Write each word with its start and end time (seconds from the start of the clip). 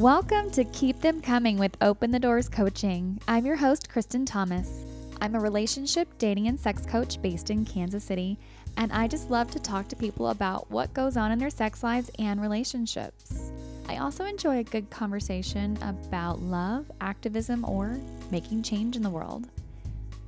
Welcome 0.00 0.50
to 0.50 0.62
Keep 0.64 1.00
Them 1.00 1.22
Coming 1.22 1.56
with 1.56 1.74
Open 1.80 2.10
the 2.10 2.18
Doors 2.18 2.50
Coaching. 2.50 3.18
I'm 3.26 3.46
your 3.46 3.56
host, 3.56 3.88
Kristen 3.88 4.26
Thomas. 4.26 4.84
I'm 5.22 5.34
a 5.34 5.40
relationship, 5.40 6.06
dating, 6.18 6.48
and 6.48 6.60
sex 6.60 6.84
coach 6.84 7.20
based 7.22 7.48
in 7.48 7.64
Kansas 7.64 8.04
City, 8.04 8.38
and 8.76 8.92
I 8.92 9.08
just 9.08 9.30
love 9.30 9.50
to 9.52 9.58
talk 9.58 9.88
to 9.88 9.96
people 9.96 10.28
about 10.28 10.70
what 10.70 10.92
goes 10.92 11.16
on 11.16 11.32
in 11.32 11.38
their 11.38 11.48
sex 11.48 11.82
lives 11.82 12.10
and 12.18 12.42
relationships. 12.42 13.52
I 13.88 13.96
also 13.96 14.26
enjoy 14.26 14.58
a 14.58 14.64
good 14.64 14.90
conversation 14.90 15.78
about 15.80 16.42
love, 16.42 16.92
activism, 17.00 17.64
or 17.64 17.98
making 18.30 18.64
change 18.64 18.96
in 18.96 19.02
the 19.02 19.08
world. 19.08 19.48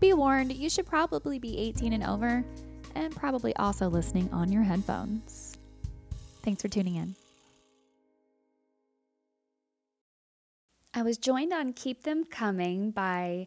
Be 0.00 0.14
warned, 0.14 0.50
you 0.54 0.70
should 0.70 0.86
probably 0.86 1.38
be 1.38 1.58
18 1.58 1.92
and 1.92 2.04
over, 2.04 2.42
and 2.94 3.14
probably 3.14 3.54
also 3.56 3.88
listening 3.88 4.30
on 4.32 4.50
your 4.50 4.62
headphones. 4.62 5.58
Thanks 6.42 6.62
for 6.62 6.68
tuning 6.68 6.96
in. 6.96 7.16
I 10.98 11.02
was 11.02 11.16
joined 11.16 11.52
on 11.52 11.74
Keep 11.74 12.02
Them 12.02 12.24
Coming 12.24 12.90
by 12.90 13.46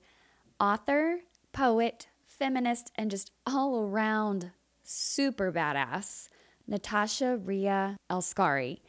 author, 0.58 1.20
poet, 1.52 2.08
feminist, 2.26 2.94
and 2.96 3.12
just 3.12 3.30
all 3.46 3.82
around 3.82 4.52
super 4.84 5.52
badass, 5.52 6.30
Natasha 6.66 7.36
Ria 7.36 7.98
El-Scari. 8.10 8.80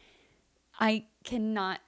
I 0.79 1.07
cannot 1.25 1.80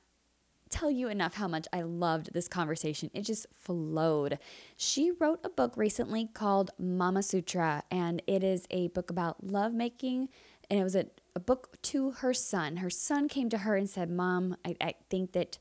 tell 0.69 0.91
you 0.91 1.09
enough 1.09 1.34
how 1.34 1.47
much 1.47 1.69
I 1.73 1.83
loved 1.83 2.34
this 2.34 2.48
conversation. 2.48 3.09
It 3.14 3.22
just 3.22 3.47
flowed. 3.52 4.41
She 4.77 5.12
wrote 5.12 5.38
a 5.45 5.50
book 5.50 5.77
recently 5.77 6.27
called 6.27 6.72
Mama 6.77 7.22
Sutra, 7.22 7.84
and 7.88 8.20
it 8.27 8.42
is 8.42 8.66
a 8.72 8.88
book 8.88 9.11
about 9.11 9.47
lovemaking. 9.47 10.28
And 10.69 10.80
it 10.80 10.83
was 10.83 10.97
a, 10.97 11.06
a 11.36 11.41
book 11.41 11.80
to 11.83 12.11
her 12.11 12.34
son. 12.34 12.78
Her 12.78 12.91
son 12.91 13.28
came 13.28 13.48
to 13.50 13.58
her 13.58 13.77
and 13.77 13.89
said, 13.89 14.11
Mom, 14.11 14.56
I, 14.64 14.75
I 14.80 14.95
think 15.08 15.34
that 15.34 15.58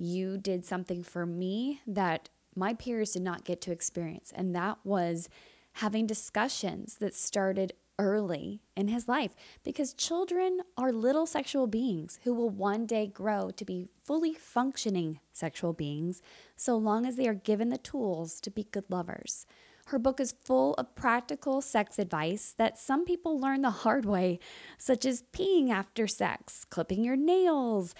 you 0.00 0.38
did 0.38 0.64
something 0.64 1.02
for 1.02 1.26
me 1.26 1.80
that 1.86 2.28
my 2.56 2.74
peers 2.74 3.12
did 3.12 3.22
not 3.22 3.44
get 3.44 3.60
to 3.62 3.72
experience. 3.72 4.32
And 4.34 4.54
that 4.54 4.78
was 4.82 5.28
having 5.74 6.06
discussions 6.06 6.96
that 6.96 7.14
started 7.14 7.72
early 7.98 8.62
in 8.74 8.88
his 8.88 9.06
life 9.06 9.36
because 9.62 9.92
children 9.92 10.60
are 10.76 10.90
little 10.90 11.26
sexual 11.26 11.66
beings 11.66 12.18
who 12.24 12.32
will 12.32 12.48
one 12.48 12.86
day 12.86 13.06
grow 13.06 13.50
to 13.50 13.64
be 13.64 13.88
fully 14.02 14.32
functioning 14.32 15.20
sexual 15.32 15.74
beings 15.74 16.22
so 16.56 16.76
long 16.76 17.04
as 17.04 17.16
they 17.16 17.28
are 17.28 17.34
given 17.34 17.68
the 17.68 17.78
tools 17.78 18.40
to 18.40 18.50
be 18.50 18.64
good 18.64 18.84
lovers. 18.88 19.46
Her 19.86 19.98
book 19.98 20.18
is 20.18 20.34
full 20.44 20.74
of 20.74 20.94
practical 20.94 21.60
sex 21.60 21.98
advice 21.98 22.54
that 22.56 22.78
some 22.78 23.04
people 23.04 23.38
learn 23.38 23.62
the 23.62 23.70
hard 23.70 24.06
way, 24.06 24.38
such 24.78 25.04
as 25.04 25.24
peeing 25.32 25.70
after 25.70 26.06
sex, 26.06 26.64
clipping 26.64 27.04
your 27.04 27.16
nails, 27.16 27.94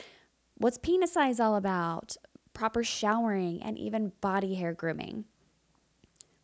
what's 0.60 0.76
penis 0.76 1.12
size 1.12 1.40
all 1.40 1.56
about, 1.56 2.16
proper 2.52 2.84
showering, 2.84 3.62
and 3.62 3.78
even 3.78 4.12
body 4.20 4.54
hair 4.54 4.74
grooming. 4.74 5.24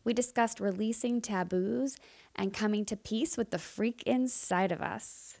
We 0.03 0.13
discussed 0.13 0.59
releasing 0.59 1.21
taboos 1.21 1.97
and 2.35 2.51
coming 2.51 2.83
to 2.85 2.97
peace 2.97 3.37
with 3.37 3.51
the 3.51 3.59
freak 3.59 4.01
inside 4.07 4.71
of 4.71 4.81
us. 4.81 5.39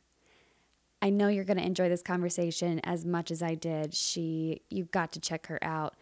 I 1.01 1.09
know 1.09 1.27
you're 1.27 1.43
going 1.43 1.57
to 1.57 1.65
enjoy 1.65 1.89
this 1.89 2.03
conversation 2.03 2.79
as 2.83 3.03
much 3.03 3.31
as 3.31 3.41
I 3.41 3.55
did. 3.55 3.95
She, 3.95 4.61
you've 4.69 4.91
got 4.91 5.11
to 5.13 5.19
check 5.19 5.47
her 5.47 5.59
out. 5.63 5.95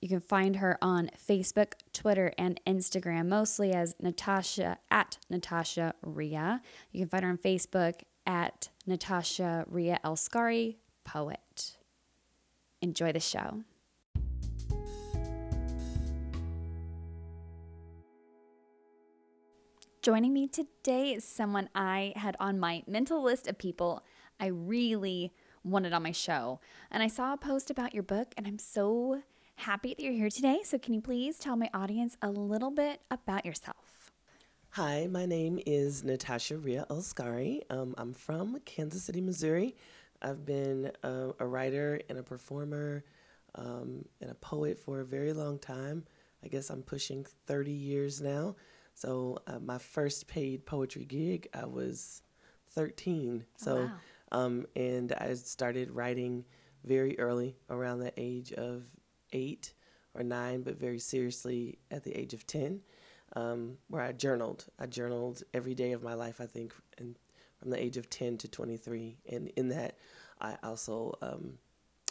You 0.00 0.08
can 0.08 0.20
find 0.20 0.56
her 0.56 0.78
on 0.82 1.10
Facebook, 1.16 1.74
Twitter, 1.92 2.32
and 2.38 2.60
Instagram, 2.66 3.26
mostly 3.26 3.72
as 3.72 3.96
Natasha 4.00 4.78
at 4.90 5.18
Natasha 5.30 5.94
Ria. 6.02 6.60
You 6.92 7.00
can 7.00 7.08
find 7.08 7.24
her 7.24 7.30
on 7.30 7.38
Facebook 7.38 8.02
at 8.26 8.68
Natasha 8.86 9.64
Ria 9.68 9.98
El-Scari, 10.04 10.76
poet. 11.04 11.76
Enjoy 12.80 13.12
the 13.12 13.20
show. 13.20 13.62
Joining 20.02 20.32
me 20.32 20.48
today 20.48 21.12
is 21.12 21.24
someone 21.24 21.68
I 21.76 22.12
had 22.16 22.36
on 22.40 22.58
my 22.58 22.82
mental 22.88 23.22
list 23.22 23.46
of 23.46 23.56
people 23.56 24.02
I 24.40 24.46
really 24.46 25.32
wanted 25.62 25.92
on 25.92 26.02
my 26.02 26.10
show. 26.10 26.58
And 26.90 27.04
I 27.04 27.06
saw 27.06 27.34
a 27.34 27.36
post 27.36 27.70
about 27.70 27.94
your 27.94 28.02
book, 28.02 28.34
and 28.36 28.46
I'm 28.48 28.58
so 28.58 29.22
happy 29.54 29.94
that 29.94 30.02
you're 30.02 30.12
here 30.12 30.28
today. 30.28 30.62
So, 30.64 30.76
can 30.76 30.94
you 30.94 31.00
please 31.00 31.38
tell 31.38 31.54
my 31.54 31.70
audience 31.72 32.16
a 32.20 32.30
little 32.30 32.72
bit 32.72 33.00
about 33.12 33.46
yourself? 33.46 34.10
Hi, 34.70 35.06
my 35.06 35.26
name 35.26 35.60
is 35.66 36.02
Natasha 36.02 36.56
Ria 36.56 36.86
El-Scari. 36.90 37.60
Um, 37.70 37.94
I'm 37.98 38.12
from 38.12 38.58
Kansas 38.64 39.04
City, 39.04 39.20
Missouri. 39.20 39.76
I've 40.22 40.46
been 40.46 40.92
a, 41.02 41.30
a 41.40 41.46
writer 41.46 42.00
and 42.08 42.18
a 42.18 42.22
performer 42.22 43.04
um, 43.56 44.04
and 44.20 44.30
a 44.30 44.34
poet 44.34 44.78
for 44.78 45.00
a 45.00 45.04
very 45.04 45.32
long 45.32 45.58
time. 45.58 46.04
I 46.44 46.48
guess 46.48 46.70
I'm 46.70 46.82
pushing 46.82 47.26
30 47.46 47.70
years 47.72 48.20
now. 48.20 48.56
So 48.94 49.38
uh, 49.46 49.58
my 49.58 49.78
first 49.78 50.28
paid 50.28 50.64
poetry 50.64 51.04
gig, 51.04 51.48
I 51.54 51.66
was 51.66 52.22
13. 52.70 53.44
So, 53.56 53.76
oh, 53.76 53.90
wow. 54.32 54.40
um, 54.40 54.66
and 54.76 55.12
I 55.12 55.34
started 55.34 55.90
writing 55.90 56.44
very 56.84 57.18
early, 57.18 57.56
around 57.70 58.00
the 58.00 58.12
age 58.16 58.52
of 58.52 58.84
eight 59.32 59.74
or 60.14 60.22
nine, 60.22 60.62
but 60.62 60.78
very 60.78 60.98
seriously 60.98 61.78
at 61.90 62.04
the 62.04 62.16
age 62.18 62.34
of 62.34 62.46
10, 62.46 62.80
um, 63.34 63.78
where 63.88 64.02
I 64.02 64.12
journaled. 64.12 64.66
I 64.78 64.86
journaled 64.86 65.42
every 65.54 65.74
day 65.74 65.92
of 65.92 66.02
my 66.02 66.14
life, 66.14 66.40
I 66.40 66.46
think, 66.46 66.74
and 66.98 67.16
from 67.62 67.70
the 67.70 67.80
age 67.82 67.96
of 67.96 68.10
10 68.10 68.38
to 68.38 68.48
23. 68.48 69.16
And 69.30 69.48
in 69.56 69.68
that, 69.68 69.96
I 70.40 70.56
also 70.64 71.14
um, 71.22 71.54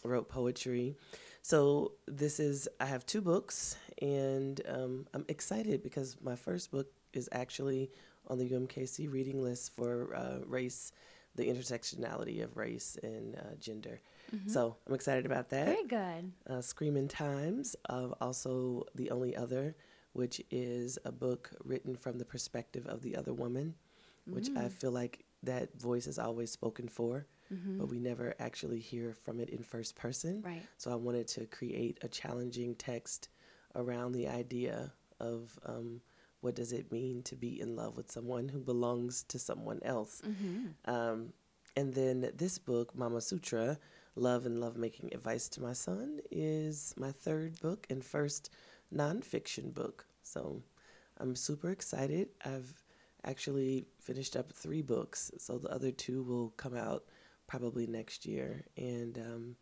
wrote 0.03 0.29
poetry. 0.29 0.95
So 1.41 1.93
this 2.07 2.39
is, 2.39 2.69
I 2.79 2.85
have 2.85 3.05
two 3.05 3.21
books, 3.21 3.75
and 4.01 4.61
um, 4.67 5.07
I'm 5.13 5.25
excited 5.27 5.83
because 5.83 6.15
my 6.23 6.35
first 6.35 6.71
book 6.71 6.87
is 7.13 7.27
actually 7.33 7.91
on 8.27 8.37
the 8.37 8.47
UMKC 8.49 9.11
reading 9.11 9.43
list 9.43 9.75
for 9.75 10.15
uh, 10.15 10.37
race, 10.45 10.93
the 11.35 11.47
intersectionality 11.49 12.43
of 12.43 12.55
race 12.55 12.97
and 13.03 13.35
uh, 13.35 13.55
gender. 13.59 13.99
Mm-hmm. 14.33 14.49
So 14.49 14.77
I'm 14.87 14.93
excited 14.93 15.25
about 15.25 15.49
that. 15.49 15.65
Very 15.65 15.87
good. 15.87 16.31
Uh, 16.49 16.61
Screaming 16.61 17.09
Times, 17.09 17.75
of 17.89 18.13
also 18.21 18.85
The 18.95 19.09
Only 19.11 19.35
Other, 19.35 19.75
which 20.13 20.41
is 20.51 20.97
a 21.03 21.11
book 21.11 21.49
written 21.65 21.95
from 21.95 22.17
the 22.19 22.25
perspective 22.25 22.85
of 22.85 23.01
the 23.01 23.15
other 23.17 23.33
woman, 23.33 23.73
which 24.25 24.49
I 24.49 24.65
Mm. 24.65 24.71
feel 24.71 24.91
like 24.91 25.25
that 25.43 25.79
voice 25.79 26.07
is 26.07 26.19
always 26.19 26.51
spoken 26.51 26.87
for, 26.87 27.25
Mm-hmm. 27.53 27.79
but 27.79 27.89
we 27.89 27.99
never 27.99 28.33
actually 28.39 28.79
hear 28.79 29.13
from 29.13 29.41
it 29.41 29.49
in 29.49 29.61
first 29.61 29.95
person. 29.97 30.41
Right. 30.41 30.61
So 30.77 30.89
I 30.89 30.95
wanted 30.95 31.27
to 31.29 31.45
create 31.47 31.97
a 32.01 32.07
challenging 32.07 32.75
text 32.75 33.27
around 33.75 34.13
the 34.13 34.29
idea 34.29 34.93
of 35.19 35.59
um, 35.65 35.99
what 36.39 36.55
does 36.55 36.71
it 36.71 36.93
mean 36.93 37.23
to 37.23 37.35
be 37.35 37.59
in 37.59 37.75
love 37.75 37.97
with 37.97 38.09
someone 38.09 38.47
who 38.47 38.61
belongs 38.61 39.23
to 39.23 39.37
someone 39.37 39.81
else. 39.83 40.21
Mm-hmm. 40.25 40.89
Um, 40.89 41.33
and 41.75 41.93
then 41.93 42.31
this 42.37 42.57
book, 42.57 42.95
Mama 42.95 43.19
Sutra, 43.19 43.77
Love 44.15 44.45
and 44.45 44.61
Lovemaking 44.61 45.13
Advice 45.13 45.49
to 45.49 45.61
My 45.61 45.73
Son, 45.73 46.21
is 46.31 46.93
my 46.97 47.11
third 47.11 47.59
book 47.59 47.85
and 47.89 48.01
first 48.01 48.49
nonfiction 48.95 49.73
book. 49.73 50.05
So 50.23 50.61
I'm 51.17 51.35
super 51.35 51.69
excited. 51.69 52.29
I've 52.45 52.73
actually 53.25 53.85
finished 53.99 54.35
up 54.35 54.51
three 54.51 54.81
books, 54.81 55.31
so 55.37 55.57
the 55.57 55.69
other 55.69 55.91
two 55.91 56.23
will 56.23 56.49
come 56.57 56.75
out 56.75 57.03
probably 57.47 57.87
next 57.87 58.25
year. 58.25 58.65
And 58.77 59.17
um, 59.17 59.55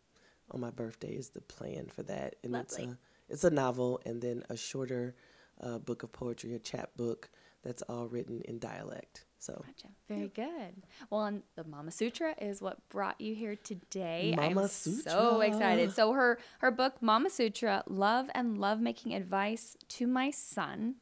on 0.51 0.61
my 0.61 0.71
birthday 0.71 1.13
is 1.13 1.29
the 1.29 1.41
plan 1.41 1.87
for 1.87 2.03
that. 2.03 2.35
And 2.43 2.55
it's 2.55 2.77
a 2.77 2.97
it's 3.29 3.43
a 3.43 3.49
novel 3.49 4.01
and 4.05 4.21
then 4.21 4.43
a 4.49 4.57
shorter 4.57 5.15
uh, 5.61 5.77
book 5.77 6.03
of 6.03 6.11
poetry, 6.11 6.53
a 6.53 6.59
chap 6.59 6.91
book 6.95 7.29
that's 7.63 7.81
all 7.83 8.07
written 8.07 8.41
in 8.45 8.59
dialect. 8.59 9.25
So 9.37 9.63
Gotcha. 9.65 9.87
Very 10.07 10.27
good. 10.27 10.83
Well, 11.09 11.25
and 11.25 11.43
the 11.55 11.63
Mama 11.63 11.91
Sutra 11.91 12.35
is 12.41 12.61
what 12.61 12.77
brought 12.89 13.19
you 13.21 13.33
here 13.33 13.55
today. 13.55 14.33
Mama 14.35 14.61
I'm 14.61 14.67
so 14.67 15.41
excited. 15.41 15.93
So 15.93 16.11
her 16.13 16.39
her 16.59 16.71
book 16.71 17.01
Mama 17.01 17.29
Sutra: 17.29 17.83
Love 17.87 18.29
and 18.33 18.57
Lovemaking 18.57 19.13
Advice 19.13 19.77
to 19.89 20.07
My 20.07 20.29
Son 20.29 20.95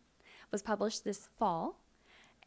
was 0.52 0.62
published 0.62 1.04
this 1.04 1.28
fall, 1.38 1.80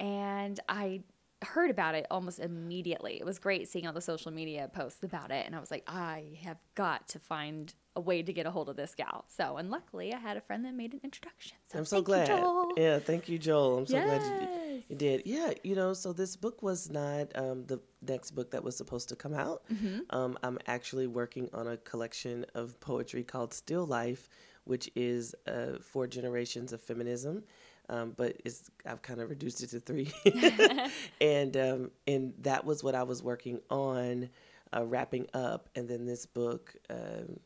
and 0.00 0.58
I 0.68 1.02
heard 1.42 1.70
about 1.70 1.94
it 1.94 2.06
almost 2.10 2.38
immediately. 2.38 3.16
It 3.18 3.24
was 3.24 3.38
great 3.38 3.68
seeing 3.68 3.86
all 3.86 3.92
the 3.92 4.00
social 4.00 4.30
media 4.30 4.68
posts 4.72 5.02
about 5.02 5.30
it, 5.30 5.46
and 5.46 5.54
I 5.54 5.60
was 5.60 5.70
like, 5.70 5.84
I 5.86 6.38
have 6.42 6.58
got 6.74 7.08
to 7.08 7.18
find 7.18 7.72
a 7.96 8.00
way 8.00 8.22
to 8.22 8.32
get 8.32 8.46
a 8.46 8.50
hold 8.50 8.68
of 8.68 8.76
this 8.76 8.94
gal. 8.94 9.24
So, 9.28 9.56
and 9.56 9.70
luckily, 9.70 10.12
I 10.12 10.18
had 10.18 10.36
a 10.36 10.40
friend 10.40 10.64
that 10.64 10.74
made 10.74 10.92
an 10.92 11.00
introduction. 11.02 11.56
So 11.66 11.78
I'm 11.78 11.84
so 11.84 11.96
thank 11.96 12.06
glad. 12.06 12.28
You, 12.28 12.36
Joel. 12.36 12.72
Yeah, 12.76 12.98
thank 12.98 13.28
you, 13.28 13.38
Joel. 13.38 13.78
I'm 13.78 13.86
so 13.86 14.02
glad 14.02 14.22
you, 14.22 14.82
you 14.88 14.96
did. 14.96 15.22
Yeah, 15.24 15.52
you 15.64 15.74
know, 15.74 15.92
so 15.92 16.12
this 16.12 16.36
book 16.36 16.62
was 16.62 16.90
not 16.90 17.28
um, 17.34 17.64
the 17.66 17.80
next 18.02 18.32
book 18.32 18.50
that 18.50 18.62
was 18.62 18.76
supposed 18.76 19.08
to 19.08 19.16
come 19.16 19.34
out. 19.34 19.62
Mm-hmm. 19.72 20.00
Um, 20.10 20.38
I'm 20.42 20.58
actually 20.66 21.06
working 21.06 21.48
on 21.52 21.66
a 21.66 21.76
collection 21.78 22.44
of 22.54 22.78
poetry 22.80 23.24
called 23.24 23.54
Still 23.54 23.86
Life, 23.86 24.28
which 24.64 24.90
is 24.94 25.34
uh, 25.48 25.78
four 25.80 26.06
generations 26.06 26.72
of 26.72 26.80
feminism. 26.80 27.44
Um, 27.90 28.14
but 28.16 28.40
it's 28.44 28.70
I've 28.86 29.02
kind 29.02 29.20
of 29.20 29.28
reduced 29.28 29.62
it 29.62 29.70
to 29.70 29.80
three, 29.80 30.12
and 31.20 31.56
um, 31.56 31.90
and 32.06 32.32
that 32.38 32.64
was 32.64 32.84
what 32.84 32.94
I 32.94 33.02
was 33.02 33.22
working 33.22 33.60
on 33.68 34.30
uh, 34.74 34.84
wrapping 34.84 35.26
up, 35.34 35.68
and 35.74 35.88
then 35.88 36.06
this 36.06 36.24
book 36.24 36.74
um, 36.88 37.40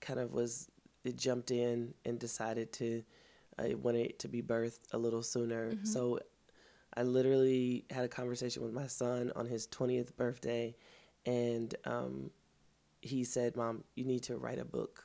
kind 0.00 0.20
of 0.20 0.32
was 0.32 0.70
it 1.04 1.16
jumped 1.16 1.50
in 1.50 1.94
and 2.04 2.18
decided 2.18 2.72
to 2.74 3.02
I 3.58 3.74
wanted 3.74 4.06
it 4.06 4.18
to 4.20 4.28
be 4.28 4.42
birthed 4.42 4.80
a 4.92 4.98
little 4.98 5.22
sooner. 5.22 5.72
Mm-hmm. 5.72 5.86
So 5.86 6.20
I 6.94 7.02
literally 7.02 7.86
had 7.90 8.04
a 8.04 8.08
conversation 8.08 8.62
with 8.62 8.72
my 8.72 8.86
son 8.86 9.32
on 9.34 9.46
his 9.46 9.66
20th 9.68 10.14
birthday, 10.16 10.76
and 11.24 11.74
um, 11.84 12.30
he 13.00 13.24
said, 13.24 13.56
"Mom, 13.56 13.84
you 13.94 14.04
need 14.04 14.24
to 14.24 14.36
write 14.36 14.58
a 14.58 14.64
book 14.64 15.04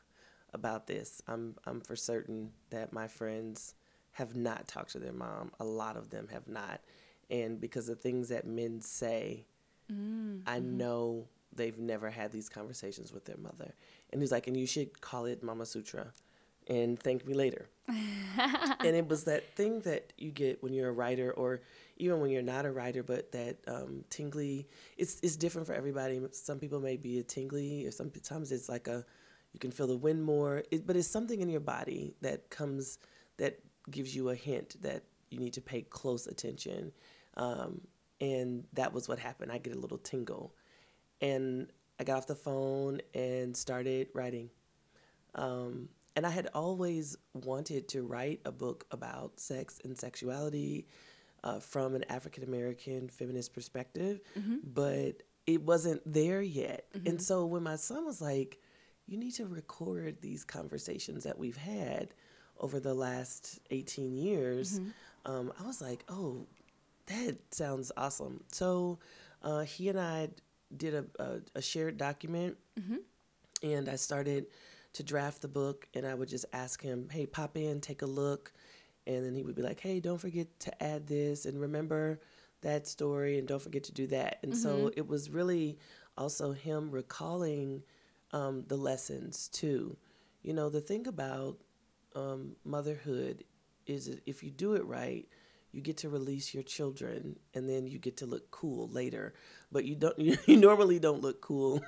about 0.54 0.88
this. 0.88 1.22
I'm 1.28 1.56
I'm 1.66 1.82
for 1.82 1.96
certain 1.96 2.52
that 2.72 2.92
my 2.92 3.08
friends 3.08 3.76
have 4.12 4.36
not 4.36 4.68
talked 4.68 4.92
to 4.92 5.00
their 5.00 5.13
mom. 5.13 5.52
A 5.60 5.63
lot 5.63 5.98
of 5.98 6.10
them 6.10 6.28
have 6.31 6.48
not, 6.48 6.81
and 7.30 7.60
because 7.60 7.90
of 7.90 8.00
things 8.00 8.30
that 8.30 8.46
men 8.46 8.81
say, 8.81 9.46
Mm, 9.92 10.42
I 10.48 10.60
mm-hmm. 10.60 10.78
know 10.78 11.28
they've 11.54 11.78
never 11.78 12.10
had 12.10 12.31
these 12.31 12.50
conversations 12.50 13.12
with 13.12 13.25
their 13.25 13.38
mother. 13.38 13.74
And 14.12 14.22
he's 14.22 14.31
like, 14.31 14.48
and 14.48 14.56
you 14.56 14.68
should 14.68 15.02
call 15.02 15.25
it 15.25 15.44
Mama 15.44 15.66
Sutra 15.66 16.08
and 16.68 16.98
thank 17.00 17.25
me 17.25 17.34
later. 17.34 17.68
and 17.88 18.96
it 18.96 19.08
was 19.10 19.25
that 19.25 19.54
thing 19.56 19.81
that 19.81 20.13
you 20.18 20.31
get 20.31 20.63
when 20.63 20.74
you're 20.74 20.90
a 20.90 20.94
writer 20.94 21.31
or 21.31 21.62
even 21.98 22.22
when 22.22 22.31
you're 22.31 22.42
not 22.42 22.66
a 22.66 22.72
writer, 22.72 23.04
but 23.04 23.31
that 23.34 23.58
um, 23.68 24.04
tingly, 24.10 24.68
it's, 24.98 25.19
it's 25.22 25.36
different 25.36 25.68
for 25.68 25.74
everybody. 25.74 26.22
Some 26.31 26.60
people 26.60 26.80
may 26.80 26.96
be 26.96 27.19
a 27.19 27.24
tingly 27.24 27.86
or 27.86 27.92
sometimes 27.92 28.52
it's 28.52 28.69
like 28.69 28.88
a, 28.88 29.06
you 29.52 29.60
can 29.60 29.72
feel 29.72 29.88
the 29.88 29.98
wind 29.98 30.24
more, 30.24 30.63
it, 30.72 30.88
but 30.88 30.96
it's 30.96 31.08
something 31.08 31.42
in 31.42 31.50
your 31.50 31.60
body 31.60 32.16
that 32.22 32.50
comes, 32.50 33.00
that 33.38 33.60
gives 33.92 34.16
you 34.16 34.30
a 34.30 34.36
hint 34.36 34.82
that 34.82 35.04
you 35.30 35.40
need 35.40 35.54
to 35.54 35.62
pay 35.62 35.82
close 35.82 36.28
attention. 36.28 36.92
Um, 37.38 37.82
and 38.20 38.66
that 38.74 38.94
was 38.94 39.08
what 39.08 39.20
happened. 39.20 39.52
I 39.52 39.58
get 39.58 39.76
a 39.76 39.80
little 39.80 39.98
tingle. 39.98 40.54
And 41.22 41.72
I 42.00 42.04
got 42.04 42.18
off 42.18 42.28
the 42.28 42.36
phone 42.36 43.02
and 43.14 43.56
started 43.56 44.08
writing. 44.14 44.50
Um, 45.36 45.90
and 46.16 46.26
I 46.26 46.30
had 46.30 46.50
always 46.54 47.16
wanted 47.34 47.88
to 47.90 48.04
write 48.04 48.42
a 48.46 48.52
book 48.52 48.86
about 48.92 49.40
sex 49.40 49.80
and 49.84 49.98
sexuality 49.98 50.88
uh, 51.44 51.60
from 51.60 51.96
an 51.96 52.04
African 52.10 52.44
American 52.44 53.08
feminist 53.10 53.54
perspective, 53.54 54.20
but 54.74 55.24
it 55.48 55.62
wasn't 55.62 56.02
there 56.06 56.42
yet. 56.42 56.86
And 57.06 57.22
so 57.22 57.46
when 57.46 57.64
my 57.64 57.76
son 57.78 58.06
was 58.06 58.22
like, 58.22 58.60
you 59.08 59.18
need 59.18 59.34
to 59.36 59.46
record 59.46 60.22
these 60.22 60.44
conversations 60.44 61.24
that 61.24 61.40
we've 61.40 61.58
had 61.58 62.14
over 62.62 62.80
the 62.80 62.94
last 62.94 63.60
18 63.72 64.16
years, 64.16 64.80
um, 65.25 65.52
I 65.62 65.68
was 65.68 65.81
like, 65.81 66.04
oh, 66.10 66.46
that 67.08 67.38
sounds 67.54 67.92
awesome. 67.98 68.44
So 68.52 69.00
uh, 69.44 69.62
he 69.62 69.90
and 69.90 70.00
I 70.00 70.30
did 70.78 70.94
a, 70.94 71.06
a, 71.19 71.30
a 71.56 71.62
shared 71.62 71.98
document, 71.98 72.58
and 73.63 73.90
I 73.90 73.96
started 73.98 74.46
to 74.94 75.04
draft 75.04 75.42
the 75.42 75.48
book. 75.48 75.88
And 75.94 76.06
I 76.06 76.13
would 76.13 76.30
just 76.30 76.46
ask 76.54 76.81
him, 76.81 77.10
"Hey, 77.12 77.25
pop 77.25 77.58
in, 77.58 77.81
take 77.81 78.02
a 78.04 78.06
look," 78.08 78.54
and 79.08 79.25
then 79.25 79.36
he 79.36 79.44
would 79.44 79.56
be 79.56 79.62
like, 79.63 79.80
"Hey, 79.80 80.00
don't 80.00 80.19
forget 80.19 80.48
to 80.62 80.84
add 80.84 81.08
this, 81.08 81.46
and 81.46 81.60
remember 81.60 82.19
that 82.62 82.88
story, 82.88 83.38
and 83.40 83.48
don't 83.48 83.62
forget 83.62 83.84
to 83.86 83.92
do 83.94 84.08
that." 84.08 84.40
And 84.44 84.56
so 84.56 84.92
it 84.96 85.08
was 85.08 85.30
really 85.30 85.78
also 86.18 86.52
him 86.54 86.92
recalling 86.92 87.84
um, 88.31 88.63
the 88.68 88.78
lessons 88.78 89.48
too. 89.50 89.98
You 90.44 90.54
know, 90.54 90.69
the 90.69 90.81
thing 90.81 91.08
about 91.08 91.58
um, 92.16 92.56
motherhood 92.63 93.44
is 93.88 94.19
if 94.25 94.44
you 94.44 94.52
do 94.52 94.74
it 94.74 94.86
right, 94.86 95.28
you 95.72 95.82
get 95.82 95.98
to 95.98 96.10
release 96.10 96.54
your 96.54 96.64
children, 96.64 97.38
and 97.54 97.68
then 97.70 97.88
you 97.88 97.98
get 98.00 98.18
to 98.18 98.26
look 98.26 98.52
cool 98.52 98.88
later. 98.90 99.34
But 99.74 99.86
you 99.86 99.96
don't. 99.96 100.18
You, 100.20 100.38
you 100.46 100.58
normally 100.58 101.00
don't 101.00 101.22
look 101.22 101.40
cool 101.42 101.82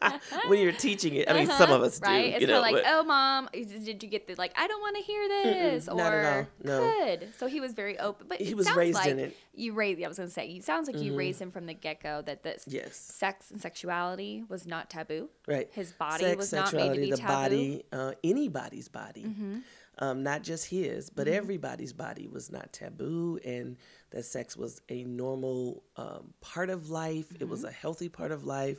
when 0.48 0.58
you're 0.60 0.72
teaching 0.72 1.14
it. 1.14 1.28
I 1.30 1.32
mean, 1.32 1.46
some 1.46 1.70
of 1.70 1.82
us 1.82 1.98
do. 1.98 2.06
right? 2.06 2.34
It's 2.34 2.42
you 2.42 2.46
know, 2.46 2.60
like, 2.60 2.74
but- 2.74 2.84
oh, 2.86 3.02
mom, 3.02 3.48
did 3.52 4.02
you 4.02 4.08
get 4.10 4.26
the 4.26 4.34
like? 4.34 4.52
I 4.56 4.66
don't 4.66 4.80
want 4.80 4.96
to 4.96 5.02
hear 5.02 5.28
this, 5.28 5.86
not 5.86 6.12
or 6.12 6.48
no. 6.62 6.80
good. 6.80 7.28
So 7.38 7.46
he 7.46 7.60
was 7.60 7.72
very 7.72 7.98
open, 7.98 8.26
but 8.28 8.40
He 8.40 8.54
was 8.54 8.70
raised 8.74 8.96
like 8.96 9.08
in 9.08 9.18
it. 9.18 9.30
Mm-hmm. 9.30 9.60
You 9.60 9.72
raised. 9.72 10.02
I 10.02 10.08
was 10.08 10.18
gonna 10.18 10.28
say, 10.30 10.46
it 10.48 10.64
sounds 10.64 10.86
like 10.86 11.00
you 11.02 11.16
raised 11.16 11.40
him 11.40 11.50
from 11.50 11.64
the 11.66 11.74
get 11.74 12.02
go 12.02 12.22
that 12.22 12.42
this 12.42 12.64
Yes. 12.66 12.96
sex 12.96 13.50
and 13.50 13.60
sexuality 13.60 14.44
was 14.48 14.66
not 14.66 14.90
taboo. 14.90 15.30
Right. 15.48 15.68
His 15.72 15.92
body 15.92 16.24
Sex, 16.24 16.36
was 16.36 16.52
not 16.52 16.72
made 16.74 16.94
to 16.94 17.00
be 17.00 17.10
the 17.10 17.16
taboo. 17.16 17.32
body, 17.32 17.82
uh, 17.92 18.12
anybody's 18.22 18.88
body, 18.88 19.24
Mm-hmm. 19.24 19.58
Um, 20.00 20.22
not 20.22 20.42
just 20.42 20.66
his, 20.68 21.10
but 21.10 21.28
everybody's 21.28 21.92
body 21.92 22.28
was 22.28 22.50
not 22.50 22.72
taboo, 22.72 23.38
and 23.44 23.76
that 24.10 24.24
sex 24.24 24.56
was 24.56 24.80
a 24.88 25.04
normal 25.04 25.84
um, 25.96 26.34
part 26.40 26.70
of 26.70 26.90
life. 26.90 27.32
It 27.40 27.40
Mm-hmm. 27.40 27.50
was 27.50 27.64
a 27.64 27.70
healthy 27.70 28.08
part 28.08 28.32
of 28.32 28.44
life. 28.44 28.78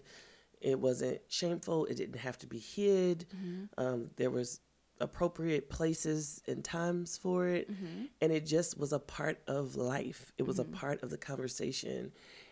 It 0.62 0.79
wasn't 0.79 1.21
shameful. 1.29 1.85
It 1.85 1.97
didn't 1.97 2.18
have 2.19 2.38
to 2.39 2.47
be 2.47 2.59
hid. 2.59 3.25
Mm-hmm. 3.35 3.65
Um, 3.83 4.09
there 4.18 4.29
was 4.31 4.59
appropriate 5.00 5.69
places 5.69 6.41
and 6.47 6.63
times 6.63 7.18
for 7.18 7.47
it, 7.47 7.69
Mm-hmm. 7.71 8.06
and 8.21 8.31
it 8.31 8.45
just 8.45 8.77
was 8.79 8.91
a 8.94 9.00
part 9.00 9.39
of 9.47 9.75
life. 9.75 10.31
It 10.38 10.44
was 10.44 10.59
a 10.59 10.65
part 10.65 11.01
of 11.03 11.09
the 11.09 11.17
conversation, 11.17 12.12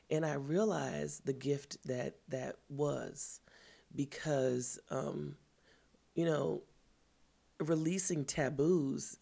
and 0.10 0.26
I 0.26 0.34
realized 0.34 1.26
the 1.26 1.34
gift 1.34 1.78
that 1.86 2.16
that 2.30 2.56
was 2.70 3.40
because 3.96 4.80
um, 4.90 5.36
you 6.16 6.26
know 6.26 6.64
releasing 7.60 8.26
taboos 8.26 9.18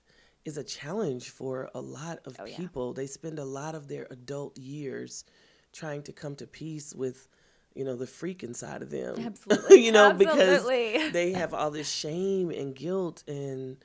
is 0.45 0.57
a 0.57 0.63
challenge 0.63 1.30
for 1.30 1.69
a 1.75 1.81
lot 1.81 2.19
of 2.25 2.36
Oh, 2.39 2.45
yeah. 2.45 2.56
people 2.57 2.94
they 2.94 3.07
spend 3.07 3.39
a 3.39 3.45
lot 3.45 3.75
of 3.75 3.88
their 3.88 4.07
adult 4.12 4.57
years 4.57 5.25
trying 5.74 6.04
to 6.04 6.13
come 6.13 6.36
to 6.36 6.48
peace 6.48 6.94
with 6.95 7.28
you 7.75 7.84
know 7.84 7.95
the 7.95 8.07
freak 8.07 8.44
inside 8.44 8.81
of 8.81 8.89
them 8.89 9.16
Absolutely. 9.25 9.84
you 9.84 9.92
know 9.92 10.12
Absolutely. 10.12 10.94
because 10.94 11.13
they 11.13 11.31
have 11.42 11.54
all 11.54 11.72
this 11.72 11.89
shame 11.92 12.50
and 12.51 12.75
guilt 12.75 13.24
and 13.28 13.78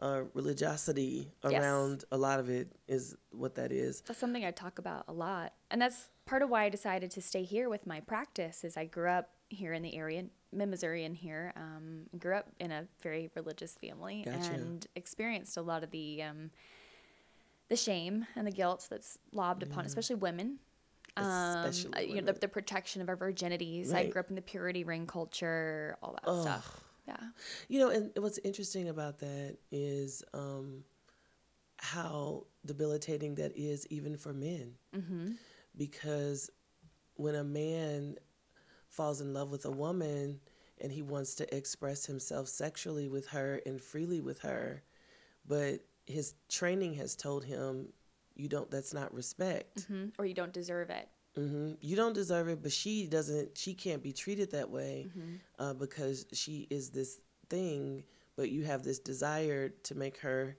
uh, 0.00 0.22
religiosity 0.34 1.30
Yes. 1.48 1.60
around 1.60 2.04
a 2.10 2.16
lot 2.18 2.40
of 2.40 2.50
it 2.50 2.68
is 2.88 3.16
what 3.30 3.54
that 3.54 3.70
is 3.72 4.02
That's 4.06 4.18
something 4.18 4.44
I 4.44 4.50
talk 4.50 4.78
about 4.80 5.04
a 5.08 5.12
lot, 5.12 5.52
and 5.70 5.80
that's 5.80 6.08
part 6.26 6.42
of 6.42 6.50
why 6.50 6.64
I 6.64 6.68
decided 6.70 7.10
to 7.12 7.22
stay 7.22 7.44
here 7.44 7.68
with 7.68 7.86
my 7.86 8.00
practice. 8.00 8.64
Is 8.64 8.76
I 8.76 8.84
grew 8.86 9.08
up 9.08 9.30
here 9.48 9.72
in 9.72 9.82
the 9.82 9.94
area, 9.96 10.24
mid 10.52 10.68
Missouri, 10.68 11.04
in 11.04 11.14
here. 11.14 11.52
Um, 11.56 12.06
grew 12.18 12.36
up 12.36 12.48
in 12.60 12.70
a 12.70 12.86
very 13.02 13.30
religious 13.34 13.74
family 13.74 14.22
Gotcha. 14.24 14.52
and 14.52 14.86
experienced 14.96 15.56
a 15.56 15.62
lot 15.62 15.82
of 15.82 15.90
the 15.90 16.22
um, 16.22 16.50
the 17.68 17.76
shame 17.76 18.26
and 18.36 18.46
the 18.46 18.50
guilt 18.50 18.86
that's 18.90 19.18
lobbed 19.32 19.62
upon, 19.62 19.86
especially 19.86 20.16
women. 20.16 20.58
Um, 21.16 21.26
Especially 21.26 21.94
uh, 21.94 22.00
you 22.00 22.20
know, 22.22 22.32
the, 22.32 22.38
the 22.38 22.48
protection 22.48 23.02
of 23.02 23.08
our 23.08 23.16
virginities. 23.16 23.92
I 23.92 24.06
grew 24.06 24.20
up 24.20 24.30
in 24.30 24.36
the 24.36 24.42
purity 24.42 24.84
ring 24.84 25.06
culture, 25.06 25.96
all 26.02 26.16
that 26.22 26.42
stuff. 26.42 26.80
Yeah. 27.06 27.16
You 27.68 27.80
know, 27.80 27.88
and 27.90 28.10
what's 28.16 28.38
interesting 28.44 28.88
about 28.88 29.18
that 29.18 29.56
is 29.70 30.22
um, 30.32 30.84
how 31.78 32.46
debilitating 32.64 33.34
that 33.36 33.52
is 33.56 33.86
even 33.88 34.16
for 34.16 34.32
men. 34.32 34.74
Mm-hmm. 34.96 35.32
Because 35.76 36.50
when 37.14 37.34
a 37.34 37.44
man 37.44 38.16
falls 38.92 39.20
in 39.20 39.32
love 39.34 39.50
with 39.50 39.64
a 39.64 39.70
woman 39.70 40.38
and 40.80 40.92
he 40.92 41.02
wants 41.02 41.34
to 41.36 41.56
express 41.56 42.04
himself 42.06 42.46
sexually 42.48 43.08
with 43.08 43.26
her 43.28 43.60
and 43.66 43.80
freely 43.80 44.20
with 44.20 44.40
her, 44.40 44.82
but 45.46 45.80
his 46.06 46.34
training 46.48 46.94
has 46.94 47.16
told 47.16 47.44
him, 47.44 47.88
you 48.34 48.48
don't, 48.48 48.70
that's 48.70 48.92
not 48.94 49.12
respect. 49.14 49.84
hmm 49.88 50.06
Or 50.18 50.24
you 50.26 50.34
don't 50.34 50.52
deserve 50.52 50.90
it. 50.90 51.08
hmm 51.34 51.72
You 51.80 51.96
don't 51.96 52.12
deserve 52.14 52.48
it, 52.48 52.62
but 52.62 52.72
she 52.72 53.06
doesn't. 53.06 53.56
She 53.56 53.74
can't 53.74 54.02
be 54.02 54.12
treated 54.12 54.50
that 54.52 54.68
way 54.70 55.06
Mm-hmm. 55.08 55.34
uh, 55.58 55.74
because 55.74 56.26
she 56.32 56.66
is 56.70 56.90
this 56.90 57.20
thing. 57.48 58.04
But 58.36 58.50
you 58.50 58.64
have 58.64 58.82
this 58.82 58.98
desire 58.98 59.68
to 59.68 59.94
make 59.94 60.18
her 60.18 60.56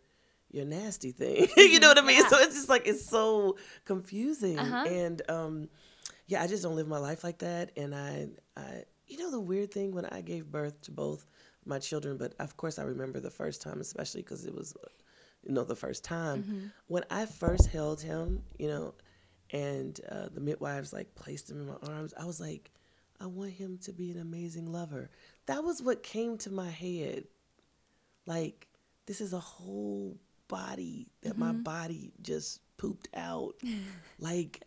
your 0.52 0.66
nasty 0.66 1.12
thing. 1.12 1.48
you 1.58 1.80
know 1.80 1.88
what 1.90 1.98
I 1.98 2.02
mean? 2.04 2.18
Yeah. 2.22 2.28
So 2.30 2.38
it's 2.40 2.56
just 2.56 2.70
like 2.70 2.88
it's 2.88 3.06
so 3.06 3.58
confusing. 3.86 4.60
Uh-huh. 4.60 4.88
And 4.88 5.22
um, 5.30 5.70
yeah, 6.28 6.42
I 6.42 6.48
just 6.48 6.64
don't 6.64 6.76
live 6.76 6.88
my 6.88 6.98
life 6.98 7.24
like 7.24 7.40
that. 7.40 7.72
And 7.78 7.94
I, 7.94 8.28
I, 8.58 8.84
you 9.08 9.18
know, 9.18 9.32
the 9.32 9.40
weird 9.40 9.72
thing 9.72 9.94
when 9.94 10.06
I 10.06 10.22
gave 10.22 10.46
birth 10.52 10.82
to 10.84 10.92
both 10.92 11.26
my 11.66 11.80
children, 11.80 12.18
but 12.18 12.34
of 12.40 12.58
course 12.58 12.80
I 12.80 12.84
remember 12.84 13.20
the 13.20 13.30
first 13.32 13.62
time, 13.62 13.80
especially 13.82 14.22
because 14.22 14.46
it 14.46 14.54
was, 14.54 14.76
you 15.44 15.54
know, 15.54 15.64
the 15.64 15.76
first 15.76 16.04
time 16.04 16.44
Mm-hmm. 16.44 16.66
when 16.88 17.04
I 17.10 17.26
first 17.26 17.68
held 17.68 18.02
him, 18.02 18.44
you 18.58 18.68
know, 18.68 18.94
and 19.52 20.00
uh, 20.10 20.30
the 20.34 20.40
midwives 20.42 20.94
like 20.94 21.14
placed 21.16 21.50
him 21.52 21.60
in 21.62 21.68
my 21.68 21.94
arms. 21.94 22.14
I 22.20 22.26
was 22.26 22.40
like, 22.40 22.72
I 23.22 23.28
want 23.28 23.52
him 23.52 23.78
to 23.84 23.94
be 23.94 24.12
an 24.12 24.20
amazing 24.20 24.72
lover. 24.72 25.10
That 25.46 25.64
was 25.64 25.82
what 25.82 26.04
came 26.04 26.38
to 26.40 26.50
my 26.52 26.70
head. 26.70 27.26
Like, 28.26 28.68
this 29.06 29.22
is 29.22 29.34
a 29.34 29.40
whole 29.40 30.18
body 30.48 31.08
that 31.22 31.38
my 31.38 31.52
body 31.54 32.12
just 32.22 32.62
pooped 32.78 33.10
out. 33.16 33.54
like, 34.20 34.64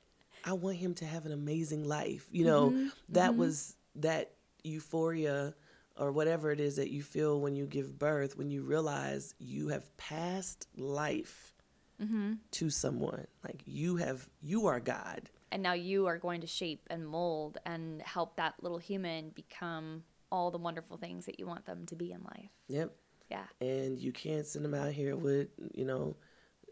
I 0.46 0.52
want 0.52 0.76
him 0.76 0.94
to 0.94 1.04
have 1.04 1.26
an 1.26 1.32
amazing 1.32 1.84
life. 1.84 2.26
You 2.30 2.44
know, 2.44 2.70
mm-hmm. 2.70 2.88
that 3.10 3.32
mm-hmm. 3.32 3.40
was 3.40 3.76
that 3.96 4.32
euphoria 4.62 5.54
or 5.98 6.12
whatever 6.12 6.52
it 6.52 6.60
is 6.60 6.76
that 6.76 6.90
you 6.90 7.02
feel 7.02 7.40
when 7.40 7.56
you 7.56 7.66
give 7.66 7.98
birth, 7.98 8.38
when 8.38 8.50
you 8.50 8.62
realize 8.62 9.34
you 9.38 9.68
have 9.68 9.96
passed 9.96 10.68
life 10.76 11.54
mm-hmm. 12.00 12.34
to 12.52 12.70
someone. 12.70 13.26
Like 13.42 13.62
you 13.66 13.96
have, 13.96 14.28
you 14.40 14.66
are 14.66 14.80
God. 14.80 15.30
and 15.50 15.62
now 15.62 15.72
you 15.72 16.06
are 16.06 16.18
going 16.18 16.40
to 16.42 16.46
shape 16.46 16.86
and 16.90 17.06
mold 17.06 17.58
and 17.64 18.02
help 18.02 18.36
that 18.36 18.54
little 18.60 18.78
human 18.78 19.30
become 19.30 20.02
all 20.30 20.50
the 20.50 20.58
wonderful 20.58 20.96
things 20.96 21.26
that 21.26 21.38
you 21.38 21.46
want 21.46 21.64
them 21.64 21.86
to 21.86 21.96
be 21.96 22.12
in 22.12 22.22
life. 22.22 22.50
Yep. 22.68 22.94
Yeah, 23.30 23.46
And 23.60 23.98
you 23.98 24.12
can't 24.12 24.46
send 24.46 24.64
them 24.64 24.74
out 24.74 24.92
here 24.92 25.16
with, 25.16 25.48
you 25.74 25.84
know, 25.84 26.16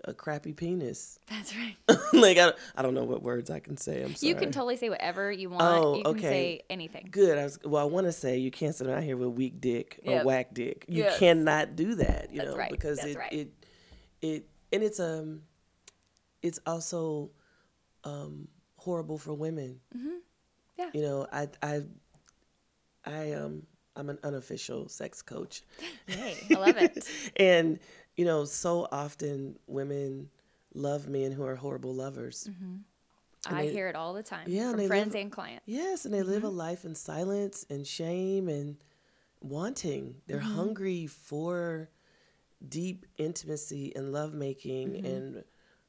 a 0.05 0.15
crappy 0.15 0.53
penis. 0.53 1.19
that's 1.29 1.55
right. 1.57 1.77
like 2.13 2.39
I, 2.39 2.53
I 2.77 2.83
don't 2.83 2.95
know 2.95 3.05
what 3.05 3.23
words 3.23 3.51
I 3.51 3.59
can 3.61 3.77
say. 3.77 4.03
I'm 4.03 4.15
sorry. 4.15 4.29
You 4.29 4.35
can 4.37 4.53
totally 4.53 4.77
say 4.77 4.91
whatever 4.91 5.33
you 5.33 5.51
want. 5.51 5.63
Oh, 5.63 5.97
you 5.97 6.03
can 6.05 6.13
okay. 6.17 6.23
say 6.29 6.61
anything. 6.71 7.09
Good. 7.11 7.39
I 7.39 7.45
was 7.45 7.59
well. 7.65 7.83
I 7.83 7.87
want 7.87 8.07
to 8.07 8.13
say 8.13 8.39
you 8.39 8.51
can't 8.51 8.75
sit 8.75 8.89
out 8.89 9.03
here 9.03 9.17
with 9.17 9.31
weak 9.31 9.61
dick 9.61 10.01
or 10.07 10.13
Yep. 10.13 10.25
whack 10.25 10.55
dick. 10.55 10.85
You 10.89 11.05
Yes. 11.05 11.19
cannot 11.19 11.77
do 11.77 11.95
that. 11.97 12.31
You 12.31 12.39
That's 12.39 12.51
know 12.51 12.57
right. 12.57 12.71
because 12.71 12.99
That's 12.99 13.11
it 13.13 13.19
right. 13.19 13.33
it 13.33 13.53
it 14.23 14.49
and 14.73 14.83
it's 14.83 15.01
um 15.01 15.43
it's 16.43 16.61
also 16.67 17.31
um 18.05 18.49
horrible 18.77 19.19
for 19.19 19.33
women. 19.33 19.81
Mm-hmm. 19.97 20.17
Yeah. 20.79 20.91
You 20.93 21.03
know, 21.03 21.27
I 21.33 21.49
I 21.63 21.83
I 23.05 23.33
um 23.33 23.63
I'm 23.97 24.11
an 24.11 24.19
unofficial 24.25 24.89
sex 24.89 25.23
coach. 25.23 25.63
Hey, 26.07 26.37
I 26.51 26.55
love 26.55 26.77
it. 26.77 27.09
and 27.37 27.79
you 28.17 28.25
know, 28.25 28.45
so 28.45 28.87
often 28.93 29.59
women 29.67 30.29
love 30.75 31.09
men 31.09 31.33
who 31.33 31.45
are 31.45 31.57
horrible 31.57 31.95
lovers. 31.95 32.49
I 33.47 33.67
they- 33.67 33.73
hear 33.73 33.89
it 33.89 33.97
all 33.97 34.15
the 34.15 34.23
time 34.23 34.47
Yeah, 34.49 34.71
from 34.71 34.79
they 34.79 34.87
friends 34.87 35.15
live- 35.15 35.23
and 35.23 35.33
clients. 35.33 35.63
Yes, 35.67 36.05
and 36.05 36.15
they 36.15 36.23
live 36.23 36.45
a 36.45 36.49
Mm-hmm. 36.49 36.57
life 36.57 36.85
in 36.85 36.95
silence 36.95 37.67
and 37.71 37.87
shame 37.87 38.49
and 38.49 38.77
wanting. 39.41 40.17
They're 40.27 40.39
Mm-hmm. 40.41 40.55
hungry 40.55 41.07
for 41.07 41.91
deep 42.67 43.05
intimacy 43.19 43.95
and 43.95 44.13
lovemaking 44.13 44.93
Mm-hmm. 44.95 45.07
and 45.07 45.45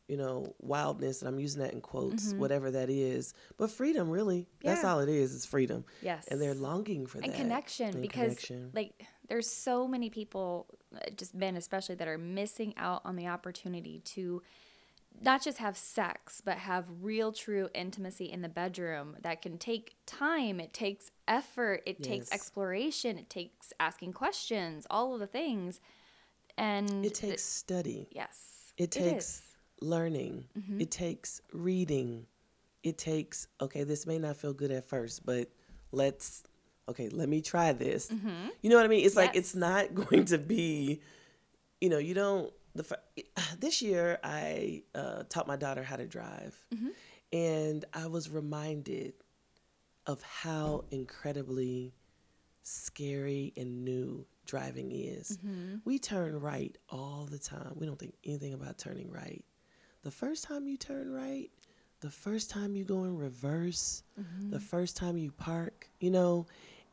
you 0.08 0.18
know 0.18 0.54
wildness. 0.60 1.22
And 1.22 1.30
I'm 1.30 1.40
using 1.40 1.62
that 1.64 1.74
in 1.74 1.82
quotes, 1.82 2.34
whatever 2.34 2.70
that 2.72 2.90
is. 2.92 3.34
But 3.58 3.72
freedom, 3.72 4.10
really, 4.10 4.48
that's 4.62 4.84
all 4.84 5.00
it 5.00 5.10
is. 5.10 5.34
Is 5.34 5.46
freedom. 5.46 5.84
Yes. 6.02 6.28
And 6.28 6.40
they're 6.42 6.54
longing 6.54 7.08
for 7.08 7.20
and 7.20 7.32
that 7.32 7.36
connection 7.38 7.90
And 7.90 8.02
because 8.02 8.36
connection. 8.36 8.72
like 8.76 9.04
there's 9.30 9.50
so 9.50 9.88
many 9.88 10.10
people 10.12 10.68
just 11.18 11.34
men 11.36 11.56
especially 11.56 11.96
that 11.96 12.08
are 12.08 12.18
missing 12.18 12.74
out 12.78 13.02
on 13.06 13.16
the 13.16 13.28
opportunity 13.28 14.00
to 14.06 14.42
not 15.22 15.42
just 15.42 15.60
have 15.60 15.78
sex 15.78 16.42
but 16.44 16.58
have 16.58 16.86
real 17.02 17.32
true 17.32 17.70
intimacy 17.74 18.26
in 18.26 18.42
the 18.42 18.50
bedroom 18.50 19.16
that 19.22 19.42
can 19.42 19.58
take 19.58 19.96
time 20.06 20.60
it 20.60 20.74
takes 20.74 21.10
effort 21.28 21.82
it 21.86 22.04
takes 22.04 22.32
exploration 22.32 23.18
it 23.18 23.30
takes 23.30 23.72
asking 23.80 24.12
questions 24.12 24.86
all 24.90 25.14
of 25.14 25.20
the 25.20 25.28
things 25.28 25.80
and 26.58 27.06
it 27.06 27.14
takes 27.16 27.44
study. 27.44 28.08
yes 28.12 28.74
It 28.78 28.92
takes 28.92 29.26
is. 29.26 29.42
learning. 29.82 30.46
Mm-hmm. 30.58 30.82
It 30.82 30.92
takes 30.92 31.42
reading. 31.54 32.26
It 32.84 32.98
takes, 32.98 33.48
okay, 33.62 33.84
this 33.84 34.06
may 34.06 34.20
not 34.20 34.38
feel 34.38 34.54
good 34.54 34.72
at 34.72 34.88
first, 34.88 35.26
but 35.26 35.50
let's, 35.92 36.44
okay, 36.90 37.10
let 37.10 37.28
me 37.30 37.42
try 37.42 37.72
this. 37.74 38.10
You 38.62 38.70
know 38.70 38.76
what 38.76 38.86
I 38.86 38.88
mean? 38.88 39.06
It's 39.06 39.16
like, 39.16 39.32
Mm-hmm. 39.32 39.40
It's 39.40 39.56
not 39.56 39.94
going 40.10 40.26
to 40.26 40.38
be, 40.38 41.02
you 41.82 41.90
know, 41.90 41.98
you 41.98 42.14
don't, 42.14 42.52
the 42.76 42.86
this 43.60 43.82
year 43.82 44.20
I 44.24 44.84
uh, 44.94 45.24
taught 45.30 45.48
my 45.48 45.56
daughter 45.56 45.84
how 45.84 45.96
to 45.96 46.06
drive. 46.06 46.56
Mm-hmm. 46.74 46.90
And 47.34 47.86
I 47.94 48.08
was 48.08 48.30
reminded 48.30 49.14
of 50.06 50.22
how 50.22 50.86
incredibly 50.92 51.94
scary 52.64 53.54
and 53.58 53.84
new 53.84 54.26
driving 54.46 54.92
is. 54.92 55.38
Mm-hmm. 55.38 55.78
We 55.86 56.00
turn 56.00 56.40
right 56.40 56.76
all 56.90 57.28
the 57.30 57.40
time. 57.40 57.74
We 57.76 57.86
don't 57.86 57.98
think 57.98 58.14
anything 58.24 58.54
about 58.54 58.78
turning 58.78 59.12
right. 59.12 59.44
The 60.04 60.12
first 60.12 60.44
time 60.44 60.68
you 60.68 60.78
turn 60.78 61.12
right, 61.12 61.50
the 62.02 62.12
first 62.12 62.50
time 62.52 62.76
you 62.76 62.84
go 62.84 63.04
in 63.06 63.18
reverse, 63.18 64.04
Mm-hmm. 64.20 64.52
the 64.52 64.60
first 64.60 64.96
time 64.96 65.18
you 65.18 65.32
park, 65.32 65.90
you 66.00 66.10
know, 66.12 66.46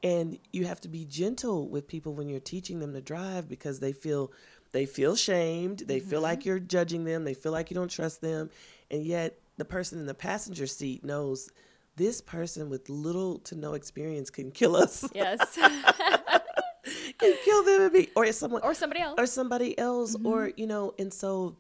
and 0.03 0.39
you 0.53 0.65
have 0.67 0.81
to 0.83 0.89
be 0.89 1.05
gentle 1.05 1.69
with 1.69 1.87
people 1.87 2.13
when 2.15 2.29
you're 2.29 2.41
teaching 2.41 2.81
them 2.81 2.93
to 2.93 3.01
drive 3.01 3.49
because 3.49 3.81
they 3.81 3.93
feel 3.93 4.33
they 4.73 4.87
feel 4.87 5.15
shamed, 5.17 5.81
they 5.87 6.01
feel 6.01 6.19
Mm-hmm. 6.19 6.23
like 6.23 6.47
you're 6.47 6.59
judging 6.59 7.05
them, 7.05 7.25
they 7.25 7.35
feel 7.35 7.53
like 7.53 7.71
you 7.71 7.75
don't 7.75 7.91
trust 7.91 8.21
them, 8.23 8.49
and 8.91 9.05
yet 9.05 9.39
the 9.59 9.65
person 9.67 9.99
in 9.99 10.07
the 10.07 10.15
passenger 10.15 10.67
seat 10.67 11.05
knows 11.05 11.51
this 11.97 12.23
person 12.23 12.71
with 12.71 12.89
little 12.89 13.39
to 13.41 13.55
no 13.55 13.75
experience 13.75 14.31
can 14.31 14.51
kill 14.51 14.75
us, 14.77 15.07
yes. 15.15 15.59
Can 17.19 17.37
kill 17.45 17.63
them, 17.63 17.83
and 17.83 17.93
be, 17.93 18.09
or 18.17 18.31
someone, 18.33 18.63
or 18.65 18.75
somebody 18.75 19.01
else. 19.01 19.15
or 19.19 19.27
somebody 19.27 19.79
else 19.79 20.17
or 20.25 20.51
you 20.57 20.67
know 20.67 20.95
and 20.99 21.13
so 21.13 21.57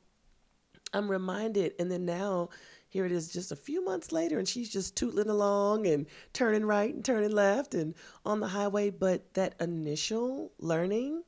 i'm 0.92 1.08
reminded 1.08 1.74
and 1.78 1.90
then 1.90 2.04
now 2.04 2.48
here 2.92 3.06
it 3.06 3.12
is 3.12 3.32
just 3.32 3.52
a 3.52 3.56
few 3.56 3.84
months 3.84 4.12
later 4.12 4.38
and 4.38 4.46
she's 4.46 4.70
just 4.70 4.94
tootling 4.94 5.28
along 5.28 5.86
and 5.86 6.06
turning 6.32 6.64
right 6.64 6.94
and 6.94 7.04
turning 7.04 7.30
left 7.30 7.74
and 7.74 7.94
on 8.26 8.40
the 8.40 8.48
highway 8.48 8.90
but 8.90 9.32
that 9.34 9.54
initial 9.60 10.52
learning 10.58 11.22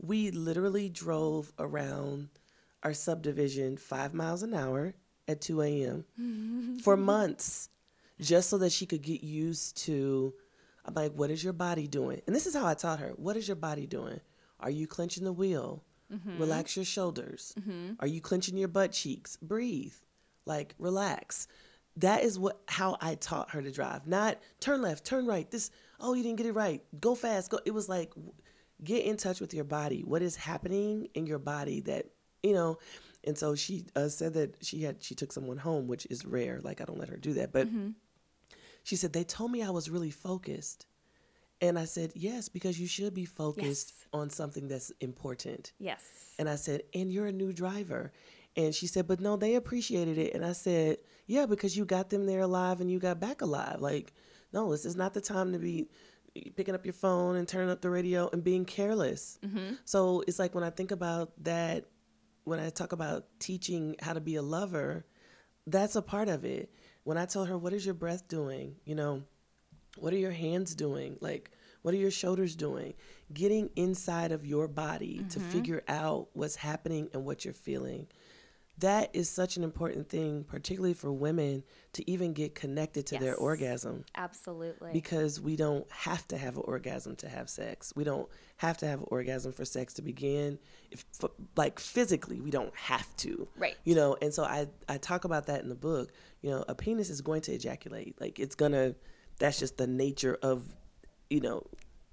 we 0.00 0.30
literally 0.30 0.88
drove 0.88 1.52
around 1.58 2.28
our 2.82 2.92
subdivision 2.92 3.76
five 3.76 4.12
miles 4.12 4.42
an 4.42 4.52
hour 4.52 4.94
at 5.26 5.40
2 5.40 5.62
a.m 5.62 6.78
for 6.84 6.96
months 6.96 7.70
just 8.20 8.50
so 8.50 8.58
that 8.58 8.72
she 8.72 8.84
could 8.84 9.02
get 9.02 9.22
used 9.22 9.76
to 9.76 10.34
I'm 10.88 10.94
like, 10.94 11.12
what 11.12 11.30
is 11.30 11.44
your 11.44 11.52
body 11.52 11.86
doing? 11.86 12.22
And 12.26 12.34
this 12.34 12.46
is 12.46 12.54
how 12.54 12.66
I 12.66 12.72
taught 12.72 13.00
her. 13.00 13.12
What 13.16 13.36
is 13.36 13.46
your 13.46 13.56
body 13.56 13.86
doing? 13.86 14.20
Are 14.58 14.70
you 14.70 14.86
clenching 14.86 15.24
the 15.24 15.32
wheel? 15.32 15.84
Mm-hmm. 16.12 16.40
Relax 16.40 16.76
your 16.76 16.86
shoulders. 16.86 17.54
Mm-hmm. 17.60 17.94
Are 18.00 18.06
you 18.06 18.22
clenching 18.22 18.56
your 18.56 18.68
butt 18.68 18.92
cheeks? 18.92 19.36
Breathe. 19.36 19.92
Like 20.48 20.74
relax. 20.78 21.46
That 21.98 22.22
is 22.24 22.38
what 22.38 22.60
how 22.66 22.96
I 23.00 23.14
taught 23.16 23.50
her 23.50 23.62
to 23.62 23.70
drive. 23.70 24.06
Not 24.06 24.38
turn 24.60 24.82
left, 24.82 25.04
turn 25.04 25.26
right. 25.26 25.48
This 25.50 25.70
oh 26.00 26.14
you 26.14 26.22
didn't 26.24 26.38
get 26.38 26.46
it 26.46 26.52
right. 26.52 26.82
Go 27.00 27.14
fast. 27.14 27.50
Go. 27.50 27.60
It 27.64 27.72
was 27.74 27.88
like 27.88 28.12
get 28.82 29.04
in 29.04 29.16
touch 29.16 29.40
with 29.40 29.52
your 29.54 29.64
body. 29.64 30.02
What 30.04 30.22
is 30.22 30.34
happening 30.36 31.08
in 31.14 31.26
your 31.26 31.38
body 31.38 31.80
that 31.82 32.06
you 32.42 32.54
know? 32.54 32.78
And 33.24 33.36
so 33.36 33.54
she 33.56 33.84
uh, 33.96 34.08
said 34.08 34.34
that 34.34 34.64
she 34.64 34.82
had 34.82 35.02
she 35.02 35.14
took 35.14 35.32
someone 35.32 35.58
home, 35.58 35.86
which 35.88 36.06
is 36.08 36.24
rare. 36.24 36.60
Like 36.62 36.80
I 36.80 36.84
don't 36.84 36.98
let 36.98 37.08
her 37.08 37.16
do 37.16 37.34
that, 37.34 37.52
but 37.52 37.68
she 38.84 38.96
said 38.96 39.12
they 39.12 39.24
told 39.24 39.50
me 39.50 39.62
I 39.62 39.70
was 39.70 39.90
really 39.90 40.10
focused, 40.12 40.86
and 41.60 41.78
I 41.78 41.84
said 41.84 42.12
yes 42.14 42.48
because 42.48 42.78
you 42.80 42.86
should 42.86 43.12
be 43.12 43.24
focused 43.24 43.92
Yes. 43.98 44.06
on 44.12 44.30
something 44.30 44.68
that's 44.68 44.92
important. 45.00 45.72
yes 45.80 46.02
And 46.38 46.48
I 46.48 46.54
said, 46.56 46.82
and 46.94 47.12
you're 47.12 47.26
a 47.26 47.32
new 47.32 47.52
driver. 47.52 48.12
And 48.58 48.74
she 48.74 48.88
said, 48.88 49.06
but 49.06 49.20
no, 49.20 49.36
they 49.36 49.54
appreciated 49.54 50.18
it. 50.18 50.34
And 50.34 50.44
I 50.44 50.50
said, 50.50 50.98
yeah, 51.26 51.46
because 51.46 51.76
you 51.76 51.84
got 51.84 52.10
them 52.10 52.26
there 52.26 52.40
alive 52.40 52.80
and 52.80 52.90
you 52.90 52.98
got 52.98 53.20
back 53.20 53.40
alive. 53.40 53.80
Like, 53.80 54.12
no, 54.52 54.72
this 54.72 54.84
is 54.84 54.96
not 54.96 55.14
the 55.14 55.20
time 55.20 55.52
to 55.52 55.58
be 55.58 55.88
picking 56.56 56.74
up 56.74 56.84
your 56.84 56.92
phone 56.92 57.36
and 57.36 57.46
turning 57.46 57.70
up 57.70 57.80
the 57.80 57.88
radio 57.88 58.28
and 58.32 58.42
being 58.42 58.64
careless. 58.64 59.38
Mm-hmm. 59.46 59.74
So 59.84 60.24
it's 60.26 60.40
like 60.40 60.56
when 60.56 60.64
I 60.64 60.70
think 60.70 60.90
about 60.90 61.32
that, 61.44 61.84
when 62.42 62.58
I 62.58 62.70
talk 62.70 62.90
about 62.90 63.26
teaching 63.38 63.94
how 64.00 64.12
to 64.12 64.20
be 64.20 64.34
a 64.34 64.42
lover, 64.42 65.06
that's 65.68 65.94
a 65.94 66.02
part 66.02 66.28
of 66.28 66.44
it. 66.44 66.72
When 67.04 67.16
I 67.16 67.26
tell 67.26 67.44
her, 67.44 67.56
what 67.56 67.72
is 67.72 67.84
your 67.84 67.94
breath 67.94 68.26
doing? 68.26 68.74
You 68.84 68.96
know, 68.96 69.22
what 69.98 70.12
are 70.12 70.18
your 70.18 70.32
hands 70.32 70.74
doing? 70.74 71.16
Like, 71.20 71.52
what 71.82 71.94
are 71.94 71.98
your 71.98 72.10
shoulders 72.10 72.56
doing? 72.56 72.94
Getting 73.32 73.70
inside 73.76 74.32
of 74.32 74.44
your 74.44 74.66
body 74.66 75.24
to 75.30 75.38
mm-hmm. 75.38 75.48
figure 75.50 75.84
out 75.86 76.26
what's 76.32 76.56
happening 76.56 77.08
and 77.12 77.24
what 77.24 77.44
you're 77.44 77.54
feeling. 77.54 78.08
That 78.80 79.10
is 79.12 79.28
such 79.28 79.56
an 79.56 79.64
important 79.64 80.08
thing, 80.08 80.44
particularly 80.44 80.94
for 80.94 81.10
women, 81.12 81.64
to 81.94 82.08
even 82.08 82.32
get 82.32 82.54
connected 82.54 83.06
to 83.06 83.18
their 83.18 83.34
orgasm 83.34 84.04
absolutely 84.14 84.92
because 84.92 85.40
we 85.40 85.56
don't 85.56 85.90
have 85.90 86.28
to 86.28 86.38
have 86.38 86.56
an 86.56 86.62
orgasm 86.64 87.16
to 87.16 87.28
have 87.28 87.50
sex. 87.50 87.92
We 87.96 88.04
don't 88.04 88.28
have 88.58 88.78
to 88.78 88.86
have 88.86 89.00
an 89.00 89.06
orgasm 89.08 89.52
for 89.52 89.64
sex 89.64 89.94
to 89.94 90.02
begin. 90.02 90.60
If, 90.92 91.04
like 91.56 91.80
physically, 91.80 92.40
we 92.40 92.52
don't 92.52 92.74
have 92.76 93.16
to. 93.18 93.48
Right. 93.56 93.76
You 93.84 93.96
know, 93.96 94.16
and 94.22 94.32
so 94.32 94.44
I 94.44 94.68
I 94.88 94.98
talk 94.98 95.24
about 95.24 95.46
that 95.46 95.62
in 95.62 95.68
the 95.68 95.74
book. 95.74 96.12
You 96.40 96.50
know, 96.50 96.64
a 96.68 96.74
penis 96.74 97.10
is 97.10 97.20
going 97.20 97.40
to 97.42 97.52
ejaculate. 97.52 98.20
Like 98.20 98.38
it's 98.38 98.54
gonna. 98.54 98.94
That's 99.40 99.58
just 99.58 99.76
the 99.76 99.86
nature 99.86 100.36
of, 100.42 100.64
you 101.30 101.40
know, 101.40 101.64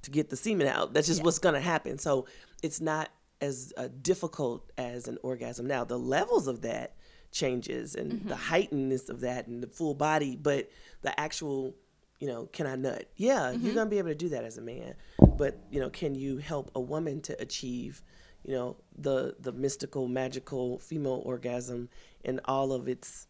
to 0.03 0.11
get 0.11 0.29
the 0.29 0.35
semen 0.35 0.67
out. 0.67 0.93
That's 0.93 1.07
just 1.07 1.23
what's 1.23 1.39
gonna 1.39 1.61
happen. 1.61 1.99
So 1.99 2.25
it's 2.63 2.81
not 2.81 3.09
as 3.41 3.73
uh, 3.77 3.89
difficult 4.01 4.71
as 4.77 5.07
an 5.07 5.17
orgasm. 5.23 5.67
Now 5.67 5.83
the 5.83 5.99
levels 5.99 6.47
of 6.47 6.61
that 6.61 6.95
changes 7.31 7.95
and 7.95 8.13
mm-hmm. 8.13 8.29
the 8.29 8.35
heightenedness 8.35 9.09
of 9.09 9.21
that 9.21 9.47
and 9.47 9.61
the 9.61 9.67
full 9.67 9.93
body, 9.93 10.35
but 10.35 10.69
the 11.01 11.17
actual 11.19 11.75
you 12.19 12.27
know, 12.27 12.45
can 12.47 12.65
I 12.65 12.75
nut? 12.75 13.09
Yeah, 13.17 13.51
you're 13.51 13.59
mm-hmm. 13.59 13.73
gonna 13.73 13.89
be 13.89 13.97
able 13.97 14.09
to 14.09 14.15
do 14.15 14.29
that 14.29 14.43
as 14.43 14.57
a 14.57 14.61
man. 14.61 14.95
But 15.37 15.59
you 15.69 15.79
know, 15.79 15.89
can 15.89 16.15
you 16.15 16.37
help 16.37 16.71
a 16.75 16.79
woman 16.79 17.21
to 17.21 17.39
achieve, 17.41 18.01
you 18.43 18.53
know, 18.53 18.77
the 18.97 19.35
the 19.39 19.51
mystical, 19.51 20.07
magical 20.07 20.79
female 20.79 21.21
orgasm 21.25 21.89
and 22.23 22.39
all 22.45 22.71
of 22.71 22.87
its 22.87 23.27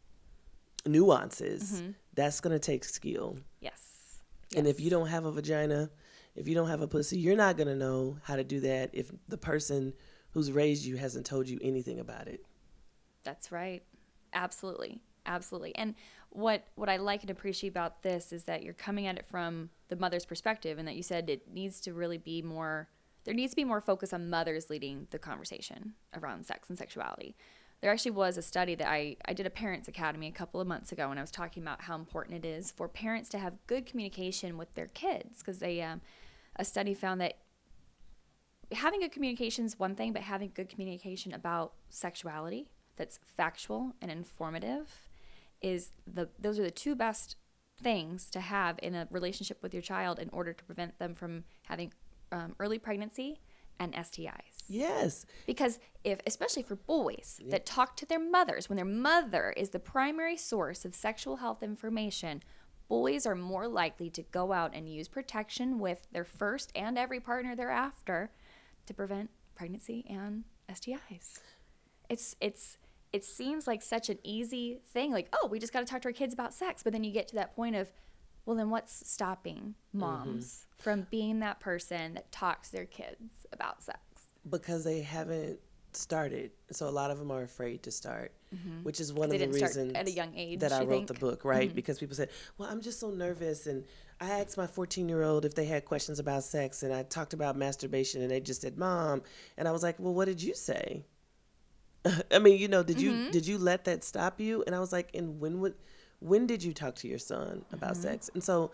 nuances? 0.85 1.81
Mm-hmm. 1.81 1.91
That's 2.13 2.39
gonna 2.39 2.59
take 2.59 2.83
skill. 2.83 3.38
yes 3.59 4.21
And 4.55 4.67
if 4.67 4.79
you 4.79 4.89
don't 4.89 5.07
have 5.07 5.25
a 5.25 5.31
vagina, 5.31 5.89
if 6.36 6.48
you 6.48 6.56
don't 6.56 6.70
have 6.70 6.82
a 6.82 6.88
pussy, 6.88 7.18
you're 7.18 7.36
not 7.36 7.58
gonna 7.58 7.75
know 7.75 8.18
how 8.24 8.36
to 8.36 8.44
do 8.44 8.60
that 8.62 8.89
if 8.94 9.12
the 9.27 9.38
person 9.38 9.94
who's 10.32 10.51
raised 10.51 10.86
you 10.86 10.98
hasn't 10.98 11.25
told 11.25 11.48
you 11.48 11.60
anything 11.62 12.00
about 12.00 12.27
it. 12.27 12.46
That's 13.24 13.51
right. 13.51 13.84
Absolutely. 14.34 15.00
absolutely. 15.25 15.74
And 15.75 15.96
what 16.30 16.68
what 16.75 16.89
I 16.89 16.98
like 16.98 17.22
and 17.22 17.30
appreciate 17.30 17.70
about 17.70 18.04
this 18.04 18.34
is 18.34 18.44
that 18.44 18.62
you're 18.62 18.74
coming 18.74 19.08
at 19.08 19.18
it 19.18 19.25
from 19.25 19.70
the 19.88 19.96
mother's 19.96 20.25
perspective, 20.25 20.77
and 20.77 20.88
that 20.88 20.96
you 20.96 21.04
said 21.04 21.30
it 21.30 21.51
needs 21.51 21.80
to 21.82 21.94
really 21.94 22.18
be 22.18 22.42
more. 22.42 22.89
There 23.24 23.34
needs 23.34 23.54
to 23.54 23.56
be 23.56 23.63
more 23.63 23.82
focus 23.82 24.13
on 24.13 24.30
mothers 24.30 24.70
leading 24.70 25.08
the 25.10 25.18
conversation 25.18 25.94
around 26.13 26.46
sex 26.46 26.70
and 26.70 26.77
sexuality. 26.77 27.36
There 27.82 27.92
actually 27.92 28.12
was 28.12 28.38
a 28.38 28.42
study 28.42 28.75
that 28.75 28.88
I, 28.88 29.18
I 29.25 29.34
did 29.34 29.46
a 29.46 29.50
Parents 29.50 29.88
Academy 29.88 30.27
a 30.27 30.32
couple 30.32 30.62
of 30.62 30.68
months 30.68 30.92
ago, 30.92 31.10
and 31.10 31.20
I 31.20 31.24
was 31.24 31.32
talking 31.32 31.63
about 31.63 31.82
how 31.82 31.96
important 31.96 32.46
it 32.46 32.48
is 32.48 32.72
for 32.72 32.88
parents 32.88 33.30
to 33.30 33.39
have 33.39 33.54
good 33.68 33.86
communication 33.86 34.58
with 34.58 34.74
their 34.75 34.88
kids 34.88 35.39
because 35.39 35.60
they 35.60 35.82
um, 35.82 36.01
a 36.55 36.65
study 36.65 36.93
found 36.93 37.21
that 37.21 37.38
having 38.71 39.00
good 39.00 39.12
communication 39.12 39.65
is 39.65 39.77
one 39.79 39.95
thing, 39.95 40.13
but 40.13 40.21
having 40.21 40.51
good 40.53 40.69
communication 40.69 41.33
about 41.33 41.74
sexuality 41.89 42.69
that's 42.95 43.19
factual 43.24 43.93
and 44.01 44.09
informative 44.09 45.09
is 45.62 45.91
the 46.05 46.29
those 46.39 46.59
are 46.59 46.63
the 46.63 46.71
two 46.71 46.95
best 46.95 47.35
things 47.81 48.29
to 48.29 48.39
have 48.39 48.79
in 48.81 48.95
a 48.95 49.07
relationship 49.12 49.62
with 49.62 49.74
your 49.74 49.81
child 49.81 50.19
in 50.19 50.29
order 50.29 50.53
to 50.53 50.63
prevent 50.63 50.97
them 50.97 51.13
from 51.13 51.43
having 51.63 51.91
um, 52.31 52.55
early 52.59 52.79
pregnancy 52.79 53.39
and 53.79 53.93
STIs. 53.93 54.63
Yes. 54.69 55.25
Because 55.45 55.79
if 56.03 56.19
especially 56.25 56.63
for 56.63 56.75
boys 56.75 57.39
that 57.50 57.65
talk 57.65 57.97
to 57.97 58.05
their 58.05 58.19
mothers 58.19 58.69
when 58.69 58.77
their 58.77 58.85
mother 58.85 59.53
is 59.57 59.69
the 59.69 59.79
primary 59.79 60.38
source 60.38 60.85
of 60.85 60.95
sexual 60.95 61.38
health 61.38 61.62
information, 61.62 62.41
boys 62.88 63.25
are 63.25 63.36
more 63.36 63.68
likely 63.68 64.10
to 64.12 64.24
go 64.24 64.54
out 64.54 64.72
and 64.74 64.89
use 64.89 65.08
protection 65.08 65.80
with 65.80 66.08
their 66.12 66.24
first 66.24 66.72
and 66.75 66.98
every 66.98 67.20
partner 67.20 67.56
thereafter 67.56 68.32
to 68.86 68.94
prevent 68.94 69.30
pregnancy 69.56 70.06
and 70.10 70.44
STIs. 70.70 71.39
It's 72.10 72.36
it's 72.39 72.77
it 73.15 73.24
seems 73.24 73.65
like 73.65 73.82
such 73.82 74.10
an 74.10 74.20
easy 74.24 74.82
thing 74.92 75.12
like 75.12 75.34
oh 75.34 75.48
we 75.48 75.58
just 75.58 75.72
got 75.72 75.80
to 75.80 75.86
talk 75.86 76.01
to 76.01 76.10
our 76.10 76.13
kids 76.13 76.34
about 76.34 76.54
sex 76.54 76.84
but 76.84 76.92
then 76.92 77.04
you 77.04 77.12
get 77.12 77.30
to 77.30 77.36
that 77.36 77.56
point 77.56 77.74
of 77.74 77.89
well 78.46 78.58
then 78.58 78.70
what's 78.70 79.10
stopping 79.10 79.74
moms 79.94 80.46
mm-hmm. 80.46 80.84
from 80.84 81.08
being 81.10 81.39
that 81.39 81.60
person 81.62 82.13
that 82.13 82.30
talks 82.32 82.70
to 82.70 82.75
their 82.75 82.86
kids 82.86 83.48
about 83.54 83.82
sex 83.82 84.00
because 84.50 84.84
they 84.84 85.01
haven't 85.01 85.60
started. 85.96 86.52
So 86.72 86.88
a 86.88 86.92
lot 86.92 87.12
of 87.12 87.20
them 87.20 87.32
are 87.32 87.44
afraid 87.44 87.84
to 87.84 87.92
start, 87.92 88.34
mm-hmm. 88.54 88.84
which 88.84 89.00
is 89.00 89.14
one 89.14 89.32
of 89.32 89.40
the 89.40 89.48
reasons 89.48 89.94
at 89.94 90.08
a 90.08 90.12
young 90.12 90.34
age, 90.36 90.60
that 90.60 90.72
I 90.72 90.84
wrote 90.84 91.08
the 91.08 91.14
book, 91.14 91.46
right? 91.46 91.68
Mm-hmm. 91.68 91.75
Because 91.75 92.00
people 92.00 92.16
said, 92.16 92.30
"Well, 92.58 92.70
I'm 92.70 92.82
just 92.82 93.00
so 93.00 93.10
nervous," 93.10 93.68
and 93.68 93.84
I 94.20 94.30
asked 94.30 94.58
my 94.58 94.68
14 94.68 95.10
year 95.10 95.24
old 95.24 95.46
if 95.46 95.56
they 95.56 95.66
had 95.66 95.86
questions 95.86 96.20
about 96.20 96.44
sex, 96.44 96.84
and 96.84 96.94
I 96.94 97.04
talked 97.04 97.34
about 97.34 97.58
masturbation, 97.58 98.22
and 98.22 98.32
they 98.32 98.40
just 98.40 98.62
said, 98.62 98.78
"Mom," 98.78 99.22
and 99.58 99.68
I 99.68 99.72
was 99.72 99.84
like, 99.84 100.00
"Well, 100.00 100.14
what 100.14 100.25
did 100.25 100.42
you 100.42 100.54
say?" 100.54 101.06
I 102.32 102.40
mean, 102.40 102.60
you 102.60 102.68
know, 102.68 102.84
did 102.84 103.02
you 103.02 103.12
mm-hmm. 103.12 103.32
did 103.32 103.48
you 103.48 103.58
let 103.58 103.86
that 103.86 104.04
stop 104.04 104.40
you? 104.40 104.64
And 104.66 104.75
I 104.75 104.80
was 104.80 104.92
like, 104.92 105.10
"And 105.14 105.40
when 105.40 105.60
would 105.62 105.75
when 106.20 106.48
did 106.48 106.64
you 106.64 106.74
talk 106.74 106.96
to 106.96 107.08
your 107.08 107.20
son 107.20 107.66
about 107.72 107.98
sex?" 107.98 108.30
And 108.34 108.44
so 108.44 108.72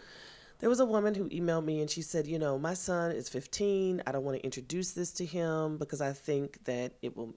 there 0.61 0.69
was 0.69 0.79
a 0.79 0.85
woman 0.85 1.13
who 1.13 1.27
emailed 1.29 1.65
me 1.65 1.81
and 1.81 1.89
she 1.89 2.01
said, 2.01 2.25
You 2.27 2.39
know, 2.39 2.57
my 2.57 2.73
son 2.73 3.11
is 3.11 3.27
15. 3.29 4.03
I 4.07 4.11
don't 4.11 4.23
want 4.23 4.37
to 4.37 4.43
introduce 4.43 4.91
this 4.91 5.11
to 5.13 5.25
him 5.25 5.77
because 5.77 5.99
I 6.01 6.13
think 6.13 6.63
that 6.65 6.93
it 7.01 7.17
will 7.17 7.35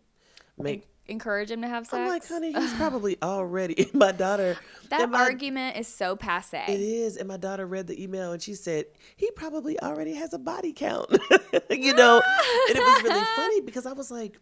make. 0.58 0.86
encourage 1.08 1.50
him 1.50 1.62
to 1.62 1.68
have 1.68 1.86
sex 1.86 1.94
I'm 1.94 2.08
like, 2.08 2.26
honey, 2.28 2.52
he's 2.52 2.72
probably 2.76 3.16
already. 3.22 3.90
my 3.94 4.12
daughter. 4.12 4.56
that 4.90 5.10
my- 5.10 5.18
argument 5.20 5.76
is 5.76 5.88
so 5.88 6.16
passe 6.16 6.64
It 6.68 6.80
is. 6.80 7.16
And 7.16 7.26
my 7.26 7.36
daughter 7.36 7.66
read 7.66 7.86
the 7.86 8.00
email 8.02 8.32
and 8.32 8.40
she 8.42 8.54
said, 8.54 8.84
he 9.16 9.30
probably 9.32 9.80
already 9.80 10.14
has 10.14 10.32
a 10.32 10.38
body 10.38 10.72
count. 10.72 11.10
you 11.70 11.94
know? 11.94 12.22
and 12.68 12.78
it 12.78 12.80
was 12.80 13.02
really 13.02 13.24
funny 13.36 13.60
because 13.62 13.86
I 13.86 13.92
was 13.92 14.10
like, 14.10 14.38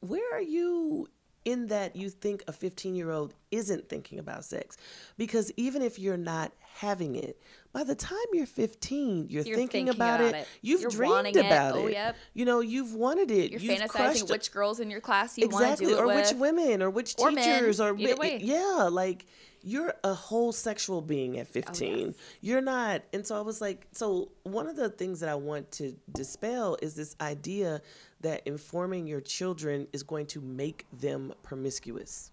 where 0.00 0.34
are 0.34 0.40
you 0.40 1.08
in 1.44 1.68
that 1.68 1.96
you 1.96 2.10
think 2.10 2.42
a 2.48 2.52
15 2.52 2.94
year 2.94 3.10
old 3.10 3.34
isn't 3.50 3.88
thinking 3.88 4.18
about 4.18 4.44
sex? 4.44 4.76
Because 5.18 5.52
even 5.56 5.82
if 5.82 5.98
you're 5.98 6.16
not 6.16 6.52
having 6.74 7.14
it, 7.16 7.38
by 7.72 7.84
the 7.84 7.94
time 7.94 8.18
you're 8.32 8.46
15, 8.46 9.28
you're, 9.28 9.42
You're 9.44 9.56
thinking, 9.56 9.86
thinking 9.86 9.88
about, 9.94 10.20
about 10.20 10.34
it. 10.34 10.38
it. 10.40 10.48
You've 10.62 10.80
You're 10.82 10.90
dreamed 10.90 11.36
it. 11.36 11.46
about 11.46 11.76
Oh, 11.76 11.86
it. 11.86 11.92
yep. 11.92 12.16
You 12.34 12.44
know, 12.44 12.60
you've 12.60 12.94
wanted 12.94 13.30
it. 13.30 13.52
you're 13.52 13.60
You've 13.60 13.80
fantasizing 13.80 14.28
which 14.28 14.50
girls 14.52 14.80
in 14.80 14.90
your 14.90 15.00
class 15.00 15.38
you 15.38 15.48
want 15.48 15.64
to 15.64 15.70
exactly 15.72 15.86
do 15.86 15.94
it 15.96 16.00
or 16.00 16.06
with 16.06 16.16
which 16.32 16.40
women 16.40 16.82
or 16.82 16.90
which 16.90 17.14
Or 17.18 17.30
men, 17.30 17.44
teachers 17.60 17.80
or 17.80 17.96
either 17.96 18.14
mi- 18.14 18.14
way. 18.14 18.38
yeah 18.42 18.88
like 18.90 19.26
you're 19.62 19.92
a 20.04 20.14
whole 20.14 20.52
sexual 20.52 21.02
being 21.02 21.38
at 21.38 21.46
15 21.46 21.92
Oh, 21.92 22.06
yes. 22.06 22.14
you're 22.40 22.62
not 22.62 23.02
and 23.12 23.26
so 23.26 23.36
i 23.36 23.42
was 23.42 23.60
like 23.60 23.86
so 23.92 24.32
one 24.42 24.66
of 24.66 24.74
the 24.74 24.88
things 24.88 25.20
that 25.20 25.28
i 25.28 25.34
want 25.34 25.70
to 25.72 25.94
dispel 26.14 26.78
is 26.80 26.94
this 26.94 27.14
idea 27.20 27.82
that 28.22 28.40
informing 28.46 29.06
your 29.06 29.20
children 29.20 29.86
is 29.92 30.02
going 30.02 30.24
to 30.28 30.40
make 30.40 30.86
them 30.98 31.34
promiscuous 31.42 32.30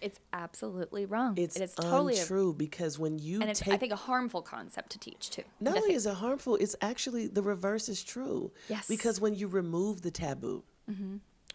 it's 0.00 0.18
absolutely 0.32 1.06
wrong 1.06 1.34
it's 1.36 1.56
it 1.56 1.62
is 1.62 1.74
totally 1.74 2.16
a, 2.16 2.20
untrue 2.20 2.52
because 2.52 2.98
when 2.98 3.18
you 3.18 3.40
and 3.40 3.50
it's 3.50 3.60
take 3.60 3.74
i 3.74 3.76
think 3.76 3.92
a 3.92 3.96
harmful 3.96 4.42
concept 4.42 4.90
to 4.90 4.98
teach 4.98 5.30
too 5.30 5.42
not 5.60 5.76
only 5.76 5.94
is 5.94 6.06
it 6.06 6.14
harmful, 6.14 6.56
it's 6.56 6.76
actually 6.80 7.26
the 7.26 7.42
reverse 7.42 7.88
is 7.88 8.02
true. 8.02 8.52
Yes. 8.68 8.84
Mm-hmm. 8.84 8.92
Because 8.92 9.20
when 9.20 9.34
you 9.34 9.48
remove 9.48 10.02
the 10.02 10.10
taboo, 10.10 10.62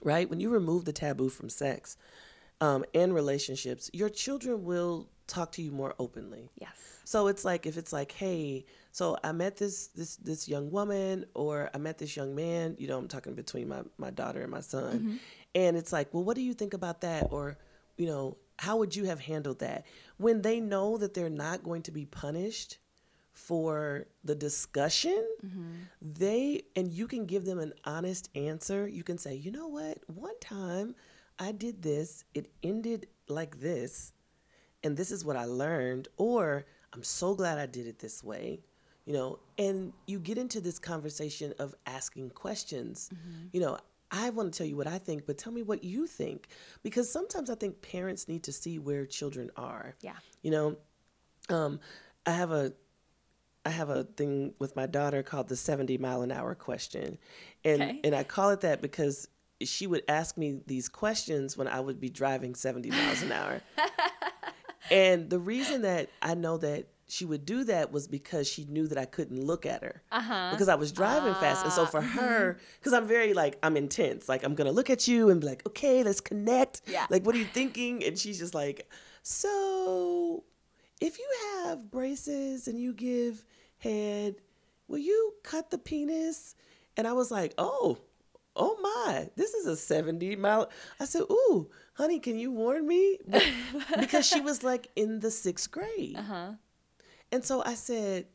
right? 0.04 0.30
When 0.30 0.39
you 0.39 0.49
remove 0.49 0.86
the 0.86 0.93
taboo 0.93 1.30
from 1.30 1.49
sex 1.49 1.97
um, 2.60 2.84
and 2.93 3.13
relationships, 3.13 3.89
your 3.93 4.10
children 4.10 4.63
will 4.63 5.08
talk 5.27 5.51
to 5.54 5.62
you 5.62 5.71
more 5.71 5.95
openly. 5.97 6.49
yes 6.60 6.99
So 7.06 7.27
it's 7.27 7.45
like 7.45 7.65
if 7.65 7.77
it's 7.77 7.93
like, 7.93 8.12
hey, 8.12 8.65
so 8.91 9.17
I 9.23 9.32
met 9.32 9.58
this 9.58 9.88
this 9.88 10.17
this 10.17 10.47
young 10.49 10.71
woman 10.71 11.25
or 11.34 11.69
I 11.73 11.77
met 11.77 11.97
this 11.97 12.15
young 12.17 12.36
man, 12.36 12.75
you 12.77 12.88
know, 12.88 12.97
I'm 12.97 13.08
talking 13.08 13.34
between 13.36 13.69
my, 13.69 13.82
my 13.97 14.12
daughter 14.12 14.41
and 14.41 14.51
my 14.51 14.62
son. 14.62 15.19
And 15.56 15.77
it's 15.77 15.93
like, 15.93 16.13
well, 16.13 16.23
what 16.23 16.36
do 16.36 16.41
you 16.41 16.54
think 16.54 16.73
about 16.73 17.01
that? 17.01 17.27
Or, 17.32 17.58
you 17.97 18.06
know, 18.06 18.38
how 18.60 18.77
would 18.77 18.95
you 18.95 19.06
have 19.06 19.19
handled 19.19 19.60
that? 19.60 19.86
When 20.17 20.41
they 20.41 20.60
know 20.60 20.97
that 20.97 21.13
they're 21.13 21.30
not 21.30 21.63
going 21.63 21.82
to 21.84 21.91
be 21.91 22.06
punished 22.06 22.77
for 23.34 24.06
the 24.23 24.36
discussion, 24.36 25.25
mm-hmm. 25.43 25.71
they 26.01 26.63
and 26.75 26.91
you 26.91 27.08
can 27.08 27.25
give 27.25 27.45
them 27.45 27.60
an 27.60 27.73
honest 27.86 28.30
answer. 28.36 28.88
You 28.88 29.04
can 29.04 29.17
say, 29.17 29.36
you 29.36 29.51
know 29.51 29.67
what, 29.67 29.97
one 30.08 30.39
time 30.39 30.95
I 31.39 31.51
did 31.51 31.82
this, 31.82 32.23
it 32.34 32.51
ended 32.62 33.08
like 33.27 33.60
this 33.60 34.13
and 34.84 34.97
this 34.97 35.12
is 35.12 35.23
what 35.23 35.36
I 35.36 35.45
learned, 35.45 36.08
or 36.17 36.65
I'm 36.93 37.04
so 37.04 37.36
glad 37.36 37.58
I 37.58 37.65
did 37.65 37.88
it 37.88 37.99
this 37.99 38.23
way, 38.23 38.62
you 39.06 39.13
know, 39.13 39.39
and 39.58 39.93
you 40.08 40.19
get 40.19 40.38
into 40.38 40.60
this 40.60 40.80
conversation 40.80 41.54
of 41.60 41.75
asking 41.86 42.32
questions. 42.32 43.10
Mm-hmm. 43.13 43.47
You 43.54 43.62
know, 43.62 43.77
I 44.12 44.30
want 44.30 44.52
to 44.54 44.58
tell 44.58 44.67
you 44.67 44.76
what 44.76 44.88
I 44.88 44.97
think, 44.97 45.26
but 45.26 45.38
tell 45.38 45.54
me 45.54 45.63
what 45.63 45.84
you 45.84 46.06
think. 46.06 46.50
Because 46.84 47.10
sometimes 47.12 47.50
I 47.50 47.56
think 47.56 47.82
parents 47.82 48.28
need 48.28 48.43
to 48.43 48.52
see 48.52 48.78
where 48.78 49.06
children 49.06 49.50
are. 49.56 49.95
Yeah. 50.02 50.15
You 50.41 50.52
know, 50.52 50.78
um, 51.50 51.80
I 52.26 52.32
have 52.32 52.52
a 52.52 52.74
I 53.65 53.69
have 53.69 53.89
a 53.89 54.04
thing 54.04 54.54
with 54.58 54.76
my 54.76 54.88
daughter 54.88 55.21
called 55.21 55.47
the 55.47 55.56
70 55.56 55.97
mile 56.00 56.24
an 56.24 56.32
hour 56.32 56.56
question. 56.56 57.17
And 57.63 57.82
Okay. 57.82 58.00
and 58.04 58.15
I 58.15 58.24
call 58.24 58.50
it 58.50 58.62
that 58.62 58.82
because 58.82 59.28
she 59.62 59.86
would 59.88 60.04
ask 60.08 60.38
me 60.38 60.60
these 60.65 60.89
questions 60.89 61.56
when 61.56 61.67
I 61.67 61.80
would 61.80 62.00
be 62.00 62.10
driving 62.10 62.56
70 62.56 62.89
miles 62.89 63.21
an 63.21 63.32
hour. 63.32 63.62
and 64.91 65.30
the 65.30 65.39
reason 65.39 65.84
that 65.84 66.10
I 66.21 66.34
know 66.34 66.58
that 66.58 66.88
she 67.12 67.26
would 67.26 67.45
do 67.45 67.65
that 67.65 67.91
was 67.91 68.08
because 68.08 68.47
she 68.47 68.63
knew 68.63 68.88
that 68.88 68.97
I 68.97 69.04
couldn't 69.04 69.45
look 69.45 69.65
at 69.65 69.84
her. 69.84 70.02
Uh-huh. 70.13 70.52
Because 70.52 70.69
I 70.69 70.76
was 70.76 70.93
driving 70.93 71.34
fast. 71.34 71.65
And 71.65 71.74
so 71.74 71.86
for 71.86 72.00
her, 72.00 72.58
because 72.80 72.93
I'm 72.93 73.06
very 73.06 73.34
like, 73.34 73.60
I'm 73.62 73.76
intense. 73.76 74.30
Like, 74.30 74.45
I'm 74.45 74.56
to 74.56 74.71
look 74.71 74.89
at 74.89 75.10
you 75.10 75.30
and 75.30 75.41
be 75.41 75.45
like, 75.47 75.62
okay, 75.67 76.06
let's 76.06 76.21
connect. 76.21 76.84
Yeah. 76.88 77.08
Like, 77.10 77.26
what 77.26 77.36
are 77.36 77.38
you 77.38 77.43
thinking? 77.43 78.02
And 78.06 78.17
she's 78.17 78.39
just 78.39 78.56
like, 78.56 78.89
so 79.24 80.45
if 81.02 81.19
you 81.19 81.28
have 81.65 81.91
braces 81.91 82.69
and 82.69 82.80
you 82.80 82.93
give 82.93 83.43
head, 83.80 84.36
will 84.88 85.00
you 85.00 85.34
cut 85.43 85.69
the 85.69 85.80
penis? 85.80 86.56
And 86.95 87.06
I 87.06 87.12
was 87.12 87.30
like, 87.30 87.54
oh, 87.58 87.97
oh 88.56 88.78
my, 88.82 89.30
this 89.36 89.54
is 89.54 89.67
a 89.67 89.76
70 89.76 90.38
mile. 90.38 90.69
I 90.97 91.04
said, 91.04 91.24
ooh, 91.24 91.69
honey, 91.95 92.19
can 92.19 92.39
you 92.39 92.54
warn 92.54 92.88
me? 92.88 93.19
Because 94.00 94.26
she 94.26 94.39
was 94.39 94.63
like 94.63 94.88
in 94.95 95.19
the 95.19 95.30
sixth 95.30 95.69
grade. 95.71 96.15
uh-huh 96.17 96.52
And 97.31 97.43
so 97.43 97.63
I 97.63 97.75
said, 97.75 98.27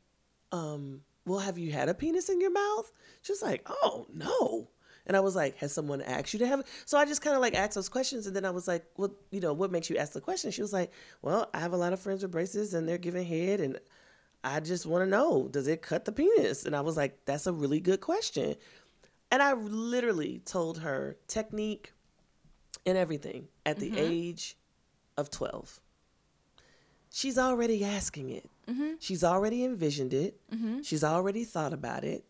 um, 0.52 1.02
well, 1.24 1.40
have 1.40 1.58
you 1.58 1.72
had 1.72 1.88
a 1.88 1.94
penis 1.94 2.28
in 2.28 2.40
your 2.40 2.52
mouth? 2.52 2.90
She 3.22 3.32
was 3.32 3.42
like, 3.42 3.62
oh, 3.66 4.06
no. 4.12 4.68
And 5.06 5.16
I 5.16 5.20
was 5.20 5.36
like, 5.36 5.56
has 5.58 5.72
someone 5.72 6.02
asked 6.02 6.32
you 6.32 6.40
to 6.40 6.46
have 6.46 6.60
it? 6.60 6.66
So 6.84 6.98
I 6.98 7.04
just 7.04 7.22
kind 7.22 7.36
of 7.36 7.42
like 7.42 7.54
asked 7.54 7.74
those 7.74 7.88
questions. 7.88 8.26
And 8.26 8.34
then 8.34 8.44
I 8.44 8.50
was 8.50 8.66
like, 8.66 8.84
well, 8.96 9.14
you 9.30 9.40
know, 9.40 9.52
what 9.52 9.70
makes 9.70 9.88
you 9.88 9.96
ask 9.96 10.12
the 10.12 10.20
question? 10.20 10.50
She 10.50 10.62
was 10.62 10.72
like, 10.72 10.90
well, 11.22 11.48
I 11.54 11.60
have 11.60 11.72
a 11.72 11.76
lot 11.76 11.92
of 11.92 12.00
friends 12.00 12.22
with 12.22 12.32
braces 12.32 12.74
and 12.74 12.88
they're 12.88 12.98
giving 12.98 13.24
head. 13.24 13.60
And 13.60 13.78
I 14.42 14.60
just 14.60 14.84
want 14.84 15.04
to 15.04 15.10
know, 15.10 15.48
does 15.48 15.68
it 15.68 15.82
cut 15.82 16.04
the 16.04 16.12
penis? 16.12 16.64
And 16.64 16.74
I 16.74 16.80
was 16.80 16.96
like, 16.96 17.24
that's 17.24 17.46
a 17.46 17.52
really 17.52 17.80
good 17.80 18.00
question. 18.00 18.56
And 19.30 19.42
I 19.42 19.52
literally 19.54 20.40
told 20.44 20.78
her 20.78 21.16
technique 21.28 21.92
and 22.84 22.96
everything 22.96 23.48
at 23.64 23.78
the 23.78 23.96
age 23.98 24.56
of 25.16 25.30
12. 25.30 25.80
She's 27.12 27.38
already 27.38 27.84
asking 27.84 28.30
it. 28.30 28.48
Mm-hmm. 28.68 28.94
She's 28.98 29.22
already 29.22 29.64
envisioned 29.64 30.12
it. 30.14 30.40
Mm-hmm. 30.54 30.82
She's 30.82 31.04
already 31.04 31.44
thought 31.44 31.72
about 31.72 32.04
it. 32.04 32.24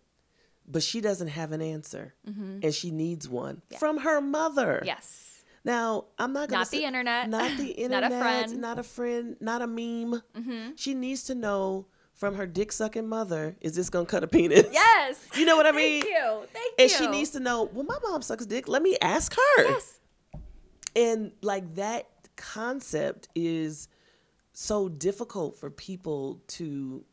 But 0.69 0.83
she 0.83 1.01
doesn't 1.01 1.29
have 1.29 1.53
an 1.53 1.63
answer. 1.63 2.15
Mm-hmm. 2.29 2.59
And 2.63 2.75
she 2.75 2.91
needs 2.91 3.29
one 3.29 3.63
from 3.79 3.99
her 3.99 4.21
mother. 4.21 4.83
yes 4.85 5.45
Now, 5.65 6.07
I'm 6.19 6.33
not 6.33 6.49
gonna 6.49 6.61
Not 6.61 6.71
the 6.71 6.85
internet. 6.85 7.29
not 7.31 7.57
the 7.57 7.67
internet, 7.85 8.11
Not 8.11 8.13
a 8.13 8.21
friend. 8.21 8.61
not 8.61 8.79
a 8.79 8.83
friend, 8.83 9.37
not 9.41 9.63
a 9.63 9.67
meme. 9.67 10.23
Mm-hmm. 10.37 10.71
She 10.77 10.95
needs 10.95 11.23
to 11.25 11.35
know 11.35 11.87
from 12.15 12.35
her 12.35 12.47
dick 12.47 12.73
sucking 12.73 13.07
mother, 13.09 13.57
is 13.61 13.75
this 13.77 13.91
gonna 13.91 14.07
cut 14.07 14.25
a 14.25 14.27
penis? 14.27 14.67
Yes. 14.73 15.21
You 15.37 15.45
know 15.45 15.57
what 15.57 15.67
I 15.67 15.73
mean? 15.73 16.03
Thank 16.03 16.15
you. 16.15 16.47
Thank 16.53 16.75
And 16.79 16.91
you. 16.91 16.97
And 16.97 17.05
she 17.05 17.07
needs 17.09 17.31
to 17.31 17.41
know, 17.41 17.65
well, 17.73 17.85
my 17.85 17.99
mom 18.03 18.23
sucks 18.23 18.45
dick. 18.47 18.67
Let 18.69 18.83
me 18.83 18.97
ask 19.01 19.35
her. 19.35 19.63
Yes. 19.65 20.01
And 20.97 21.33
like 21.43 21.75
that 21.77 22.09
concept 22.37 23.29
is 23.35 23.89
so 24.59 24.89
difficult 24.89 25.55
for 25.59 25.69
people 25.69 26.41
to 26.49 27.05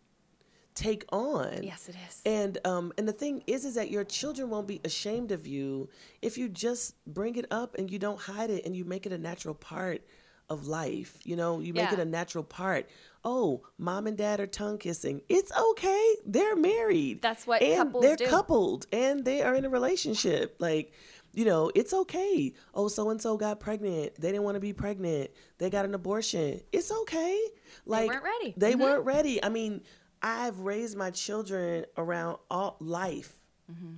take 0.75 1.03
on. 1.11 1.61
Yes, 1.61 1.89
it 1.89 1.95
is. 2.07 2.21
And 2.25 2.57
um 2.65 2.93
and 2.97 3.05
the 3.05 3.11
thing 3.11 3.43
is 3.47 3.65
is 3.65 3.75
that 3.75 3.91
your 3.91 4.05
children 4.05 4.49
won't 4.49 4.65
be 4.65 4.79
ashamed 4.85 5.33
of 5.33 5.45
you 5.45 5.89
if 6.21 6.37
you 6.37 6.47
just 6.47 6.95
bring 7.05 7.35
it 7.35 7.45
up 7.51 7.75
and 7.77 7.91
you 7.91 7.99
don't 7.99 8.19
hide 8.19 8.49
it 8.49 8.65
and 8.65 8.73
you 8.75 8.85
make 8.85 9.05
it 9.05 9.11
a 9.11 9.17
natural 9.17 9.53
part 9.55 10.01
of 10.49 10.67
life. 10.67 11.19
You 11.25 11.35
know, 11.35 11.59
you 11.59 11.73
make 11.73 11.89
Yeah. 11.91 11.93
it 11.95 11.99
a 11.99 12.05
natural 12.05 12.45
part. 12.45 12.87
Oh, 13.25 13.61
mom 13.77 14.07
and 14.07 14.17
dad 14.17 14.39
are 14.39 14.47
tongue 14.47 14.77
kissing. 14.77 15.21
It's 15.27 15.51
okay. 15.71 16.15
They're 16.25 16.55
married. 16.55 17.21
That's 17.21 17.45
what 17.45 17.61
and 17.61 17.77
couples 17.89 18.03
they're 18.03 18.15
do. 18.15 18.27
coupled 18.27 18.87
and 18.93 19.25
they 19.25 19.41
are 19.41 19.55
in 19.55 19.65
a 19.65 19.69
relationship. 19.69 20.55
Like, 20.59 20.93
you 21.33 21.45
know, 21.45 21.71
it's 21.73 21.93
okay. 21.93 22.53
Oh, 22.73 22.87
so 22.87 23.09
and 23.09 23.21
so 23.21 23.37
got 23.37 23.59
pregnant. 23.59 24.15
They 24.19 24.31
didn't 24.31 24.43
want 24.43 24.55
to 24.55 24.59
be 24.61 24.73
pregnant. 24.73 25.31
They 25.57 25.69
got 25.69 25.85
an 25.85 25.93
abortion. 25.95 26.61
It's 26.71 26.91
okay. 26.91 27.39
Like 27.85 28.01
they 28.03 28.07
weren't 28.07 28.23
ready. 28.23 28.53
They 28.55 28.73
Mhm. 28.73 28.79
weren't 28.79 29.05
ready. 29.05 29.43
I 29.43 29.49
mean, 29.49 29.81
I've 30.21 30.59
raised 30.59 30.95
my 30.95 31.11
children 31.11 31.85
around 31.97 32.37
all 32.49 32.77
life, 32.79 33.33
Mm-hmm. 33.71 33.93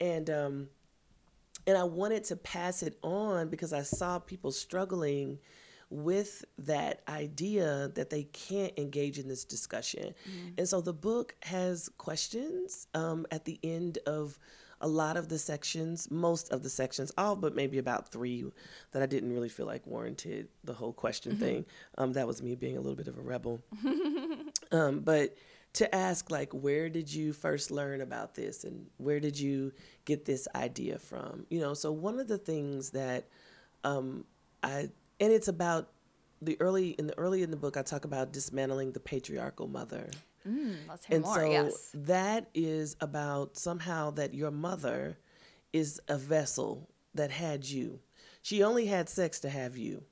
and 0.00 0.30
um, 0.30 0.68
and 1.66 1.78
I 1.78 1.84
wanted 1.84 2.24
to 2.24 2.36
pass 2.36 2.82
it 2.82 2.98
on 3.02 3.48
because 3.48 3.72
I 3.72 3.82
saw 3.82 4.18
people 4.18 4.50
struggling 4.52 5.38
with 5.90 6.44
that 6.58 7.02
idea 7.08 7.90
that 7.94 8.10
they 8.10 8.24
can't 8.24 8.72
engage 8.78 9.18
in 9.18 9.28
this 9.28 9.44
discussion. 9.44 10.12
And 10.58 10.68
so 10.68 10.80
the 10.80 10.92
book 10.92 11.34
has 11.42 11.88
questions 11.98 12.88
um, 12.94 13.26
at 13.30 13.44
the 13.44 13.58
end 13.62 13.98
of 14.06 14.38
a 14.84 14.88
lot 14.88 15.16
of 15.16 15.30
the 15.30 15.38
sections, 15.38 16.10
most 16.10 16.52
of 16.52 16.62
the 16.62 16.68
sections, 16.68 17.10
all 17.16 17.34
but 17.34 17.54
maybe 17.54 17.78
about 17.78 18.06
three 18.06 18.44
that 18.92 19.00
I 19.00 19.06
didn't 19.06 19.32
really 19.32 19.48
feel 19.48 19.64
like 19.64 19.86
warranted 19.86 20.48
the 20.62 20.74
whole 20.74 20.92
question 20.92 21.36
thing. 21.38 21.64
Um, 21.96 22.12
that 22.12 22.26
was 22.26 22.42
me 22.42 22.54
being 22.54 22.76
a 22.76 22.80
little 22.80 22.94
bit 22.94 23.08
of 23.08 23.16
a 23.16 23.22
rebel. 23.22 23.62
um, 24.72 25.00
but 25.00 25.36
to 25.72 25.92
ask 25.92 26.30
like 26.30 26.52
where 26.52 26.90
did 26.90 27.12
you 27.12 27.32
first 27.32 27.70
learn 27.70 28.02
about 28.02 28.34
this 28.34 28.64
and 28.64 28.86
where 28.98 29.20
did 29.20 29.40
you 29.40 29.72
get 30.04 30.24
this 30.24 30.46
idea 30.54 30.98
from 30.98 31.46
you 31.50 31.58
know 31.58 31.74
so 31.74 31.90
one 31.90 32.20
of 32.20 32.28
the 32.28 32.38
things 32.38 32.90
that 32.90 33.24
um, 33.82 34.24
i 34.62 34.88
and 35.18 35.32
it's 35.32 35.48
about 35.48 35.90
the 36.42 36.56
early 36.60 36.90
in 36.90 37.08
the 37.08 37.18
early 37.18 37.42
in 37.42 37.50
the 37.50 37.56
book 37.56 37.76
i 37.76 37.82
talk 37.82 38.04
about 38.04 38.32
dismantling 38.32 38.92
the 38.92 39.00
patriarchal 39.00 39.66
mother 39.66 40.08
Mm, 40.46 40.76
let's 40.88 41.04
hear 41.04 41.16
and 41.16 41.24
more. 41.24 41.34
so 41.36 41.50
yes. 41.50 41.90
that 41.94 42.48
is 42.54 42.96
about 43.00 43.56
somehow 43.56 44.10
that 44.12 44.34
your 44.34 44.50
mother 44.50 45.16
is 45.72 46.00
a 46.08 46.16
vessel 46.18 46.88
that 47.14 47.30
had 47.30 47.64
you 47.64 48.00
she 48.42 48.62
only 48.62 48.84
had 48.84 49.08
sex 49.08 49.40
to 49.40 49.48
have 49.48 49.76
you 49.78 50.02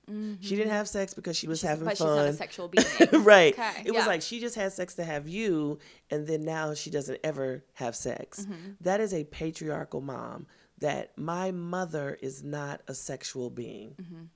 she 0.41 0.57
didn't 0.57 0.71
have 0.73 0.89
sex 0.89 1.13
because 1.13 1.37
she 1.37 1.47
was 1.49 1.61
She's- 1.61 1.69
having 1.71 1.85
but 1.85 1.99
fun 1.99 2.09
she's 2.09 2.17
not 2.17 2.27
a 2.27 2.33
sexual 2.33 2.69
being. 3.11 3.23
right. 3.25 3.53
Okay, 3.53 3.83
It 3.85 3.93
was 3.93 4.07
like 4.07 4.23
she 4.23 4.41
just 4.41 4.55
had 4.55 4.73
sex 4.73 4.95
to 4.95 5.05
have 5.05 5.29
you, 5.29 5.79
and 6.11 6.27
then 6.27 6.43
now 6.43 6.73
she 6.75 6.89
doesn't 6.91 7.21
ever 7.25 7.63
have 7.75 7.95
sex. 7.95 8.41
Mm-hmm. 8.41 8.71
That 8.81 9.01
is 9.01 9.13
a 9.13 9.25
patriarchal 9.25 10.01
mom. 10.01 10.47
That 10.79 11.17
my 11.19 11.51
mother 11.53 12.19
is 12.23 12.43
not 12.43 12.81
a 12.89 12.95
sexual 12.95 13.51
being. 13.51 14.29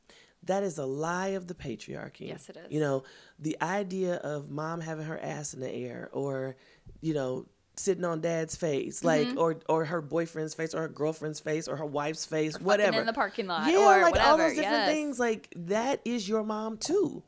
That 0.46 0.62
is 0.62 0.78
a 0.78 0.86
lie 0.86 1.28
of 1.28 1.46
the 1.46 1.54
patriarchy. 1.54 2.12
Mm-hmm. 2.22 2.24
Yes, 2.24 2.48
it 2.48 2.56
is. 2.56 2.72
You 2.72 2.80
know, 2.80 3.04
the 3.38 3.56
idea 3.60 4.14
of 4.16 4.50
mom 4.50 4.80
having 4.80 5.06
her 5.06 5.18
ass 5.18 5.54
in 5.54 5.60
the 5.60 5.70
air, 5.70 6.08
or 6.12 6.56
you 7.00 7.14
know, 7.14 7.46
sitting 7.78 8.04
on 8.06 8.22
dad's 8.22 8.56
face, 8.56 9.04
like, 9.04 9.26
Mm-hmm. 9.28 9.38
or 9.38 9.56
or 9.68 9.84
her 9.84 10.00
boyfriend's 10.00 10.54
face, 10.54 10.74
or 10.74 10.80
her 10.82 10.88
girlfriend's 10.88 11.40
face, 11.40 11.68
or 11.68 11.76
her 11.76 11.84
wife's 11.84 12.24
face, 12.24 12.52
Fucking 12.52 12.66
whatever 12.66 13.00
in 13.00 13.06
the 13.06 13.12
parking 13.12 13.46
lot 13.46 13.70
yeah, 13.70 13.78
or 13.78 14.00
like 14.02 14.12
whatever. 14.12 14.30
all 14.30 14.36
those 14.38 14.54
different 14.54 14.72
yes. 14.72 14.88
Mm-hmm. 14.88 14.94
things. 14.94 15.18
Like 15.20 15.52
that 15.56 16.00
is 16.04 16.28
your 16.28 16.42
mom 16.42 16.78
too. 16.78 17.22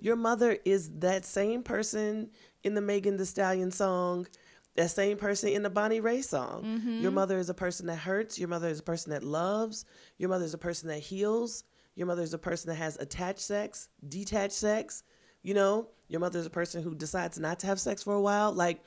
Your 0.00 0.16
mother 0.16 0.58
is 0.64 0.90
that 0.98 1.24
same 1.24 1.62
person 1.62 2.30
in 2.64 2.74
the 2.74 2.80
Megan 2.82 3.16
Thee 3.16 3.24
Stallion 3.24 3.70
song, 3.70 4.26
that 4.74 4.90
same 4.90 5.16
person 5.16 5.50
in 5.50 5.62
the 5.62 5.70
Bonnie 5.70 6.00
Ray 6.00 6.20
song. 6.20 6.64
Mm-hmm. 6.64 7.00
Your 7.00 7.12
mother 7.12 7.38
is 7.38 7.48
a 7.48 7.54
person 7.54 7.86
that 7.86 7.96
hurts. 7.96 8.38
Your 8.38 8.48
mother 8.48 8.68
is 8.68 8.80
a 8.80 8.82
person 8.82 9.12
that 9.12 9.22
loves. 9.22 9.84
Your 10.18 10.28
mother 10.28 10.44
is 10.44 10.52
a 10.52 10.58
person 10.58 10.88
that 10.88 10.98
heals. 10.98 11.64
Your 11.96 12.06
mother 12.06 12.22
is 12.22 12.34
a 12.34 12.38
person 12.38 12.68
that 12.68 12.76
has 12.76 12.96
attached 12.98 13.40
sex, 13.40 13.88
detached 14.06 14.52
sex. 14.52 15.02
You 15.42 15.54
know, 15.54 15.88
your 16.08 16.20
mother 16.20 16.38
is 16.38 16.46
a 16.46 16.50
person 16.50 16.82
who 16.82 16.94
decides 16.94 17.38
not 17.38 17.58
to 17.60 17.66
have 17.66 17.80
sex 17.80 18.02
for 18.02 18.14
a 18.14 18.20
while. 18.20 18.52
Like 18.52 18.84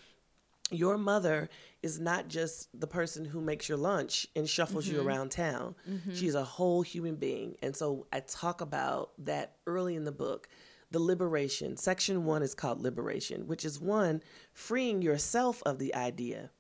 your 0.72 0.98
mother 0.98 1.50
is 1.82 2.00
not 2.00 2.28
just 2.28 2.70
the 2.80 2.88
person 2.88 3.26
who 3.26 3.42
makes 3.42 3.68
your 3.68 3.80
lunch 3.80 4.28
and 4.36 4.48
shuffles 4.48 4.88
you 4.88 5.00
mm-hmm. 5.00 5.08
around 5.08 5.32
town. 5.32 5.76
Mm-hmm. 5.90 6.14
She's 6.14 6.36
a 6.36 6.44
whole 6.44 6.84
human 6.84 7.16
being. 7.16 7.56
And 7.64 7.76
so 7.76 8.06
I 8.14 8.20
talk 8.20 8.62
about 8.62 9.12
that 9.26 9.56
early 9.66 9.96
in 9.96 10.04
the 10.04 10.12
book. 10.12 10.48
The 10.92 11.00
liberation. 11.00 11.78
Section 11.78 12.26
one 12.26 12.42
is 12.42 12.56
called 12.56 12.82
liberation, 12.82 13.48
which 13.48 13.64
is 13.64 13.80
one, 13.80 14.22
freeing 14.54 15.02
yourself 15.02 15.62
of 15.66 15.78
the 15.78 15.94
idea 15.94 16.52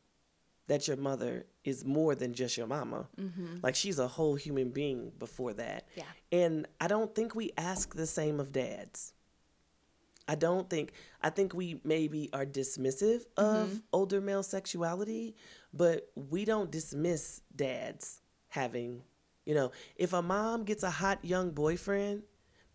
that 0.69 0.87
your 0.87 0.97
mother 0.97 1.47
is 1.63 1.83
more 1.83 2.13
than 2.13 2.31
just 2.31 2.55
your 2.55 2.67
mama. 2.67 3.07
Mm-hmm. 3.19 3.57
Like 3.63 3.75
she's 3.75 3.97
a 3.97 4.07
whole 4.07 4.35
human 4.35 4.69
being 4.69 5.11
before 5.17 5.51
that. 5.53 5.87
Yeah. 5.95 6.03
And 6.31 6.67
I 6.79 6.87
don't 6.87 7.13
think 7.13 7.33
we 7.33 7.51
ask 7.57 7.95
the 7.95 8.05
same 8.05 8.39
of 8.39 8.51
dads. 8.51 9.13
I 10.27 10.35
don't 10.35 10.69
think 10.69 10.93
I 11.23 11.31
think 11.31 11.55
we 11.55 11.81
maybe 11.83 12.29
are 12.33 12.45
dismissive 12.45 13.23
of 13.35 13.67
mm-hmm. 13.67 13.77
older 13.91 14.21
male 14.21 14.43
sexuality, 14.43 15.35
but 15.73 16.07
we 16.13 16.45
don't 16.45 16.69
dismiss 16.69 17.41
dads 17.55 18.21
having, 18.49 19.01
you 19.47 19.55
know, 19.55 19.71
if 19.95 20.13
a 20.13 20.21
mom 20.21 20.65
gets 20.65 20.83
a 20.83 20.91
hot 20.91 21.25
young 21.25 21.49
boyfriend, 21.49 22.21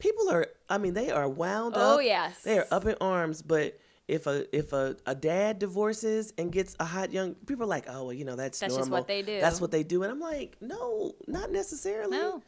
people 0.00 0.28
are 0.30 0.48
I 0.68 0.78
mean 0.78 0.94
they 0.94 1.12
are 1.12 1.28
wound 1.28 1.74
Oh, 1.76 1.98
up. 1.98 2.02
yes. 2.02 2.42
They 2.42 2.58
are 2.58 2.66
up 2.72 2.86
in 2.86 2.96
arms, 3.00 3.40
but 3.40 3.78
if 4.08 4.26
a 4.26 4.44
if 4.56 4.72
a, 4.72 4.96
a 5.06 5.14
dad 5.14 5.58
divorces 5.58 6.32
and 6.36 6.52
gets 6.52 6.76
a 6.78 6.84
hot 6.84 7.12
young 7.12 7.34
people 7.46 7.64
are 7.64 7.68
like, 7.68 7.86
"Oh, 7.88 8.04
well, 8.04 8.12
you 8.12 8.24
know, 8.24 8.36
that's 8.36 8.58
That's 8.60 8.74
just 8.74 8.88
normal. 8.90 9.00
what 9.00 9.08
they 9.08 9.22
do." 9.22 9.40
That's 9.40 9.60
what 9.60 9.70
they 9.70 9.82
do." 9.82 10.02
And 10.02 10.12
I'm 10.12 10.20
like, 10.20 10.56
"No, 10.60 11.12
not 11.26 11.50
necessarily." 11.50 12.16
No. 12.16 12.42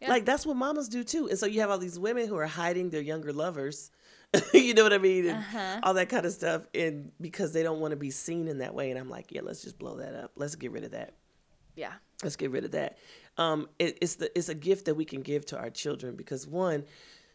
Yeah. 0.00 0.08
Like 0.10 0.24
that's 0.24 0.44
what 0.44 0.56
mamas 0.56 0.88
do 0.88 1.02
too. 1.04 1.28
And 1.28 1.38
so 1.38 1.46
you 1.46 1.60
have 1.60 1.70
all 1.70 1.78
these 1.78 1.98
women 1.98 2.28
who 2.28 2.36
are 2.36 2.46
hiding 2.46 2.90
their 2.90 3.00
younger 3.00 3.32
lovers. 3.32 3.90
you 4.52 4.74
know 4.74 4.82
what 4.82 4.92
I 4.92 4.98
mean? 4.98 5.26
And 5.28 5.38
Uh-huh. 5.38 5.80
all 5.84 5.94
that 5.94 6.08
kind 6.08 6.26
of 6.26 6.32
stuff. 6.32 6.62
And 6.74 7.12
because 7.20 7.52
they 7.52 7.62
don't 7.62 7.80
want 7.80 7.92
to 7.92 7.96
be 7.96 8.10
seen 8.10 8.48
in 8.48 8.58
that 8.58 8.74
way. 8.74 8.90
And 8.90 8.98
I'm 8.98 9.08
like, 9.08 9.30
yeah, 9.30 9.40
let's 9.44 9.62
just 9.62 9.78
blow 9.78 9.96
that 9.98 10.14
up. 10.14 10.32
Let's 10.34 10.56
get 10.56 10.72
rid 10.72 10.82
of 10.84 10.90
that. 10.90 11.14
Yeah. 11.76 11.92
Let's 12.22 12.34
get 12.36 12.50
rid 12.50 12.64
of 12.64 12.72
that. 12.72 12.98
Um, 13.38 13.68
it, 13.78 13.98
it's 14.02 14.16
the 14.16 14.36
it's 14.36 14.48
a 14.48 14.54
gift 14.54 14.84
that 14.86 14.94
we 14.94 15.04
can 15.04 15.22
give 15.22 15.46
to 15.46 15.58
our 15.58 15.70
children 15.70 16.16
because 16.16 16.46
one, 16.46 16.84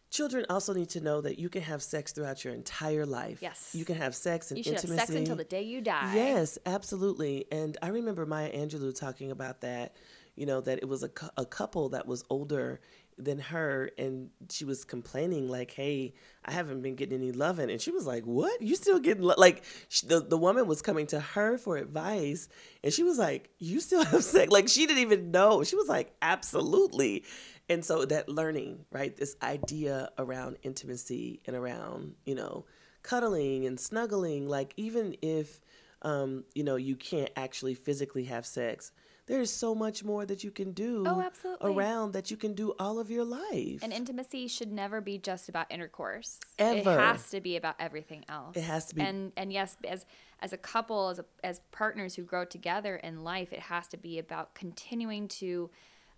children 0.09 0.45
also 0.49 0.73
need 0.73 0.89
to 0.89 1.01
know 1.01 1.21
that 1.21 1.37
you 1.39 1.49
can 1.49 1.61
have 1.61 1.81
sex 1.81 2.11
throughout 2.11 2.43
your 2.43 2.53
entire 2.53 3.05
life. 3.05 3.39
Yes. 3.41 3.71
you 3.73 3.85
can 3.85 3.95
have 3.95 4.15
sex 4.15 4.49
and 4.51 4.57
You 4.57 4.63
should 4.63 4.73
intimacy. 4.73 4.99
have 4.99 5.07
sex 5.07 5.17
until 5.19 5.35
the 5.35 5.43
day 5.43 5.61
you 5.63 5.81
die. 5.81 6.13
Yes, 6.15 6.57
absolutely. 6.65 7.45
And 7.51 7.77
I 7.81 7.89
remember 7.89 8.25
Maya 8.25 8.51
Angelou 8.51 8.97
talking 8.97 9.29
about 9.31 9.61
that, 9.61 9.95
you 10.35 10.45
know, 10.45 10.61
that 10.61 10.79
it 10.79 10.87
was 10.87 11.03
a, 11.03 11.09
cou- 11.09 11.29
a 11.37 11.45
couple 11.45 11.89
that 11.89 12.07
was 12.07 12.23
older 12.29 12.79
than 13.21 13.37
her 13.37 13.91
and 13.97 14.29
she 14.49 14.63
was 14.63 14.85
complaining 14.85 15.49
like, 15.49 15.71
"Hey, 15.71 16.13
I 16.45 16.53
haven't 16.53 16.81
been 16.81 16.95
getting 16.95 17.19
any 17.19 17.33
loving." 17.33 17.69
And 17.69 17.81
she 17.81 17.91
was 17.91 18.07
like, 18.07 18.23
"What? 18.23 18.61
You 18.61 18.77
still 18.77 18.97
getting 18.99 19.23
lo-? 19.23 19.35
like 19.37 19.65
sh 19.89 20.01
the 20.03 20.21
the 20.21 20.37
woman 20.37 20.67
was 20.67 20.81
coming 20.81 21.05
to 21.07 21.19
her 21.19 21.57
for 21.57 21.75
advice 21.75 22.47
and 22.81 22.93
she 22.93 23.03
was 23.03 23.17
like, 23.17 23.49
"You 23.59 23.81
still 23.81 24.05
have 24.11 24.23
sex?" 24.23 24.49
Like 24.53 24.69
she 24.69 24.85
didn't 24.87 25.01
even 25.01 25.31
know. 25.31 25.63
She 25.65 25.75
was 25.75 25.89
like, 25.89 26.15
"Absolutely." 26.21 27.25
And 27.69 27.85
so 27.85 28.03
that 28.05 28.27
learning, 28.27 28.85
right? 28.91 29.15
This 29.15 29.35
idea 29.43 30.09
around 30.17 30.57
intimacy 30.63 31.41
and 31.45 31.55
around, 31.55 32.15
you 32.25 32.35
know, 32.35 32.65
cuddling 33.03 33.65
and 33.65 33.79
snuggling, 33.79 34.47
like 34.47 34.73
even 34.77 35.15
if 35.21 35.61
um, 36.01 36.45
you 36.55 36.63
know, 36.63 36.77
you 36.77 36.95
can't 36.95 37.29
actually 37.35 37.73
physically 37.73 38.23
have 38.23 38.45
sex. 38.45 38.93
There's 39.25 39.51
so 39.51 39.75
much 39.75 40.03
more 40.03 40.25
that 40.25 40.43
you 40.43 40.49
can 40.49 40.71
do 40.71 41.03
Oh, 41.05 41.21
absolutely. 41.21 41.75
around 41.75 42.13
that 42.13 42.31
you 42.31 42.37
can 42.37 42.53
do 42.53 42.73
all 42.79 42.99
of 42.99 43.11
your 43.11 43.25
life. 43.25 43.83
And 43.83 43.93
intimacy 43.93 44.47
should 44.47 44.71
never 44.71 45.01
be 45.01 45.17
just 45.19 45.49
about 45.49 45.67
intercourse. 45.69 46.39
Ever. 46.57 46.79
It 46.79 46.85
has 46.85 47.29
to 47.31 47.41
be 47.41 47.57
about 47.57 47.75
everything 47.79 48.23
else. 48.29 48.55
It 48.55 48.63
has 48.63 48.85
to 48.87 48.95
be- 48.95 49.01
And 49.01 49.33
and 49.37 49.51
yes, 49.53 49.75
as 49.87 50.05
as 50.39 50.53
a 50.53 50.57
couple, 50.57 51.09
as 51.09 51.19
a, 51.19 51.25
as 51.43 51.59
partners 51.71 52.15
who 52.15 52.23
grow 52.23 52.45
together 52.45 52.95
in 52.95 53.23
life, 53.25 53.51
it 53.51 53.59
has 53.59 53.87
to 53.89 53.97
be 53.97 54.17
about 54.19 54.55
continuing 54.55 55.27
to 55.27 55.69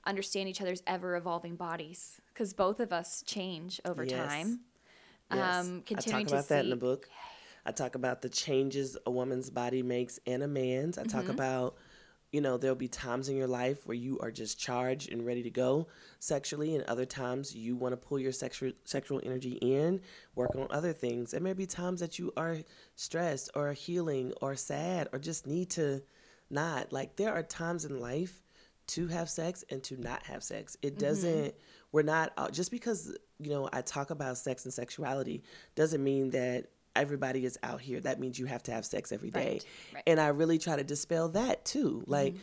understand 0.05 0.49
each 0.49 0.61
other's 0.61 0.81
ever 0.87 1.15
evolving 1.15 1.55
bodies 1.55 2.19
because 2.33 2.53
both 2.53 2.79
of 2.79 2.91
us 2.91 3.23
change 3.25 3.79
over 3.85 4.05
Yes. 4.05 4.15
time. 4.15 4.59
Yes. 5.31 5.67
Um, 5.67 5.83
I 5.95 6.01
talk 6.01 6.27
about 6.27 6.47
that 6.49 6.63
in 6.65 6.69
the 6.69 6.75
book. 6.75 7.09
I 7.65 7.71
talk 7.71 7.95
about 7.95 8.21
the 8.21 8.29
changes 8.29 8.97
a 9.05 9.11
woman's 9.11 9.49
body 9.49 9.83
makes 9.83 10.19
and 10.25 10.43
a 10.43 10.47
man's. 10.47 10.97
I 10.97 11.03
Mm-hmm. 11.03 11.17
talk 11.17 11.29
about 11.29 11.75
you 12.31 12.39
know, 12.39 12.55
there'll 12.57 12.77
be 12.77 12.87
times 12.87 13.27
in 13.27 13.35
your 13.35 13.47
life 13.47 13.85
where 13.85 13.95
you 13.95 14.17
are 14.19 14.31
just 14.31 14.57
charged 14.57 15.11
and 15.11 15.25
ready 15.25 15.43
to 15.43 15.49
go 15.49 15.87
sexually, 16.19 16.75
and 16.75 16.83
other 16.85 17.05
times 17.05 17.53
you 17.53 17.75
want 17.75 17.91
to 17.91 17.97
pull 17.97 18.17
your 18.17 18.31
sexual 18.31 18.71
sexual 18.85 19.19
energy 19.25 19.57
in, 19.61 19.99
work 20.33 20.55
on 20.55 20.67
other 20.69 20.93
things. 20.93 21.31
There 21.31 21.41
may 21.41 21.51
be 21.51 21.65
times 21.65 21.99
that 21.99 22.17
you 22.17 22.31
are 22.37 22.59
stressed 22.95 23.49
or 23.53 23.73
healing 23.73 24.31
or 24.41 24.55
sad 24.55 25.09
or 25.11 25.19
just 25.19 25.45
need 25.45 25.71
to 25.71 26.01
not. 26.49 26.93
Like 26.93 27.17
there 27.17 27.33
are 27.33 27.43
times 27.43 27.83
in 27.83 27.99
life 27.99 28.41
to 28.87 29.07
have 29.07 29.29
sex 29.29 29.63
and 29.69 29.83
to 29.83 29.99
not 29.99 30.23
have 30.23 30.43
sex. 30.43 30.77
It 30.81 30.99
doesn't. 30.99 31.55
We're 31.91 32.03
not 32.03 32.33
uh, 32.37 32.49
just 32.49 32.71
because 32.71 33.15
you 33.39 33.49
know 33.49 33.69
I 33.71 33.81
talk 33.81 34.09
about 34.11 34.37
sex 34.37 34.65
and 34.65 34.73
sexuality 34.73 35.43
doesn't 35.75 36.03
mean 36.03 36.31
that 36.31 36.67
everybody 36.95 37.45
is 37.45 37.57
out 37.63 37.79
here. 37.81 37.99
That 38.01 38.19
means 38.19 38.37
you 38.37 38.45
have 38.47 38.63
to 38.63 38.71
have 38.71 38.85
sex 38.85 39.11
every 39.11 39.31
day. 39.31 39.53
Right, 39.53 39.65
right. 39.93 40.03
And 40.07 40.19
I 40.19 40.27
really 40.27 40.57
try 40.57 40.75
to 40.75 40.83
dispel 40.83 41.29
that 41.29 41.63
too. 41.65 42.03
Like, 42.05 42.35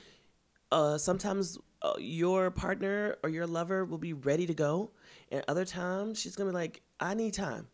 uh, 0.73 0.99
sometimes 0.99 1.59
uh, 1.83 1.95
your 1.99 2.51
partner 2.51 3.17
or 3.23 3.31
your 3.31 3.47
lover 3.47 3.85
will 3.85 3.99
be 3.99 4.13
ready 4.13 4.47
to 4.47 4.55
go, 4.55 4.91
and 5.31 5.45
other 5.49 5.65
times 5.65 6.19
she's 6.21 6.37
gonna 6.37 6.51
be 6.51 6.55
like, 6.55 6.83
"I 7.01 7.15
need 7.15 7.35
time, 7.35 7.69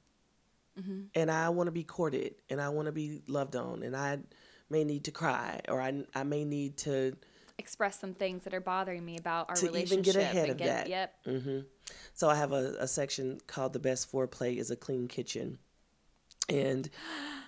and 1.15 1.31
I 1.31 1.49
want 1.51 1.69
to 1.69 1.73
be 1.73 1.85
courted, 1.85 2.35
and 2.51 2.61
I 2.61 2.69
want 2.71 2.87
to 2.87 2.93
be 2.93 3.23
loved 3.29 3.57
on, 3.57 3.83
and 3.83 3.97
I 3.97 4.19
may 4.71 4.85
need 4.85 5.05
to 5.05 5.11
cry, 5.13 5.61
or 5.69 5.81
I 5.81 6.05
I 6.15 6.25
may 6.25 6.45
need 6.45 6.77
to." 6.79 7.17
Express 7.59 8.01
some 8.01 8.15
things 8.15 8.45
that 8.45 8.53
are 8.53 8.61
bothering 8.61 9.05
me 9.05 9.17
about 9.17 9.49
our 9.49 9.55
To 9.57 9.67
even 9.67 9.75
relationship. 9.75 10.05
get 10.15 10.17
ahead 10.17 10.51
of 10.51 10.57
get- 10.57 10.67
that. 10.67 10.89
Yep. 10.89 11.15
hmm 11.43 11.59
So 12.13 12.29
I 12.29 12.35
have 12.35 12.53
a, 12.53 12.75
a 12.81 12.89
section 12.89 13.39
called 13.47 13.73
"The 13.73 13.79
Best 13.79 14.11
Foreplay 14.11 14.57
is 14.57 14.71
a 14.73 14.77
Clean 14.77 15.07
Kitchen," 15.07 15.59
and 16.49 16.91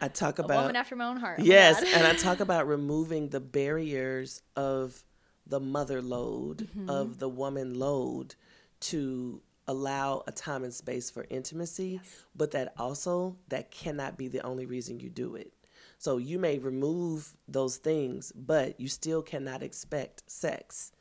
I 0.00 0.08
talk 0.08 0.38
A 0.38 0.42
about 0.44 0.60
woman 0.62 0.76
after 0.76 0.94
my 0.94 1.06
own 1.06 1.16
heart. 1.16 1.40
Oh 1.40 1.44
Yes, 1.44 1.82
and 1.82 2.06
I 2.06 2.14
talk 2.16 2.38
about 2.40 2.68
removing 2.68 3.30
the 3.30 3.40
barriers 3.40 4.42
of 4.54 5.02
the 5.46 5.58
mother 5.60 6.00
load, 6.00 6.68
Mm-hmm. 6.76 6.88
of 6.88 7.18
the 7.18 7.28
woman 7.28 7.74
load 7.74 8.36
to 8.80 9.42
allow 9.66 10.22
a 10.28 10.32
time 10.32 10.62
and 10.62 10.72
space 10.72 11.10
for 11.10 11.26
intimacy, 11.30 12.00
but 12.36 12.52
that 12.52 12.72
also 12.78 13.36
that 13.48 13.72
cannot 13.72 14.16
be 14.16 14.28
the 14.28 14.40
only 14.42 14.66
reason 14.66 15.00
you 15.00 15.10
do 15.10 15.34
it. 15.34 15.52
So 15.98 16.18
you 16.18 16.38
may 16.38 16.58
remove 16.58 17.36
those 17.48 17.76
things, 17.78 18.32
but 18.32 18.80
you 18.80 18.88
still 18.88 19.22
cannot 19.22 19.62
expect 19.62 20.30
sex. 20.30 20.92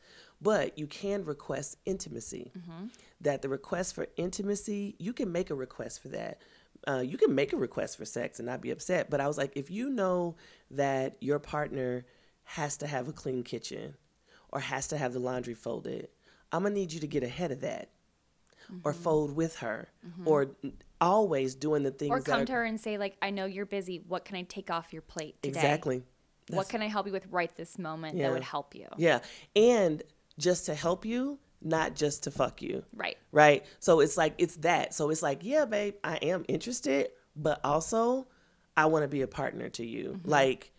But 0.41 0.77
you 0.77 0.87
can 0.87 1.25
request 1.25 1.77
intimacy. 1.85 2.51
Mm-hmm. 2.57 2.87
That 3.21 3.41
the 3.41 3.49
request 3.49 3.95
for 3.95 4.07
intimacy, 4.17 4.95
you 4.99 5.13
can 5.13 5.31
make 5.31 5.49
a 5.49 5.55
request 5.55 6.01
for 6.01 6.09
that. 6.09 6.41
Uh, 6.87 6.99
you 6.99 7.17
can 7.17 7.33
make 7.33 7.51
a 7.51 7.57
request 7.57 7.97
for 7.97 8.05
sex 8.05 8.39
and 8.39 8.45
not 8.45 8.61
be 8.61 8.71
upset. 8.71 9.09
But 9.09 9.21
I 9.21 9.27
was 9.27 9.37
like, 9.37 9.53
if 9.55 9.71
you 9.71 9.89
know 9.89 10.35
that 10.71 11.17
your 11.21 11.39
partner 11.39 12.05
has 12.43 12.77
to 12.77 12.87
have 12.87 13.07
a 13.07 13.13
clean 13.13 13.43
kitchen 13.43 13.95
or 14.49 14.59
has 14.59 14.87
to 14.89 14.97
have 14.97 15.13
the 15.13 15.19
laundry 15.19 15.55
folded, 15.55 16.09
I'm 16.51 16.63
gonna 16.63 16.75
need 16.75 16.93
you 16.93 16.99
to 16.99 17.07
get 17.07 17.23
ahead 17.23 17.51
of 17.51 17.61
that 17.61 17.89
or 18.83 18.93
mm-hmm. 18.93 19.01
fold 19.01 19.35
with 19.35 19.57
her 19.57 19.89
mm-hmm. 20.05 20.27
or 20.27 20.47
always 21.01 21.55
doing 21.55 21.83
the 21.83 21.91
things 21.91 22.11
Or 22.11 22.21
come 22.21 22.41
are- 22.41 22.45
to 22.45 22.53
her 22.53 22.63
and 22.63 22.79
say, 22.79 22.97
like, 22.97 23.17
I 23.21 23.29
know 23.29 23.45
you're 23.45 23.65
busy. 23.65 24.01
What 24.07 24.25
can 24.25 24.35
I 24.37 24.43
take 24.43 24.69
off 24.71 24.93
your 24.93 25.01
plate 25.01 25.41
today? 25.41 25.57
exactly 25.59 26.03
What 26.49 26.69
can 26.69 26.81
I 26.81 26.87
help 26.87 27.07
you 27.07 27.11
with 27.13 27.27
right 27.31 27.53
this 27.55 27.77
moment 27.79 28.17
Yeah. 28.17 28.27
that 28.27 28.33
would 28.33 28.43
help 28.43 28.75
you? 28.75 28.87
yeah 28.97 29.19
and 29.55 30.03
just 30.37 30.65
to 30.67 30.75
help 30.75 31.05
you 31.05 31.39
not 31.61 31.95
just 31.95 32.23
to 32.23 32.31
fuck 32.31 32.61
you 32.61 32.83
Right. 32.93 33.17
right 33.31 33.65
so 33.79 33.99
it's 34.01 34.17
like 34.17 34.35
it's 34.37 34.57
that 34.57 34.93
so 34.93 35.09
it's 35.09 35.23
like 35.23 35.39
yeah 35.41 35.65
babe 35.65 35.95
i 36.03 36.17
am 36.17 36.45
interested 36.47 37.07
but 37.35 37.59
also 37.63 38.27
i 38.77 38.85
want 38.85 39.03
to 39.03 39.07
be 39.07 39.21
a 39.21 39.27
partner 39.27 39.69
to 39.69 39.85
you 39.85 40.09
mm-hmm. 40.19 40.29
like 40.29 40.71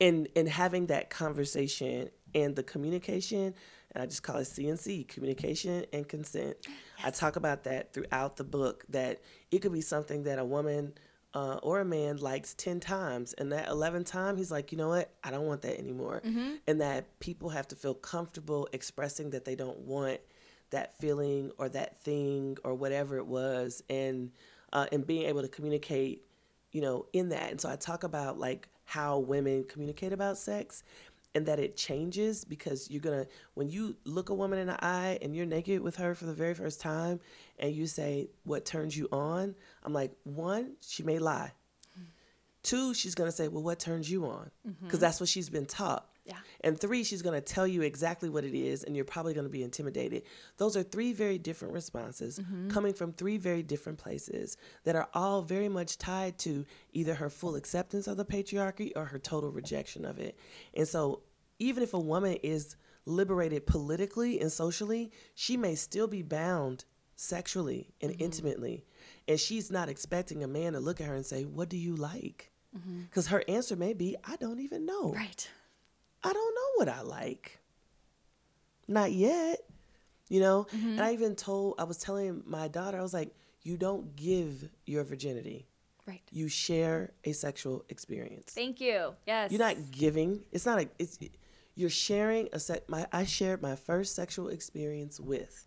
in 0.00 0.26
in 0.34 0.46
having 0.46 0.86
that 0.88 1.08
conversation 1.08 2.10
and 2.34 2.54
the 2.56 2.62
communication 2.62 3.54
and 3.96 4.02
i 4.02 4.06
just 4.06 4.22
call 4.22 4.36
it 4.36 4.42
cnc 4.42 5.08
communication 5.08 5.86
and 5.94 6.06
consent. 6.06 6.54
I 7.02 7.10
talk 7.10 7.36
about 7.36 7.64
that 7.64 7.94
throughout 7.94 8.36
the 8.36 8.44
book 8.44 8.84
that 8.90 9.22
it 9.50 9.60
could 9.60 9.72
be 9.72 9.80
something 9.80 10.24
that 10.24 10.38
a 10.38 10.44
woman 10.44 10.92
uh, 11.32 11.58
or 11.62 11.80
a 11.80 11.84
man 11.84 12.18
likes 12.18 12.52
10 12.54 12.80
times 12.80 13.32
and 13.34 13.52
that 13.52 13.68
11th 13.68 14.06
time 14.06 14.36
he's 14.36 14.50
like 14.50 14.70
you 14.70 14.76
know 14.76 14.88
what? 14.88 15.10
I 15.24 15.30
don't 15.30 15.46
want 15.46 15.62
that 15.62 15.78
anymore. 15.78 16.20
And 16.66 16.80
that 16.82 17.18
people 17.20 17.48
have 17.48 17.68
to 17.68 17.76
feel 17.76 17.94
comfortable 17.94 18.68
expressing 18.72 19.30
that 19.30 19.46
they 19.46 19.54
don't 19.54 19.78
want 19.78 20.20
that 20.70 20.98
feeling 20.98 21.50
or 21.58 21.68
that 21.70 22.02
thing 22.02 22.58
or 22.64 22.74
whatever 22.74 23.16
it 23.16 23.26
was 23.26 23.82
and 23.88 24.30
uh, 24.74 24.86
and 24.92 25.06
being 25.06 25.22
able 25.26 25.40
to 25.40 25.48
communicate 25.48 26.22
you 26.72 26.82
know 26.82 27.06
in 27.14 27.30
that. 27.30 27.50
And 27.50 27.60
so 27.60 27.70
i 27.70 27.76
talk 27.76 28.04
about 28.04 28.38
like 28.38 28.68
how 28.86 29.18
women 29.18 29.64
communicate 29.68 30.12
about 30.12 30.38
sex 30.38 30.84
and 31.36 31.44
that 31.44 31.58
it 31.58 31.76
changes 31.76 32.44
because 32.46 32.90
you're 32.90 33.02
gonna 33.02 33.26
when 33.52 33.68
you 33.68 33.94
look 34.06 34.30
a 34.30 34.34
woman 34.34 34.58
in 34.58 34.66
the 34.68 34.84
eye 34.84 35.18
and 35.20 35.36
you're 35.36 35.44
naked 35.44 35.82
with 35.82 35.96
her 35.96 36.14
for 36.14 36.24
the 36.24 36.32
very 36.32 36.54
first 36.54 36.80
time 36.80 37.20
and 37.58 37.74
you 37.74 37.86
say 37.86 38.30
what 38.44 38.64
turns 38.64 38.96
you 38.96 39.06
on 39.12 39.54
i'm 39.84 39.92
like 39.92 40.12
one 40.24 40.72
she 40.80 41.02
may 41.02 41.18
lie 41.18 41.52
two 42.62 42.94
she's 42.94 43.14
gonna 43.14 43.30
say 43.30 43.48
well 43.48 43.62
what 43.62 43.78
turns 43.78 44.10
you 44.10 44.24
on 44.24 44.50
mm-hmm. 44.66 44.86
because 44.86 44.98
that's 44.98 45.20
what 45.20 45.28
she's 45.28 45.50
been 45.50 45.66
taught 45.66 46.08
Yeah. 46.26 46.38
and 46.62 46.78
three, 46.78 47.04
she's 47.04 47.22
to 47.34 47.40
tell 47.40 47.66
you 47.66 47.82
exactly 47.82 48.28
what 48.28 48.44
it 48.44 48.54
is, 48.54 48.82
and 48.82 48.96
you're 48.96 49.04
probably 49.04 49.32
to 49.46 49.50
be 49.50 49.62
intimidated. 49.62 50.24
Those 50.56 50.76
are 50.76 50.82
three 50.82 51.12
very 51.12 51.38
different 51.38 51.72
responses 51.72 52.40
mm-hmm. 52.40 52.68
coming 52.68 52.94
from 52.94 53.12
three 53.12 53.36
very 53.36 53.62
different 53.62 53.98
places 53.98 54.56
that 54.84 54.96
are 54.96 55.08
all 55.14 55.42
very 55.42 55.68
much 55.68 55.98
tied 55.98 56.36
to 56.38 56.66
either 56.92 57.14
her 57.14 57.30
full 57.30 57.54
acceptance 57.54 58.08
of 58.08 58.16
the 58.16 58.24
patriarchy 58.24 58.92
or 58.96 59.04
her 59.04 59.18
total 59.20 59.50
rejection 59.50 60.04
of 60.04 60.18
it. 60.18 60.36
And 60.74 60.88
so, 60.88 61.22
even 61.58 61.82
if 61.82 61.94
a 61.94 61.98
woman 61.98 62.34
is 62.42 62.76
liberated 63.06 63.66
politically 63.66 64.40
and 64.40 64.50
socially, 64.50 65.12
she 65.34 65.56
may 65.56 65.74
still 65.74 66.08
be 66.08 66.22
bound 66.22 66.84
sexually 67.14 67.94
and 68.00 68.14
intimately. 68.18 68.84
And 69.28 69.38
she's 69.40 69.70
not 69.70 69.88
expecting 69.88 70.44
a 70.44 70.48
man 70.48 70.74
to 70.74 70.80
look 70.80 71.00
at 71.00 71.06
her 71.06 71.14
and 71.14 71.24
say, 71.26 71.44
What 71.44 71.68
do 71.68 71.76
you 71.76 71.96
like? 71.96 72.50
Because 73.08 73.28
her 73.28 73.42
answer 73.48 73.74
may 73.74 73.94
be, 73.94 74.16
I 74.22 74.36
don't 74.36 74.60
even 74.60 74.84
know. 74.84 75.12
Right. 75.12 75.48
I 76.22 76.30
don't 76.32 76.54
know 76.54 76.70
what 76.76 76.88
I 76.90 77.00
like. 77.00 77.58
Not 78.86 79.12
yet. 79.12 79.60
You 80.28 80.40
know? 80.40 80.66
Mm-hmm. 80.76 80.88
And 80.90 81.00
I 81.00 81.14
even 81.14 81.36
told, 81.36 81.76
I 81.78 81.84
was 81.84 81.96
telling 81.96 82.42
my 82.46 82.68
daughter, 82.68 82.98
I 82.98 83.02
was 83.02 83.14
like, 83.14 83.34
you 83.62 83.76
don't 83.78 84.14
give 84.14 84.68
your 84.84 85.04
virginity, 85.04 85.66
Right. 86.06 86.20
you 86.30 86.48
share 86.48 87.12
a 87.24 87.32
sexual 87.32 87.84
experience. 87.88 88.52
Thank 88.52 88.80
you. 88.80 89.14
Yes. 89.26 89.50
You're 89.50 89.58
not 89.58 89.90
giving. 89.90 90.42
It's 90.52 90.66
not 90.66 90.80
a, 90.80 90.88
it's, 90.98 91.18
you're 91.76 91.90
sharing 91.90 92.48
a 92.52 92.58
set. 92.58 92.88
My, 92.88 93.06
I 93.12 93.24
shared 93.24 93.62
my 93.62 93.76
first 93.76 94.14
sexual 94.16 94.48
experience 94.48 95.20
with, 95.20 95.66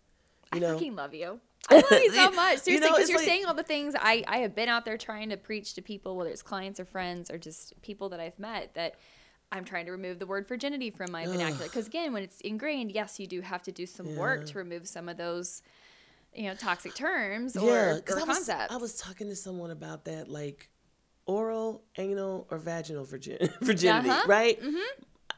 you 0.52 0.58
I 0.58 0.60
know, 0.60 0.76
freaking 0.78 0.96
love 0.96 1.14
you. 1.14 1.40
I 1.70 1.74
love 1.76 1.84
you 1.92 2.12
so 2.12 2.30
much. 2.32 2.58
Seriously, 2.58 2.72
You 2.74 2.80
know, 2.80 2.86
because 2.88 3.00
it's 3.02 3.08
you're 3.10 3.18
like- 3.18 3.26
saying 3.28 3.46
all 3.46 3.54
the 3.54 3.62
things 3.62 3.94
I, 3.98 4.24
I 4.26 4.38
have 4.38 4.54
been 4.54 4.68
out 4.68 4.84
there 4.84 4.98
trying 4.98 5.28
to 5.30 5.36
preach 5.36 5.74
to 5.74 5.82
people, 5.82 6.16
whether 6.16 6.30
it's 6.30 6.42
clients 6.42 6.80
or 6.80 6.84
friends 6.84 7.30
or 7.30 7.38
just 7.38 7.80
people 7.82 8.08
that 8.10 8.20
I've 8.20 8.38
met, 8.38 8.74
that 8.74 8.96
I'm 9.52 9.64
trying 9.64 9.86
to 9.86 9.92
remove 9.92 10.18
the 10.18 10.26
word 10.26 10.46
virginity 10.48 10.90
from 10.90 11.10
my 11.12 11.26
vernacular. 11.26 11.64
Because 11.66 11.86
again, 11.86 12.12
when 12.12 12.22
it's 12.22 12.40
ingrained, 12.40 12.92
yes, 12.92 13.18
you 13.20 13.26
do 13.26 13.40
have 13.40 13.62
to 13.64 13.72
do 13.72 13.84
some 13.86 14.16
work 14.16 14.46
to 14.46 14.58
remove 14.58 14.86
some 14.88 15.08
of 15.08 15.16
those, 15.16 15.62
you 16.34 16.44
know, 16.44 16.54
toxic 16.54 16.94
terms 16.94 17.56
or, 17.56 17.66
yeah, 17.66 17.72
or 18.08 18.18
I 18.20 18.24
was, 18.24 18.24
concepts. 18.24 18.72
I 18.74 18.76
was 18.76 18.96
talking 18.96 19.28
to 19.28 19.36
someone 19.36 19.70
about 19.72 20.04
that, 20.06 20.28
like 20.28 20.70
oral, 21.26 21.82
anal, 21.98 22.46
or 22.50 22.58
vaginal 22.58 23.04
virgin- 23.04 23.50
virginity, 23.60 24.08
Uh-huh. 24.08 24.24
right? 24.26 24.58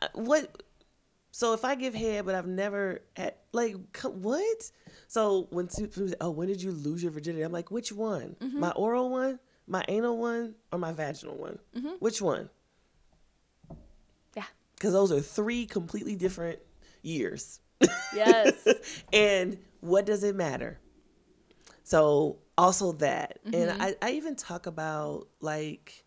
Uh, 0.01 0.09
What? 0.15 0.62
So 1.35 1.55
if 1.55 1.65
I 1.65 1.75
give 1.75 1.95
head, 1.95 2.27
but 2.27 2.35
I've 2.35 2.47
never 2.47 3.01
had, 3.17 3.35
like, 3.53 3.75
what? 4.05 4.71
So 5.09 5.49
when 5.51 5.67
people 5.67 6.09
say, 6.09 6.15
oh, 6.21 6.31
when 6.31 6.47
did 6.49 6.63
you 6.63 6.71
lose 6.73 7.03
your 7.03 7.11
virginity? 7.11 7.43
I'm 7.43 7.53
like, 7.53 7.71
which 7.71 7.91
one? 7.91 8.37
Mm-hmm. 8.39 8.61
My 8.61 8.71
oral 8.73 9.09
one, 9.11 9.39
my 9.67 9.83
anal 9.89 10.19
one, 10.19 10.55
or 10.71 10.79
my 10.79 10.93
vaginal 10.93 11.37
one? 11.39 11.59
Mm-hmm. 11.77 11.95
Which 12.01 12.21
one? 12.21 12.51
yeah. 14.37 14.45
Because 14.75 14.93
those 14.93 15.11
are 15.11 15.21
three 15.21 15.65
completely 15.67 16.17
different 16.17 16.59
years. 17.03 17.61
Yes. 18.15 18.67
and 19.13 19.57
what 19.81 20.05
does 20.07 20.23
it 20.25 20.37
matter? 20.37 20.79
So 21.85 22.39
also 22.59 22.93
that, 22.93 23.39
Mm-hmm. 23.47 23.55
and 23.55 23.83
I, 23.83 23.95
I 24.03 24.11
even 24.13 24.37
talk 24.37 24.67
about 24.67 25.29
like 25.41 26.05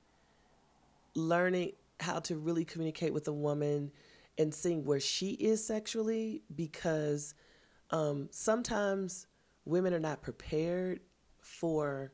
learning 1.16 1.72
how 2.00 2.20
to 2.20 2.38
really 2.38 2.64
communicate 2.66 3.14
with 3.14 3.28
a 3.28 3.34
woman 3.34 3.92
and 4.38 4.54
seeing 4.54 4.84
where 4.84 5.00
she 5.00 5.32
is 5.32 5.66
sexually 5.66 6.44
because 6.56 7.34
um, 7.92 8.28
sometimes 8.32 9.28
women 9.66 9.94
are 9.94 10.00
not 10.00 10.22
prepared 10.22 11.00
for 11.40 12.12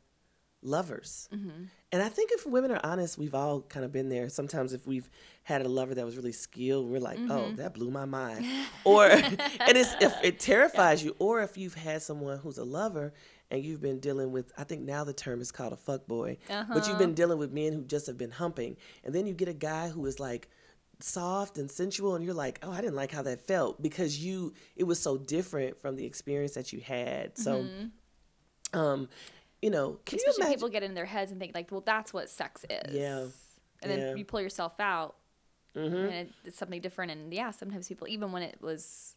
lovers. 0.61 1.27
Mm-hmm. 1.33 1.63
And 1.91 2.01
I 2.01 2.09
think 2.09 2.31
if 2.33 2.45
women 2.45 2.71
are 2.71 2.79
honest, 2.83 3.17
we've 3.17 3.35
all 3.35 3.61
kind 3.61 3.83
of 3.83 3.91
been 3.91 4.09
there. 4.09 4.29
Sometimes 4.29 4.73
if 4.73 4.87
we've 4.87 5.09
had 5.43 5.61
a 5.61 5.67
lover 5.67 5.95
that 5.95 6.05
was 6.05 6.15
really 6.15 6.31
skilled, 6.31 6.87
we're 6.87 6.99
like, 6.99 7.17
oh, 7.29 7.39
mm-hmm. 7.39 7.55
that 7.57 7.73
blew 7.73 7.91
my 7.91 8.05
mind. 8.05 8.45
Or 8.83 9.05
and 9.05 9.37
it's 9.77 9.93
if 10.01 10.13
it 10.23 10.39
terrifies 10.39 11.03
you, 11.03 11.15
or 11.19 11.41
if 11.41 11.55
you've 11.55 11.75
had 11.75 12.01
someone 12.01 12.39
who's 12.39 12.57
a 12.57 12.63
lover 12.63 13.13
and 13.51 13.63
you've 13.63 13.81
been 13.81 13.99
dealing 13.99 14.31
with 14.31 14.51
I 14.57 14.63
think 14.63 14.81
now 14.81 15.03
the 15.03 15.13
term 15.13 15.39
is 15.39 15.51
called 15.51 15.73
a 15.73 15.77
fuck 15.77 16.07
boy. 16.07 16.37
But 16.47 16.87
you've 16.87 16.87
uh-huh. 16.87 16.97
been 16.97 17.13
dealing 17.13 17.37
with 17.37 17.51
men 17.51 17.73
who 17.73 17.83
just 17.83 18.07
have 18.07 18.17
been 18.17 18.31
humping. 18.31 18.77
And 19.03 19.13
then 19.13 19.27
you 19.27 19.33
get 19.33 19.47
a 19.47 19.53
guy 19.53 19.89
who 19.89 20.05
is 20.07 20.19
like 20.19 20.49
soft 21.03 21.57
and 21.57 21.69
sensual 21.71 22.15
and 22.15 22.23
you're 22.23 22.33
like 22.33 22.59
oh 22.63 22.71
i 22.71 22.81
didn't 22.81 22.95
like 22.95 23.11
how 23.11 23.21
that 23.21 23.41
felt 23.41 23.81
because 23.81 24.23
you 24.23 24.53
it 24.75 24.83
was 24.83 24.99
so 24.99 25.17
different 25.17 25.79
from 25.81 25.95
the 25.95 26.05
experience 26.05 26.53
that 26.53 26.71
you 26.73 26.79
had 26.81 27.37
so 27.37 27.67
um 28.73 29.09
you 29.61 29.69
know 29.69 29.99
can 30.05 30.17
you 30.19 30.25
imagine 30.37 30.53
people 30.55 30.69
get 30.69 30.83
in 30.83 30.93
their 30.93 31.05
heads 31.05 31.31
and 31.31 31.39
think 31.39 31.53
like, 31.53 31.71
well, 31.71 31.81
that's 31.85 32.13
what 32.13 32.29
sex 32.29 32.65
is. 32.69 32.93
Yeah. 32.93 33.27
And 33.83 33.91
then 33.91 33.99
Yeah. 33.99 34.15
you 34.15 34.25
pull 34.25 34.41
yourself 34.41 34.79
out, 34.79 35.15
Mhm. 35.75 36.11
and 36.11 36.33
it's 36.45 36.57
something 36.57 36.81
different. 36.81 37.11
And 37.11 37.33
yeah, 37.33 37.51
sometimes 37.51 37.87
people, 37.87 38.07
even 38.07 38.31
when 38.31 38.43
it 38.43 38.59
was, 38.61 39.15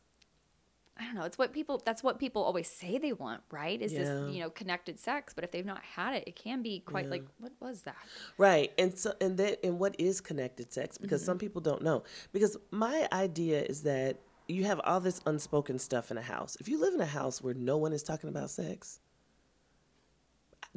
I 0.96 1.04
don't 1.04 1.14
know, 1.16 1.24
it's 1.24 1.36
what 1.36 1.52
people. 1.52 1.82
That's 1.84 2.02
what 2.04 2.20
people 2.20 2.42
always 2.44 2.68
say 2.68 2.98
they 2.98 3.12
want, 3.12 3.42
right? 3.50 3.80
Is 3.82 3.92
Yeah. 3.92 4.04
this 4.04 4.34
you 4.34 4.40
know 4.42 4.50
connected 4.50 4.98
sex? 5.00 5.34
But 5.34 5.42
if 5.42 5.50
they've 5.50 5.66
not 5.66 5.82
had 5.82 6.14
it, 6.14 6.24
it 6.28 6.36
can 6.36 6.62
be 6.62 6.80
quite 6.80 7.06
Yeah. 7.06 7.10
like, 7.12 7.24
what 7.38 7.52
was 7.60 7.82
that? 7.82 7.96
Right. 8.38 8.72
And 8.78 8.96
so 8.96 9.12
and 9.20 9.36
then 9.36 9.56
and 9.64 9.80
what 9.80 9.96
is 9.98 10.20
connected 10.20 10.72
sex? 10.72 10.96
Because 10.96 11.22
Mm-hmm. 11.22 11.26
some 11.26 11.38
people 11.38 11.60
don't 11.60 11.82
know. 11.82 12.04
Because 12.32 12.56
my 12.70 13.08
idea 13.12 13.62
is 13.62 13.82
that 13.82 14.20
you 14.46 14.64
have 14.64 14.80
all 14.84 15.00
this 15.00 15.20
unspoken 15.26 15.78
stuff 15.78 16.10
in 16.12 16.18
a 16.18 16.22
house. 16.22 16.56
If 16.60 16.68
you 16.68 16.78
live 16.78 16.94
in 16.94 17.00
a 17.00 17.06
house 17.06 17.42
where 17.42 17.54
no 17.54 17.76
one 17.78 17.92
is 17.92 18.02
talking 18.04 18.28
about 18.28 18.50
sex, 18.50 19.00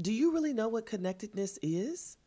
do 0.01 0.11
you 0.13 0.31
really 0.33 0.53
know 0.53 0.67
what 0.67 0.85
connectedness 0.85 1.57
is? 1.61 2.17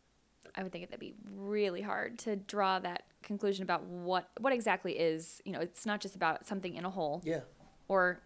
I 0.54 0.62
would 0.62 0.72
think 0.72 0.88
that'd 0.88 0.98
be 1.00 1.14
really 1.24 1.80
hard 1.80 2.18
to 2.20 2.36
draw 2.36 2.78
that 2.80 3.04
conclusion 3.22 3.62
about 3.62 3.84
what 3.84 4.28
what 4.40 4.52
exactly 4.52 4.98
is. 4.98 5.40
You 5.44 5.52
know, 5.52 5.60
it's 5.60 5.86
not 5.86 6.00
just 6.00 6.14
about 6.16 6.46
something 6.46 6.74
in 6.74 6.84
a 6.84 6.90
hole 6.90 7.22
Yeah. 7.24 7.40
Or 7.90 8.20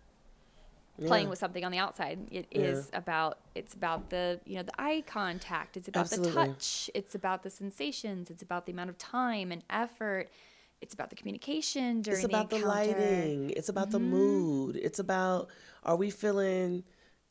playing 1.07 1.24
Yeah. 1.27 1.31
with 1.31 1.38
something 1.38 1.64
on 1.64 1.72
the 1.72 1.79
outside. 1.79 2.18
It 2.31 2.46
Yeah. 2.53 2.61
is 2.61 2.90
about 2.92 3.38
it's 3.55 3.74
about 3.74 4.11
the 4.11 4.40
you 4.44 4.57
know 4.57 4.62
the 4.62 4.81
eye 4.81 5.03
contact. 5.07 5.77
It's 5.77 5.88
about 5.88 6.03
Absolutely. 6.03 6.31
the 6.33 6.46
touch. 6.53 6.90
It's 6.94 7.14
about 7.14 7.42
the 7.42 7.50
sensations. 7.50 8.31
It's 8.31 8.42
about 8.42 8.66
the 8.66 8.72
amount 8.72 8.90
of 8.90 8.98
time 8.98 9.50
and 9.50 9.64
effort. 9.70 10.29
It's 10.83 10.92
about 10.92 11.09
the 11.11 11.16
communication 11.16 12.03
during 12.03 12.20
the 12.20 12.24
It's 12.27 12.35
about 12.35 12.50
the, 12.50 12.59
the, 12.59 12.66
lighting. 12.66 13.50
It's 13.59 13.70
about 13.70 13.90
the 13.90 13.98
Mm-hmm. 13.98 14.11
mood. 14.11 14.77
It's 14.77 14.98
about 14.98 15.48
are 15.83 15.96
we 15.96 16.11
feeling 16.11 16.85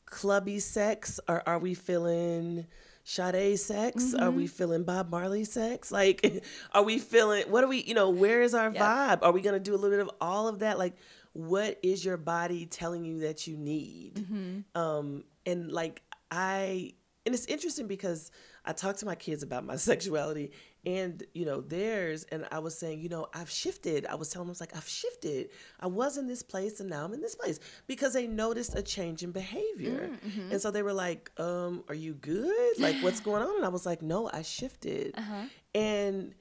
clubby 0.06 0.58
sex 0.58 1.20
or 1.28 1.42
are 1.48 1.58
we 1.58 1.72
feeling 1.74 2.66
Sade 3.04 3.58
sex? 3.58 4.12
Are 4.14 4.28
Mm-hmm. 4.28 4.36
we 4.36 4.46
feeling 4.46 4.82
Bob 4.84 5.10
Marley 5.10 5.44
sex? 5.44 5.90
Like, 6.00 6.42
are 6.72 6.82
we 6.82 6.98
feeling, 6.98 7.44
what 7.50 7.62
are 7.64 7.68
we, 7.68 7.82
you 7.82 7.94
know, 7.94 8.10
where 8.10 8.42
is 8.42 8.54
our 8.54 8.70
Yeah. 8.72 9.16
vibe? 9.16 9.20
Are 9.22 9.32
we 9.32 9.40
going 9.40 9.54
to 9.54 9.60
do 9.60 9.72
a 9.74 9.78
little 9.80 9.96
bit 9.96 10.00
of 10.00 10.10
all 10.20 10.48
of 10.48 10.58
that? 10.60 10.78
Like, 10.78 10.96
what 11.34 11.78
is 11.82 12.04
your 12.04 12.16
body 12.16 12.64
telling 12.64 13.04
you 13.04 13.20
that 13.20 13.46
you 13.46 13.56
need? 13.56 14.14
Mm-hmm. 14.14 14.80
Um, 14.80 15.24
and 15.44 15.70
like, 15.70 16.00
I, 16.30 16.94
and 17.26 17.34
it's 17.34 17.46
interesting 17.46 17.86
because 17.86 18.30
I 18.64 18.72
talk 18.72 18.96
to 18.98 19.06
my 19.06 19.16
kids 19.16 19.42
about 19.42 19.64
my 19.64 19.76
sexuality 19.90 20.52
and, 20.86 21.22
you 21.34 21.44
know, 21.44 21.60
theirs. 21.60 22.24
And 22.30 22.46
I 22.52 22.60
was 22.60 22.78
saying, 22.78 23.00
you 23.00 23.08
know, 23.08 23.26
I've 23.34 23.50
shifted. 23.50 24.06
I 24.06 24.14
was 24.14 24.28
telling 24.28 24.46
them, 24.46 24.50
I 24.50 24.52
was 24.52 24.60
like, 24.60 24.76
I've 24.76 24.88
shifted. 24.88 25.50
I 25.80 25.88
was 25.88 26.18
in 26.18 26.28
this 26.28 26.42
place 26.42 26.78
and 26.78 26.88
now 26.88 27.04
I'm 27.04 27.12
in 27.12 27.20
this 27.20 27.34
place 27.34 27.58
because 27.88 28.12
they 28.12 28.28
noticed 28.28 28.76
a 28.76 28.82
change 28.82 29.22
in 29.24 29.32
behavior. 29.32 30.10
And 30.52 30.60
so 30.60 30.70
they 30.70 30.82
were 30.82 30.92
like, 30.92 31.32
um, 31.38 31.82
are 31.88 31.94
you 31.94 32.14
good? 32.14 32.78
Like, 32.78 32.96
what's 32.96 33.20
going 33.28 33.42
on? 33.42 33.56
And 33.56 33.64
I 33.64 33.70
was 33.70 33.84
like, 33.84 34.02
no, 34.02 34.30
I 34.32 34.42
shifted. 34.42 35.16
And 35.74 36.34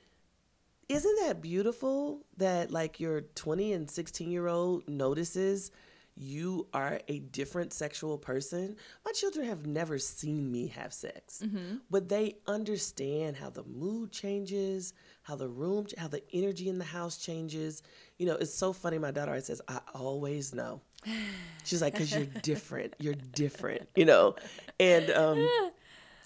isn't 0.94 1.20
that 1.28 1.42
beautiful 1.42 2.22
that 2.38 2.72
like 2.72 3.00
your 3.00 3.22
20 3.22 3.74
and 3.74 3.90
16 3.90 4.32
year 4.32 4.48
old 4.48 4.88
notices 4.88 5.72
you 6.16 6.68
are 6.76 7.00
a 7.08 7.20
different 7.20 7.74
sexual 7.74 8.20
person? 8.20 8.76
My 9.04 9.12
children 9.14 9.48
have 9.48 9.66
never 9.66 9.98
seen 9.98 10.52
me 10.52 10.68
have 10.68 10.94
sex 10.94 11.44
but 11.90 12.10
they 12.10 12.36
understand 12.48 13.36
how 13.36 13.50
the 13.50 13.64
mood 13.64 14.12
changes 14.12 14.94
how 15.24 15.36
the 15.36 15.48
room 15.48 15.88
how 15.98 16.08
the 16.08 16.22
energy 16.34 16.70
in 16.70 16.78
the 16.78 16.86
house 16.86 17.18
changes. 17.18 17.82
You 18.18 18.28
know 18.28 18.36
it's 18.36 18.54
so 18.54 18.74
funny 18.74 19.00
my 19.00 19.12
daughter 19.12 19.32
always 19.32 19.46
says 19.46 19.62
i 19.68 19.80
always 19.96 20.54
know. 20.54 20.82
She's 21.64 21.82
like 21.82 21.94
because 21.94 22.14
you're 22.14 22.26
different 22.44 22.94
you're 23.00 23.16
different 23.16 23.88
you 23.96 24.06
know? 24.06 24.36
And 24.80 25.10
um 25.12 25.50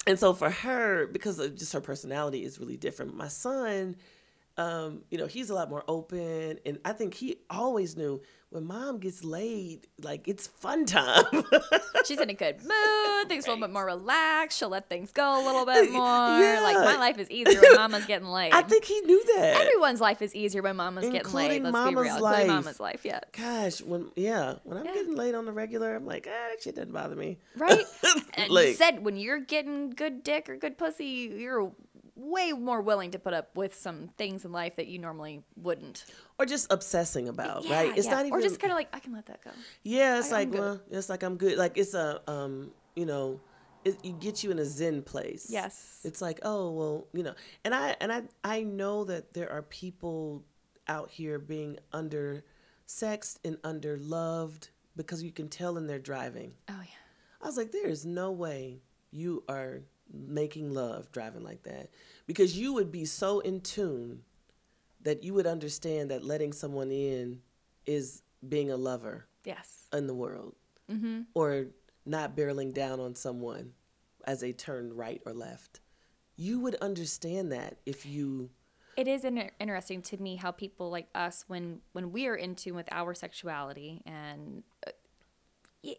and 0.08 0.18
so 0.18 0.32
for 0.32 0.48
her, 0.50 1.06
because 1.06 1.38
of 1.38 1.54
just 1.54 1.72
her 1.74 1.82
personality 1.82 2.42
is 2.42 2.58
really 2.58 2.78
different. 2.78 3.14
My 3.14 3.28
son, 3.28 3.94
um, 4.58 5.02
you 5.10 5.16
know, 5.18 5.26
he's 5.26 5.48
a 5.50 5.54
lot 5.54 5.70
more 5.70 5.84
open, 5.88 6.58
and 6.66 6.78
I 6.84 6.92
think 6.92 7.14
he 7.14 7.36
always 7.48 7.96
knew 7.96 8.20
when 8.50 8.64
mom 8.64 8.98
gets 8.98 9.22
laid, 9.24 9.86
like 10.02 10.26
it's 10.26 10.46
fun 10.46 10.84
time. 10.86 11.24
She's 12.06 12.18
in 12.18 12.30
a 12.30 12.34
good 12.34 12.62
mood. 12.62 13.28
Things 13.28 13.44
a 13.46 13.50
little 13.50 13.60
bit 13.66 13.70
more 13.72 13.84
relaxed. 13.84 14.58
She'll 14.58 14.70
let 14.70 14.88
things 14.88 15.12
go 15.12 15.42
a 15.42 15.44
little 15.44 15.66
bit 15.66 15.90
more. 15.92 16.00
Like 16.00 16.76
my 16.76 16.96
life 16.96 17.18
is 17.18 17.30
easier 17.30 17.60
when 17.60 17.74
Mama's 17.74 18.06
getting 18.06 18.28
laid. 18.30 18.52
I 18.54 18.62
think 18.62 18.84
he 18.86 19.00
knew 19.02 19.22
that. 19.36 19.60
Everyone's 19.60 20.00
life 20.00 20.22
is 20.22 20.34
easier 20.34 20.62
when 20.62 20.76
Mama's 20.76 21.10
getting 21.10 21.30
laid. 21.32 21.60
Including 21.60 21.62
Let's 21.64 21.72
Mama's 21.74 21.90
be 21.90 21.96
real. 22.00 22.14
Including 22.16 22.22
life. 22.38 22.46
Mama's 22.48 22.80
life. 22.80 23.04
Yeah. 23.04 23.20
Gosh, 23.32 23.82
when 23.82 24.06
yeah, 24.16 24.54
when 24.64 24.78
I'm 24.78 24.86
Yeah. 24.86 24.94
getting 24.94 25.14
laid 25.14 25.34
on 25.34 25.44
the 25.44 25.52
regular, 25.52 25.94
I'm 25.94 26.06
like, 26.06 26.26
ah, 26.30 26.48
that 26.50 26.62
shit 26.62 26.74
doesn't 26.74 26.92
bother 26.92 27.16
me. 27.16 27.36
Right? 27.54 27.84
And 28.32 28.50
Like- 28.50 28.76
said 28.76 29.04
when 29.04 29.18
you're 29.18 29.40
getting 29.40 29.90
good 29.90 30.22
dick 30.24 30.48
or 30.48 30.56
good 30.56 30.78
pussy, 30.78 31.04
you're 31.36 31.70
way 32.18 32.52
more 32.52 32.80
willing 32.82 33.12
to 33.12 33.18
put 33.18 33.32
up 33.32 33.56
with 33.56 33.74
some 33.74 34.08
things 34.18 34.44
in 34.44 34.50
life 34.52 34.76
that 34.76 34.88
you 34.88 34.98
normally 34.98 35.42
wouldn't. 35.56 36.04
Or 36.38 36.44
just 36.44 36.70
obsessing 36.72 37.28
about, 37.28 37.64
Yeah, 37.64 37.76
right? 37.76 37.96
It's 37.96 38.06
yeah. 38.06 38.14
not 38.14 38.26
even 38.26 38.38
Or 38.38 38.42
just 38.42 38.58
kind 38.60 38.72
of 38.72 38.76
like 38.76 38.88
I 38.92 38.98
can 38.98 39.12
let 39.12 39.26
that 39.26 39.42
go. 39.44 39.50
Yeah, 39.84 40.18
it's 40.18 40.30
I- 40.32 40.40
like 40.40 40.52
well, 40.52 40.80
it's 40.90 41.08
like 41.08 41.22
I'm 41.22 41.36
good. 41.36 41.56
Like 41.56 41.78
it's 41.78 41.94
a 41.94 42.20
um, 42.30 42.72
you 42.96 43.06
know, 43.06 43.40
it, 43.84 44.04
you 44.04 44.12
get 44.12 44.42
you 44.42 44.50
in 44.50 44.58
a 44.58 44.64
zen 44.64 45.02
place. 45.02 45.46
Yes. 45.48 46.00
It's 46.04 46.20
like 46.20 46.40
oh 46.42 46.72
well, 46.72 47.06
you 47.12 47.22
know, 47.22 47.34
and 47.64 47.72
I 47.74 47.96
and 48.00 48.12
I 48.12 48.22
I 48.42 48.62
know 48.64 49.04
that 49.04 49.32
there 49.32 49.50
are 49.50 49.62
people 49.62 50.44
out 50.88 51.10
here 51.10 51.38
being 51.38 51.78
under 51.92 52.42
sexed 52.86 53.38
and 53.44 53.58
under 53.62 53.96
loved 53.98 54.70
because 54.96 55.22
you 55.22 55.30
can 55.30 55.48
tell 55.48 55.76
in 55.76 55.86
their 55.86 55.98
driving. 56.00 56.52
Oh 56.68 56.80
yeah. 56.80 56.84
I 57.40 57.46
was 57.46 57.56
like, 57.56 57.70
there 57.70 57.86
is 57.86 58.04
no 58.04 58.32
way 58.32 58.80
you 59.12 59.44
are 59.48 59.82
making 60.12 60.72
love 60.72 61.10
driving 61.12 61.42
like 61.42 61.62
that 61.64 61.90
because 62.26 62.56
you 62.58 62.72
would 62.72 62.90
be 62.90 63.04
so 63.04 63.40
in 63.40 63.60
tune 63.60 64.22
that 65.02 65.22
you 65.22 65.34
would 65.34 65.46
understand 65.46 66.10
that 66.10 66.24
letting 66.24 66.52
someone 66.52 66.90
in 66.90 67.40
is 67.86 68.22
being 68.48 68.70
a 68.70 68.76
lover 68.76 69.26
Yes. 69.44 69.86
in 69.92 70.06
the 70.06 70.14
world 70.14 70.54
Mm-hmm. 70.90 71.22
or 71.34 71.66
not 72.06 72.34
barreling 72.36 72.72
down 72.72 72.98
on 73.00 73.14
someone 73.14 73.72
as 74.24 74.40
they 74.40 74.52
turn 74.52 74.94
right 74.96 75.20
or 75.26 75.34
left. 75.34 75.80
You 76.36 76.60
would 76.60 76.76
understand 76.76 77.52
that 77.52 77.76
if 77.84 78.06
you 78.06 78.48
It 78.96 79.06
is 79.06 79.24
inter- 79.24 79.50
interesting 79.60 80.00
to 80.02 80.16
me 80.16 80.36
how 80.36 80.50
people 80.50 80.88
like 80.90 81.08
us, 81.14 81.44
when 81.46 81.80
when 81.92 82.10
we 82.12 82.26
are 82.26 82.34
in 82.34 82.54
tune 82.54 82.74
with 82.74 82.88
our 82.90 83.12
sexuality, 83.14 84.00
and 84.06 84.62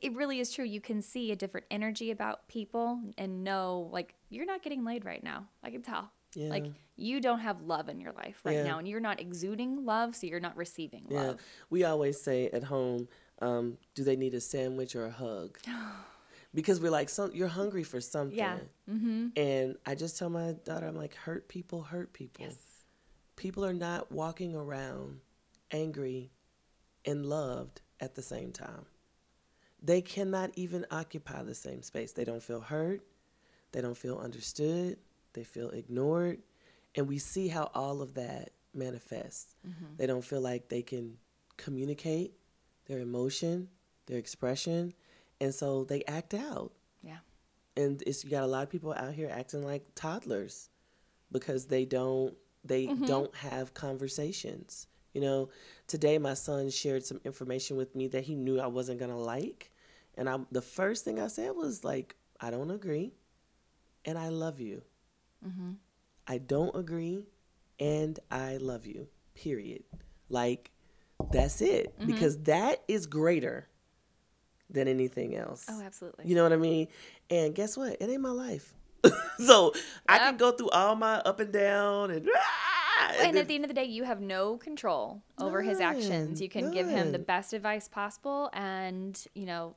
it 0.02 0.14
really 0.16 0.40
is 0.40 0.52
true. 0.52 0.66
You 0.66 0.82
can 0.82 1.02
see 1.02 1.32
a 1.32 1.36
different 1.36 1.66
energy 1.72 2.12
about 2.12 2.48
people 2.48 3.00
and 3.18 3.44
know 3.44 3.90
like 3.92 4.16
you're 4.30 4.46
not 4.46 4.62
getting 4.64 4.84
laid 4.84 5.06
right 5.06 5.24
now. 5.24 5.48
I 5.64 5.70
can 5.70 5.82
tell. 5.82 6.12
Yeah. 6.36 6.50
Like 6.50 6.68
you 6.96 7.22
don't 7.22 7.40
have 7.40 7.62
love 7.62 7.90
in 7.90 8.00
your 8.00 8.12
life 8.14 8.42
right 8.44 8.56
Yeah. 8.58 8.64
now, 8.64 8.78
and 8.80 8.88
you're 8.88 9.00
not 9.00 9.20
exuding 9.20 9.86
love, 9.86 10.16
so 10.16 10.28
you're 10.28 10.40
not 10.40 10.56
receiving 10.58 11.06
yeah, 11.10 11.22
love. 11.22 11.40
we 11.70 11.84
always 11.86 12.20
say 12.22 12.50
at 12.50 12.64
home, 12.64 13.08
um, 13.42 13.78
do 13.96 14.04
they 14.04 14.16
need 14.16 14.34
a 14.34 14.42
sandwich 14.42 14.96
or 14.96 15.06
a 15.06 15.12
hug? 15.12 15.58
Because 16.52 16.80
we're 16.82 16.90
like, 16.90 17.10
so, 17.10 17.30
you're 17.32 17.48
hungry 17.48 17.84
for 17.84 18.02
something. 18.02 18.36
Yeah. 18.36 18.58
Mm-hmm. 18.90 19.28
And 19.38 19.76
I 19.86 19.94
just 19.94 20.18
tell 20.18 20.32
my 20.32 20.54
daughter, 20.66 20.88
I'm 20.88 20.96
like, 20.96 21.14
hurt 21.14 21.48
people 21.48 21.84
hurt 21.84 22.12
people. 22.12 22.46
Yes. 22.46 22.58
People 23.36 23.64
are 23.64 23.74
not 23.74 24.12
walking 24.12 24.56
around 24.56 25.20
angry 25.70 26.32
and 27.06 27.24
loved 27.28 27.82
at 28.00 28.16
the 28.16 28.24
same 28.24 28.52
time. 28.52 28.86
They 29.82 30.02
cannot 30.02 30.52
even 30.56 30.86
occupy 30.92 31.44
the 31.44 31.56
same 31.56 31.82
space. 31.82 32.12
They 32.12 32.26
don't 32.26 32.44
feel 32.44 32.60
hurt. 32.62 33.02
They 33.72 33.82
don't 33.82 33.98
feel 33.98 34.18
understood. 34.18 34.98
They 35.34 35.44
feel 35.44 35.70
ignored. 35.70 36.40
And 36.96 37.08
we 37.08 37.18
see 37.20 37.48
how 37.48 37.72
all 37.74 38.02
of 38.02 38.16
that 38.16 38.52
manifests. 38.74 39.56
Mm-hmm. 39.68 39.96
They 39.98 40.08
don't 40.08 40.24
feel 40.24 40.42
like 40.42 40.70
they 40.70 40.82
can 40.82 41.18
communicate 41.58 42.34
their 42.88 43.00
emotion, 43.00 43.70
their 44.08 44.18
expression. 44.18 44.94
And 45.40 45.54
so 45.54 45.84
they 45.86 46.04
act 46.06 46.34
out 46.34 46.72
Yeah. 47.04 47.20
and 47.78 48.02
it's 48.06 48.24
you 48.26 48.30
got 48.32 48.44
a 48.44 48.48
lot 48.48 48.64
of 48.64 48.70
people 48.70 48.94
out 48.94 49.14
here 49.14 49.30
acting 49.32 49.64
like 49.64 49.84
toddlers 49.96 50.70
because 51.32 51.66
they 51.68 51.86
don't 51.86 52.34
they 52.66 52.88
mm-hmm. 52.88 53.06
don't 53.06 53.34
have 53.36 53.74
conversations 53.74 54.88
you 55.14 55.22
know 55.22 55.50
today 55.88 56.18
my 56.18 56.34
son 56.34 56.70
shared 56.70 57.06
some 57.06 57.22
information 57.24 57.78
with 57.78 57.96
me 57.96 58.08
that 58.08 58.24
he 58.26 58.36
knew 58.36 58.60
i 58.60 58.68
wasn't 58.68 59.00
going 59.00 59.12
to 59.12 59.18
like 59.18 59.72
and 60.20 60.30
i 60.30 60.38
the 60.52 60.62
first 60.62 61.04
thing 61.06 61.20
i 61.20 61.28
said 61.28 61.56
was 61.56 61.84
like 61.84 62.16
i 62.40 62.52
don't 62.52 62.70
agree 62.70 63.12
and 64.06 64.18
i 64.20 64.28
love 64.30 64.60
you 64.60 64.84
i 66.28 66.38
don't 66.38 66.76
agree 66.76 67.26
and 67.80 68.20
i 68.30 68.58
love 68.58 68.86
you 68.86 69.08
period 69.34 69.84
like 70.30 70.72
that's 71.32 71.62
it 71.62 71.94
because 72.06 72.38
that 72.44 72.84
is 72.88 73.08
greater 73.08 73.68
than 74.70 74.88
anything 74.88 75.36
else 75.36 75.66
Oh, 75.70 75.82
absolutely. 75.82 76.26
you 76.28 76.36
know 76.36 76.44
what 76.44 76.54
I 76.54 76.58
mean? 76.58 76.88
And 77.32 77.56
guess 77.56 77.76
what? 77.76 77.94
It 78.00 78.10
ain't 78.10 78.22
my 78.22 78.30
life. 78.30 78.76
so 79.40 79.74
I 80.08 80.20
can 80.20 80.38
go 80.38 80.52
through 80.52 80.70
all 80.70 80.96
my 80.96 81.16
up 81.22 81.40
and 81.40 81.52
down 81.52 82.12
and 82.12 82.30
"Ah!" 82.36 83.14
and 83.20 83.36
at 83.38 83.48
the 83.48 83.56
end 83.56 83.64
of 83.64 83.70
the 83.70 83.74
day, 83.74 83.86
you 83.86 84.04
have 84.04 84.22
no 84.22 84.58
control 84.58 85.24
over 85.40 85.62
his 85.64 85.80
actions. 85.80 86.40
You 86.40 86.50
can 86.50 86.70
give 86.72 86.88
him 86.88 87.12
the 87.12 87.20
best 87.20 87.54
advice 87.54 87.88
possible 87.88 88.50
and, 88.54 89.20
you 89.34 89.46
know, 89.48 89.76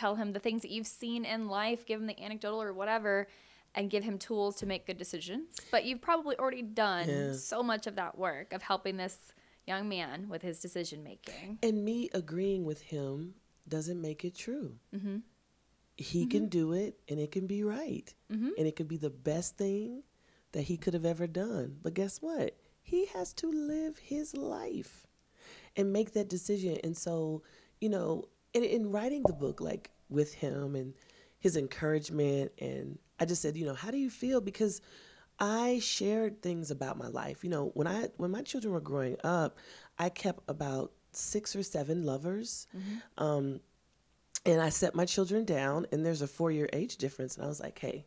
tell 0.00 0.14
him 0.16 0.32
the 0.32 0.38
things 0.40 0.62
that 0.62 0.70
you've 0.70 0.86
seen 0.86 1.24
in 1.24 1.48
life, 1.48 1.84
give 1.86 2.00
him 2.00 2.06
the 2.06 2.18
anecdotal 2.22 2.62
or 2.62 2.72
whatever, 2.72 3.28
and 3.74 3.90
give 3.90 4.02
him 4.02 4.18
tools 4.18 4.56
to 4.56 4.66
make 4.66 4.86
good 4.86 4.98
decisions. 4.98 5.48
But 5.70 5.84
you've 5.84 6.00
probably 6.00 6.36
already 6.36 6.62
done 6.62 7.08
Yeah. 7.08 7.32
so 7.34 7.62
much 7.62 7.86
of 7.86 7.94
that 7.96 8.18
work 8.18 8.52
of 8.52 8.62
helping 8.62 8.96
this 8.96 9.16
young 9.66 9.88
man 9.88 10.28
with 10.28 10.42
his 10.42 10.58
decision 10.60 11.04
making. 11.04 11.58
And 11.62 11.84
me 11.84 12.08
agreeing 12.14 12.64
with 12.64 12.82
him 12.82 13.34
doesn't 13.68 14.00
make 14.00 14.24
it 14.24 14.34
true. 14.34 14.78
Mm-hmm. 14.94 15.18
He 15.96 16.26
can 16.26 16.48
do 16.48 16.72
it 16.72 16.98
and 17.08 17.20
it 17.20 17.30
can 17.30 17.46
be 17.46 17.62
right. 17.62 18.12
Mm-hmm. 18.32 18.50
And 18.56 18.66
it 18.66 18.74
could 18.74 18.88
be 18.88 18.96
the 18.96 19.10
best 19.10 19.56
thing 19.58 20.02
that 20.52 20.62
he 20.62 20.76
could 20.76 20.94
have 20.94 21.04
ever 21.04 21.26
done. 21.26 21.76
But 21.82 21.94
guess 21.94 22.22
what? 22.22 22.56
He 22.82 23.04
has 23.06 23.32
to 23.34 23.50
live 23.50 23.98
his 23.98 24.34
life 24.34 25.06
and 25.76 25.92
make 25.92 26.12
that 26.14 26.28
decision. 26.28 26.78
And 26.82 26.96
so, 26.96 27.42
you 27.80 27.90
know, 27.90 28.24
in, 28.54 28.64
in 28.64 28.90
writing 28.90 29.22
the 29.26 29.32
book, 29.32 29.60
like 29.60 29.90
with 30.08 30.34
him 30.34 30.74
and 30.74 30.94
his 31.38 31.56
encouragement, 31.56 32.52
and 32.58 32.98
I 33.18 33.24
just 33.24 33.42
said, 33.42 33.56
you 33.56 33.64
know, 33.64 33.74
how 33.74 33.90
do 33.90 33.98
you 33.98 34.10
feel? 34.10 34.40
Because 34.40 34.80
I 35.38 35.78
shared 35.80 36.42
things 36.42 36.70
about 36.70 36.98
my 36.98 37.08
life. 37.08 37.44
You 37.44 37.50
know, 37.50 37.70
when 37.74 37.86
I 37.86 38.08
when 38.18 38.30
my 38.30 38.42
children 38.42 38.74
were 38.74 38.80
growing 38.80 39.16
up, 39.24 39.56
I 39.98 40.10
kept 40.10 40.42
about 40.48 40.92
six 41.12 41.56
or 41.56 41.62
seven 41.62 42.04
lovers. 42.04 42.66
Um, 43.18 43.60
and 44.46 44.60
I 44.60 44.70
set 44.70 44.94
my 44.94 45.04
children 45.04 45.44
down, 45.44 45.86
and 45.92 46.04
there's 46.04 46.22
a 46.22 46.26
four 46.26 46.50
year 46.50 46.68
age 46.72 46.96
difference. 46.96 47.36
And 47.36 47.44
I 47.44 47.48
was 47.48 47.60
like, 47.60 47.78
hey, 47.78 48.06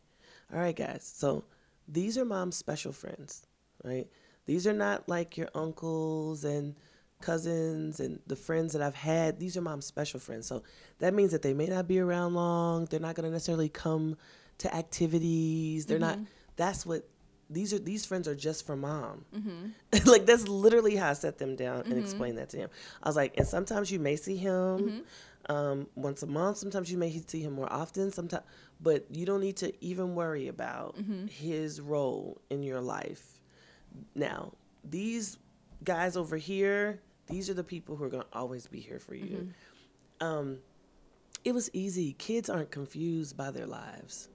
all 0.52 0.60
right, 0.60 0.76
guys, 0.76 1.12
so 1.16 1.44
these 1.88 2.18
are 2.18 2.26
mom's 2.26 2.56
special 2.56 2.92
friends, 2.92 3.46
right? 3.84 4.08
These 4.46 4.68
are 4.68 4.74
not 4.74 5.08
like 5.08 5.38
your 5.38 5.50
uncles 5.56 6.44
and 6.44 6.76
cousins 7.22 8.00
and 8.00 8.20
the 8.28 8.36
friends 8.36 8.74
that 8.74 8.82
I've 8.82 8.96
had. 8.96 9.40
These 9.40 9.58
are 9.58 9.62
mom's 9.62 9.86
special 9.86 10.20
friends. 10.20 10.48
So 10.48 10.64
that 11.00 11.14
means 11.14 11.32
that 11.32 11.42
they 11.42 11.54
may 11.54 11.68
not 11.68 11.88
be 11.88 12.00
around 12.00 12.34
long. 12.34 12.86
They're 12.86 13.00
not 13.00 13.16
going 13.16 13.26
to 13.26 13.32
necessarily 13.32 13.70
come 13.70 14.18
to 14.60 14.76
activities. 14.76 15.86
They're 15.86 16.00
not, 16.00 16.16
mm-hmm. 16.16 16.26
that's 16.56 16.86
what. 16.86 17.08
These 17.50 17.74
are 17.74 17.78
these 17.78 18.04
friends 18.04 18.28
are 18.28 18.34
just 18.34 18.66
for 18.66 18.76
mom. 18.76 19.26
Mm-hmm. 19.36 20.10
like 20.10 20.26
that's 20.26 20.48
literally 20.48 20.96
how 20.96 21.10
I 21.10 21.14
set 21.14 21.38
them 21.38 21.56
down 21.56 21.82
and 21.82 21.94
mm-hmm. 21.94 22.00
explained 22.00 22.38
that 22.40 22.50
to 22.50 22.58
him. 22.58 22.70
I 23.04 23.10
was 23.10 23.16
like, 23.16 23.38
and 23.38 23.46
sometimes 23.46 23.92
you 23.92 24.00
may 24.00 24.16
see 24.16 24.38
him 24.38 25.04
um, 25.50 25.88
once 25.94 26.24
a 26.24 26.26
month. 26.26 26.58
Sometimes 26.58 26.92
you 26.92 26.98
may 26.98 27.12
see 27.28 27.42
him 27.42 27.54
more 27.54 27.72
often. 27.72 28.12
Sometimes, 28.12 28.44
but 28.82 29.06
you 29.12 29.26
don't 29.26 29.42
need 29.42 29.58
to 29.58 29.74
even 29.84 30.16
worry 30.16 30.48
about 30.48 30.98
his 31.30 31.80
role 31.80 32.42
in 32.50 32.64
your 32.64 32.82
life. 32.82 33.40
Now, 34.16 34.54
these 34.84 35.38
guys 35.84 36.18
over 36.18 36.38
here, 36.38 37.02
these 37.28 37.50
are 37.50 37.54
the 37.54 37.64
people 37.64 37.96
who 37.96 38.04
are 38.04 38.10
going 38.10 38.24
to 38.24 38.38
always 38.38 38.68
be 38.68 38.80
here 38.80 39.00
for 39.00 39.16
you. 39.16 39.52
Mm-hmm. 40.22 40.26
Um, 40.26 40.58
it 41.44 41.54
was 41.54 41.70
easy. 41.74 42.14
Kids 42.14 42.50
aren't 42.50 42.72
confused 42.72 43.36
by 43.36 43.52
their 43.52 43.68
lives. 43.68 44.30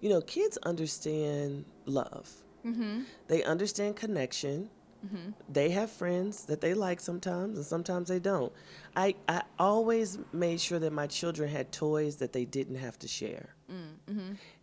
You 0.00 0.10
know, 0.10 0.20
kids 0.22 0.58
understand 0.58 1.64
love. 1.86 2.30
Mm-hmm. 2.64 3.02
They 3.28 3.42
understand 3.44 3.96
connection. 3.96 4.70
Mm-hmm. 5.06 5.30
They 5.48 5.70
have 5.70 5.90
friends 5.90 6.44
that 6.44 6.60
they 6.60 6.74
like 6.74 7.00
sometimes, 7.00 7.56
and 7.56 7.66
sometimes 7.66 8.08
they 8.08 8.18
don't. 8.18 8.52
I, 8.96 9.14
I 9.28 9.42
always 9.58 10.18
made 10.32 10.60
sure 10.60 10.78
that 10.78 10.92
my 10.92 11.06
children 11.06 11.48
had 11.48 11.72
toys 11.72 12.16
that 12.16 12.32
they 12.32 12.44
didn't 12.44 12.76
have 12.76 12.98
to 12.98 13.08
share. 13.08 13.54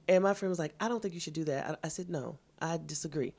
And 0.07 0.23
my 0.23 0.33
friend 0.33 0.49
was 0.49 0.59
like, 0.59 0.73
I 0.79 0.88
don't 0.88 1.01
think 1.01 1.13
you 1.13 1.19
should 1.19 1.33
do 1.33 1.43
that. 1.45 1.79
I, 1.83 1.88
I 1.88 1.88
said, 1.89 2.09
No, 2.09 2.38
I 2.61 2.79
disagree. 2.83 3.33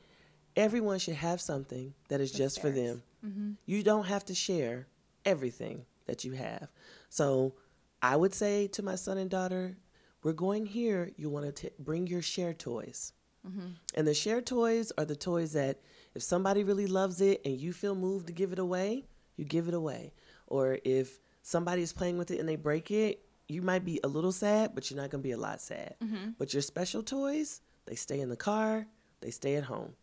Everyone 0.59 0.99
should 0.99 1.15
have 1.15 1.41
something 1.41 1.95
that 2.09 2.21
is 2.21 2.33
just 2.33 2.61
for 2.61 2.69
them. 2.69 3.03
Mm-hmm. 3.25 3.53
You 3.65 3.85
don't 3.85 4.07
have 4.07 4.25
to 4.25 4.35
share 4.35 4.89
everything 5.25 5.87
that 6.07 6.25
you 6.25 6.33
have. 6.33 6.67
So 7.11 7.55
I 8.03 8.17
would 8.17 8.35
say 8.35 8.67
to 8.69 8.83
my 8.83 8.97
son 8.97 9.19
and 9.19 9.31
daughter, 9.31 9.77
we're 10.25 10.33
going 10.33 10.67
here. 10.67 11.13
You 11.17 11.31
want 11.31 11.55
to 11.55 11.71
bring 11.79 12.09
your 12.09 12.23
share 12.23 12.55
toys. 12.55 13.13
Mm-hmm. 13.49 13.69
And 13.95 14.07
the 14.07 14.15
share 14.15 14.41
toys 14.41 14.91
are 14.99 15.05
the 15.05 15.15
toys 15.15 15.53
that 15.53 15.79
if 16.17 16.25
somebody 16.25 16.65
really 16.65 16.89
loves 16.89 17.21
it 17.21 17.41
and 17.45 17.57
you 17.57 17.73
feel 17.73 17.95
moved 17.95 18.27
to 18.27 18.33
give 18.33 18.53
it 18.53 18.59
away, 18.59 19.05
you 19.37 19.45
give 19.45 19.69
it 19.69 19.75
away. 19.75 20.13
Or 20.49 20.81
if 20.85 21.21
somebody 21.43 21.83
is 21.83 21.93
playing 21.93 22.19
with 22.19 22.33
it 22.33 22.41
and 22.41 22.49
they 22.49 22.57
break 22.57 22.91
it, 22.91 23.23
you 23.47 23.63
might 23.63 23.85
be 23.85 24.01
a 24.03 24.09
little 24.09 24.33
sad, 24.33 24.73
but 24.75 24.91
you're 24.91 25.01
not 25.01 25.11
going 25.11 25.23
to 25.23 25.29
be 25.29 25.33
a 25.33 25.39
lot 25.39 25.61
sad. 25.61 25.95
Mm-hmm. 26.03 26.31
But 26.37 26.53
your 26.53 26.63
special 26.63 27.05
toys, 27.05 27.61
they 27.87 27.95
stay 27.95 28.21
in 28.21 28.29
the 28.29 28.37
car, 28.37 28.89
they 29.21 29.31
stay 29.31 29.55
at 29.55 29.65
home. 29.65 29.95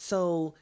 So 0.00 0.54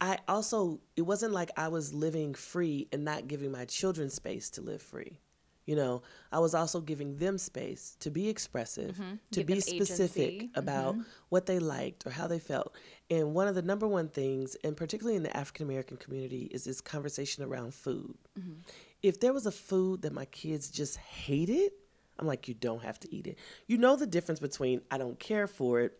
I 0.00 0.18
also, 0.26 0.80
it 0.96 1.02
wasn't 1.02 1.34
like 1.34 1.50
I 1.56 1.68
was 1.68 1.92
living 1.92 2.32
free 2.32 2.88
and 2.92 3.04
not 3.04 3.28
giving 3.28 3.52
my 3.52 3.66
children 3.66 4.08
space 4.08 4.48
to 4.50 4.62
live 4.62 4.80
free. 4.80 5.20
You 5.66 5.76
know, 5.76 6.02
I 6.32 6.38
was 6.38 6.54
also 6.54 6.80
giving 6.80 7.16
them 7.18 7.36
space 7.36 7.96
to 8.00 8.10
be 8.10 8.28
expressive, 8.28 8.96
to 8.96 9.02
Mm-hmm. 9.02 9.14
Give 9.32 9.46
be 9.46 9.60
specific 9.60 10.32
agency. 10.32 10.50
about 10.54 10.96
what 11.28 11.44
they 11.44 11.58
liked 11.58 12.06
or 12.06 12.10
how 12.10 12.26
they 12.26 12.38
felt. 12.38 12.74
And 13.10 13.34
one 13.34 13.48
of 13.48 13.54
the 13.54 13.62
number 13.62 13.86
one 13.86 14.08
things, 14.08 14.56
and 14.64 14.74
particularly 14.76 15.16
in 15.16 15.22
the 15.22 15.36
African 15.36 15.66
American 15.66 15.98
community, 15.98 16.48
is 16.50 16.64
this 16.64 16.80
conversation 16.80 17.44
around 17.44 17.74
food. 17.74 18.14
Mm-hmm. 18.38 18.60
If 19.02 19.20
there 19.20 19.34
was 19.34 19.44
a 19.44 19.52
food 19.52 20.02
that 20.02 20.12
my 20.14 20.24
kids 20.26 20.70
just 20.70 20.96
hated, 20.96 21.72
I'm 22.18 22.26
like, 22.26 22.48
you 22.48 22.54
don't 22.54 22.82
have 22.82 22.98
to 23.00 23.14
eat 23.14 23.26
it. 23.26 23.38
You 23.66 23.76
know 23.76 23.96
the 23.96 24.06
difference 24.06 24.40
between 24.40 24.80
I 24.90 24.96
don't 24.98 25.18
care 25.18 25.46
for 25.46 25.80
it 25.80 25.98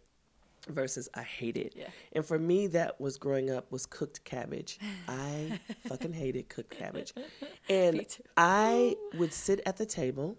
versus 0.69 1.09
I 1.15 1.23
hate 1.23 1.57
it. 1.57 1.75
Yeah. 1.77 1.89
And 2.13 2.25
for 2.25 2.39
me, 2.39 2.67
that 2.69 3.01
was 3.01 3.19
growing 3.19 3.51
up 3.51 3.71
was 3.71 3.87
cooked 3.87 4.25
cabbage. 4.25 4.79
I 5.09 5.59
fucking 5.89 6.13
hated 6.13 6.49
cooked 6.49 6.77
cabbage. 6.77 7.13
And 7.69 8.07
I 8.37 8.97
would 9.15 9.33
sit 9.33 9.61
at 9.67 9.77
the 9.77 9.87
table. 9.87 10.39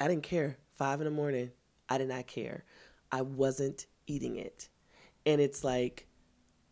I 0.00 0.08
didn't 0.08 0.22
care. 0.24 0.58
Five 0.76 1.00
in 1.00 1.06
the 1.06 1.10
morning, 1.10 1.50
I 1.88 1.98
did 1.98 2.08
not 2.08 2.26
care. 2.26 2.64
I 3.10 3.22
wasn't 3.22 3.86
eating 4.06 4.36
it. 4.36 4.68
And 5.24 5.40
it's 5.40 5.64
like, 5.64 6.06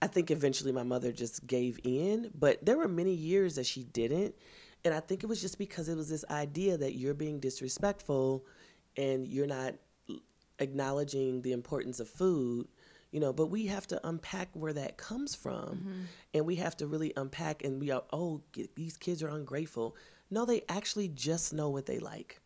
I 0.03 0.07
think 0.07 0.31
eventually 0.31 0.73
my 0.73 0.83
mother 0.83 1.11
just 1.11 1.47
gave 1.47 1.81
in, 1.85 2.31
but 2.39 2.65
there 2.65 2.77
were 2.77 2.89
many 2.89 3.15
years 3.15 3.55
that 3.55 3.65
she 3.65 3.85
didn't. 3.85 4.35
And 4.85 4.93
I 4.93 5.01
think 5.01 5.25
it 5.25 5.27
was 5.27 5.41
just 5.41 5.57
because 5.57 5.89
it 5.89 5.97
was 5.97 6.11
this 6.11 6.25
idea 6.31 6.77
that 6.77 6.95
you're 6.95 7.15
being 7.15 7.41
disrespectful 7.41 8.45
and 8.99 9.27
you're 9.27 9.47
not 9.47 9.75
acknowledging 10.59 11.43
the 11.43 11.53
importance 11.53 12.01
of 12.01 12.09
food 12.09 12.69
you 13.15 13.21
know 13.21 13.33
but 13.33 13.47
we 13.47 13.67
have 13.67 13.87
to 13.87 14.01
unpack 14.07 14.49
where 14.55 14.73
that 14.73 14.97
comes 14.97 15.37
from. 15.37 15.69
Mm-hmm. 15.69 16.01
And 16.35 16.47
we 16.47 16.57
have 16.57 16.77
to 16.79 16.89
really 16.89 17.13
unpack 17.17 17.65
and 17.65 17.81
we 17.81 17.93
are 17.93 18.03
oh 18.13 18.43
these 18.75 18.97
kids 18.97 19.23
are 19.23 19.29
ungrateful. 19.29 19.97
No 20.31 20.45
they 20.45 20.63
actually 20.69 21.09
just 21.09 21.55
know 21.55 21.71
what 21.71 21.87
they 21.87 22.01
like 22.01 22.41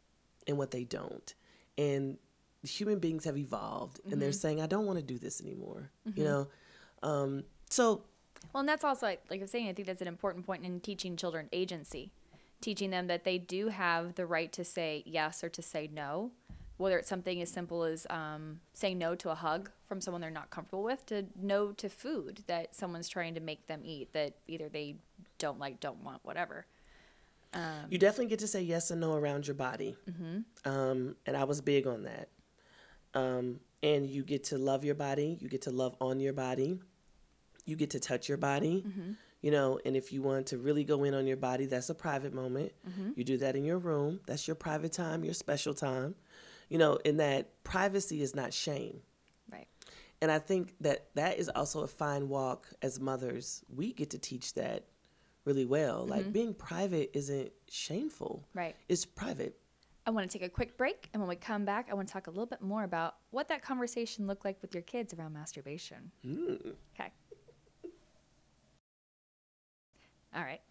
and 0.47 0.59
what 0.59 0.71
they 0.71 0.85
don't. 0.85 1.35
And 1.79 2.19
human 2.63 2.99
beings 2.99 3.25
have 3.25 3.39
evolved 3.39 4.01
and 4.11 4.21
they're 4.21 4.31
mm-hmm. 4.31 4.37
saying 4.37 4.61
i 4.61 4.67
don't 4.67 4.85
want 4.85 4.99
to 4.99 5.05
do 5.05 5.17
this 5.17 5.41
anymore 5.41 5.91
you 6.05 6.13
mm-hmm. 6.13 6.25
know? 6.25 6.49
Um, 7.03 7.45
so 7.71 8.03
Well, 8.53 8.61
and 8.61 8.69
that's 8.69 8.85
also 8.85 9.07
like, 9.07 9.23
like 9.31 9.41
I 9.41 9.45
was 9.45 9.51
saying, 9.51 9.69
I 9.69 9.73
think 9.73 9.87
that's 9.87 10.03
an 10.03 10.09
important 10.09 10.45
point 10.45 10.65
in 10.65 10.81
teaching 10.81 11.17
children 11.17 11.49
agency, 11.53 12.13
teaching 12.61 12.91
them 12.91 13.07
that 13.07 13.25
they 13.25 13.39
do 13.39 13.69
have 13.69 14.17
the 14.17 14.27
right 14.27 14.53
to 14.53 14.65
say 14.65 15.03
yes 15.07 15.43
or 15.45 15.49
to 15.51 15.63
say 15.63 15.89
no, 15.91 16.33
whether 16.79 16.99
it's 16.99 17.09
something 17.09 17.43
as 17.43 17.51
simple 17.51 17.85
as 17.85 18.07
um, 18.09 18.61
saying 18.73 18.97
no 18.99 19.15
to 19.17 19.31
a 19.31 19.35
hug 19.35 19.71
from 19.87 20.01
someone 20.01 20.21
they're 20.21 20.31
not 20.31 20.49
comfortable 20.51 20.83
with, 20.83 21.05
to 21.07 21.27
no 21.41 21.73
to 21.73 21.89
food 21.89 22.43
that 22.47 22.75
someone's 22.75 23.09
trying 23.09 23.35
to 23.35 23.41
make 23.41 23.67
them 23.67 23.81
eat 23.85 24.13
that 24.13 24.35
either 24.47 24.69
they 24.69 24.97
don't 25.39 25.59
like, 25.59 25.81
don't 25.81 26.03
want, 26.03 26.21
whatever. 26.25 26.67
you 27.91 27.99
definitely 27.99 28.27
get 28.27 28.39
to 28.41 28.47
say 28.47 28.63
yes 28.63 28.91
and 28.91 29.01
no 29.01 29.15
around 29.15 29.47
your 29.47 29.55
body. 29.55 29.97
Um, 30.65 31.17
and 31.27 31.37
i 31.37 31.45
was 31.45 31.61
big 31.61 31.87
on 31.87 32.03
that. 32.05 32.29
Um, 33.15 33.61
and 33.83 34.07
you 34.09 34.23
get 34.23 34.45
to 34.45 34.59
love 34.59 34.85
your 34.85 34.95
body. 34.95 35.39
You 35.41 35.49
get 35.49 35.63
to 35.63 35.71
love 35.71 35.97
on 36.01 36.21
your 36.21 36.33
body. 36.33 36.79
You 37.65 37.77
get 37.77 37.91
to 37.91 38.01
touch 38.01 38.29
your 38.29 38.39
body. 38.39 38.85
You 39.41 39.51
know 39.53 39.79
and 39.85 39.97
if 39.97 40.13
you 40.13 40.21
want 40.21 40.47
to 40.49 40.59
really 40.59 40.83
go 40.85 41.05
in 41.05 41.15
on 41.15 41.27
your 41.27 41.37
body 41.37 41.67
that's 41.67 41.91
a 41.91 41.95
private 41.95 42.35
moment. 42.35 42.73
You 43.17 43.25
do 43.25 43.37
that 43.39 43.57
in 43.57 43.65
your 43.65 43.79
room. 43.79 44.21
That's 44.27 44.47
your 44.47 44.57
private 44.57 44.93
time 44.93 45.25
your 45.25 45.35
special 45.35 45.75
time 45.75 46.15
you 46.69 46.79
know 46.79 46.97
in 47.05 47.17
that 47.19 47.63
privacy 47.65 48.23
is 48.23 48.35
not 48.35 48.53
shame 48.53 49.01
Right. 49.51 49.67
and 50.21 50.31
i 50.31 50.39
think 50.39 50.75
that 50.81 51.09
that 51.15 51.39
is 51.39 51.49
also 51.49 51.83
a 51.83 51.89
fine 51.89 52.29
walk 52.29 52.69
as 52.83 53.01
mothers 53.01 53.65
we 53.75 53.93
get 53.93 54.11
to 54.11 54.19
teach 54.19 54.55
that 54.55 54.85
really 55.45 55.65
well 55.65 56.07
like 56.07 56.23
mm-hmm. 56.23 56.33
being 56.33 56.55
private 56.55 57.11
isn't 57.15 57.51
shameful 57.69 58.45
Right. 58.55 58.77
it's 58.89 59.05
private 59.05 59.59
I 60.07 60.11
want 60.11 60.31
to 60.31 60.39
take 60.39 60.47
a 60.47 60.51
quick 60.51 60.79
break, 60.79 61.11
and 61.13 61.21
when 61.21 61.29
we 61.29 61.37
come 61.37 61.67
back, 61.67 61.89
I 61.91 61.95
want 61.95 62.09
to 62.09 62.13
talk 62.15 62.29
a 62.29 62.31
little 62.31 62.47
bit 62.47 62.63
more 62.63 62.85
about 62.85 63.17
what 63.29 63.47
that 63.49 63.61
conversation 63.61 64.27
looked 64.27 64.43
like 64.43 64.57
with 64.63 64.73
your 64.73 64.83
kids 64.85 65.13
around 65.13 65.35
masturbation. 65.35 66.11
Mm. 66.27 66.73
Okay. 66.95 67.13
All 70.35 70.43
right. 70.43 70.63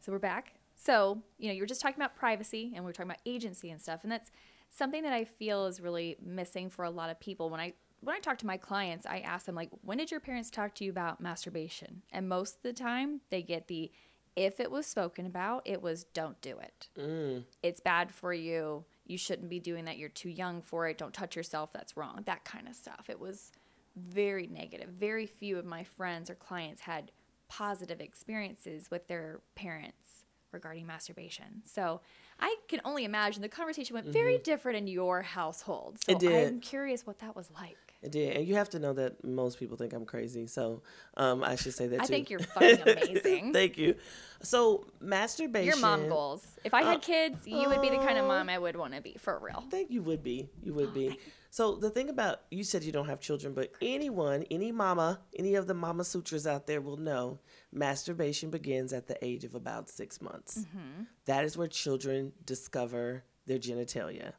So 0.00 0.12
we're 0.12 0.18
back. 0.18 0.52
So, 0.74 1.22
you 1.38 1.48
know, 1.48 1.54
you 1.54 1.62
were 1.62 1.66
just 1.66 1.80
talking 1.80 1.96
about 1.96 2.16
privacy 2.16 2.72
and 2.74 2.84
we 2.84 2.88
were 2.88 2.92
talking 2.92 3.10
about 3.10 3.20
agency 3.24 3.70
and 3.70 3.80
stuff. 3.80 4.00
And 4.02 4.10
that's 4.10 4.30
something 4.72 5.02
that 5.02 5.12
I 5.12 5.24
feel 5.24 5.66
is 5.66 5.80
really 5.80 6.16
missing 6.24 6.70
for 6.70 6.84
a 6.84 6.90
lot 6.90 7.10
of 7.10 7.20
people. 7.20 7.50
When 7.50 7.60
I 7.60 7.74
when 8.00 8.16
I 8.16 8.18
talk 8.18 8.38
to 8.38 8.46
my 8.46 8.56
clients, 8.56 9.06
I 9.06 9.20
ask 9.20 9.46
them 9.46 9.54
like, 9.54 9.70
when 9.82 9.98
did 9.98 10.10
your 10.10 10.18
parents 10.18 10.50
talk 10.50 10.74
to 10.76 10.84
you 10.84 10.90
about 10.90 11.20
masturbation? 11.20 12.02
And 12.10 12.28
most 12.28 12.56
of 12.56 12.62
the 12.62 12.72
time, 12.72 13.20
they 13.30 13.42
get 13.42 13.68
the 13.68 13.92
if 14.34 14.60
it 14.60 14.70
was 14.70 14.86
spoken 14.86 15.26
about, 15.26 15.62
it 15.66 15.82
was 15.82 16.04
don't 16.04 16.40
do 16.40 16.58
it. 16.58 16.88
Mm. 16.98 17.44
It's 17.62 17.80
bad 17.80 18.10
for 18.10 18.32
you. 18.32 18.84
You 19.06 19.18
shouldn't 19.18 19.50
be 19.50 19.60
doing 19.60 19.84
that. 19.84 19.98
You're 19.98 20.08
too 20.08 20.30
young 20.30 20.62
for 20.62 20.88
it. 20.88 20.96
Don't 20.96 21.12
touch 21.12 21.36
yourself. 21.36 21.72
That's 21.72 21.96
wrong. 21.96 22.22
That 22.24 22.44
kind 22.44 22.66
of 22.66 22.74
stuff. 22.74 23.10
It 23.10 23.20
was 23.20 23.52
very 23.94 24.46
negative. 24.46 24.88
Very 24.88 25.26
few 25.26 25.58
of 25.58 25.66
my 25.66 25.84
friends 25.84 26.30
or 26.30 26.34
clients 26.34 26.80
had 26.80 27.12
positive 27.48 28.00
experiences 28.00 28.90
with 28.90 29.06
their 29.06 29.40
parents 29.54 30.24
regarding 30.50 30.86
masturbation. 30.86 31.62
So 31.64 32.00
I 32.44 32.56
can 32.68 32.80
only 32.84 33.04
imagine 33.04 33.40
the 33.40 33.48
conversation 33.48 33.94
went 33.94 34.06
very 34.06 34.36
different 34.38 34.76
in 34.78 34.86
your 34.88 35.22
household. 35.22 35.98
So 36.04 36.12
Mm-hmm. 36.14 36.26
It 36.26 36.28
did. 36.28 36.48
I'm 36.48 36.60
curious 36.60 37.06
what 37.06 37.20
that 37.20 37.36
was 37.36 37.48
like. 37.54 37.76
It 38.02 38.10
did, 38.10 38.36
and 38.36 38.48
you 38.48 38.56
have 38.56 38.68
to 38.70 38.80
know 38.80 38.92
that 38.94 39.22
most 39.24 39.60
people 39.60 39.76
think 39.76 39.92
I'm 39.92 40.04
crazy. 40.04 40.48
So 40.48 40.82
um, 41.16 41.44
I 41.44 41.54
should 41.54 41.72
say 41.72 41.86
that 41.86 42.00
I 42.00 42.04
too. 42.04 42.12
think 42.12 42.30
you're 42.30 42.40
fucking 42.56 42.80
amazing. 42.80 43.52
Thank 43.52 43.78
you. 43.78 43.94
So 44.42 44.84
masturbation. 45.00 45.68
Your 45.68 45.76
mom 45.76 46.08
goals. 46.08 46.44
If 46.64 46.74
I 46.74 46.82
had 46.82 46.96
Uh, 46.96 47.00
kids, 47.00 47.46
you 47.46 47.68
would 47.68 47.80
be 47.80 47.90
the 47.90 47.98
kind 47.98 48.18
of 48.18 48.24
oh. 48.24 48.28
mom 48.28 48.48
I 48.48 48.58
would 48.58 48.74
want 48.74 48.94
to 48.94 49.00
be 49.00 49.14
for 49.20 49.38
real. 49.38 49.62
I 49.64 49.70
think 49.70 49.92
you 49.92 50.02
would 50.02 50.24
be. 50.24 50.48
You 50.64 50.72
Oh, 50.72 50.76
would 50.78 50.92
be. 50.92 51.16
So 51.52 51.76
the 51.76 51.90
thing 51.90 52.08
about 52.08 52.40
you 52.50 52.64
said 52.64 52.82
you 52.82 52.92
don't 52.92 53.08
have 53.10 53.20
children, 53.20 53.52
but 53.52 53.72
anyone, 53.82 54.42
any 54.50 54.72
mama, 54.72 55.20
any 55.38 55.54
of 55.54 55.66
the 55.66 55.74
mama 55.74 56.02
sutras 56.02 56.46
out 56.46 56.66
there 56.66 56.80
will 56.80 56.96
know 56.96 57.40
masturbation 57.70 58.48
begins 58.48 58.94
at 58.94 59.06
the 59.06 59.22
age 59.22 59.44
of 59.44 59.54
about 59.54 59.90
six 59.90 60.22
months. 60.22 60.60
Mm-hmm. 60.60 61.02
That 61.26 61.44
is 61.44 61.58
where 61.58 61.68
children 61.68 62.32
discover 62.46 63.24
their 63.44 63.58
genitalia, 63.58 64.32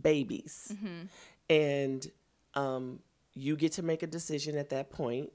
babies, 0.00 0.72
Mm-hmm. 0.72 1.06
and 1.52 2.10
um, 2.54 3.00
you 3.34 3.56
get 3.56 3.72
to 3.72 3.82
make 3.82 4.04
a 4.04 4.06
decision 4.06 4.56
at 4.56 4.70
that 4.70 4.90
point 4.90 5.32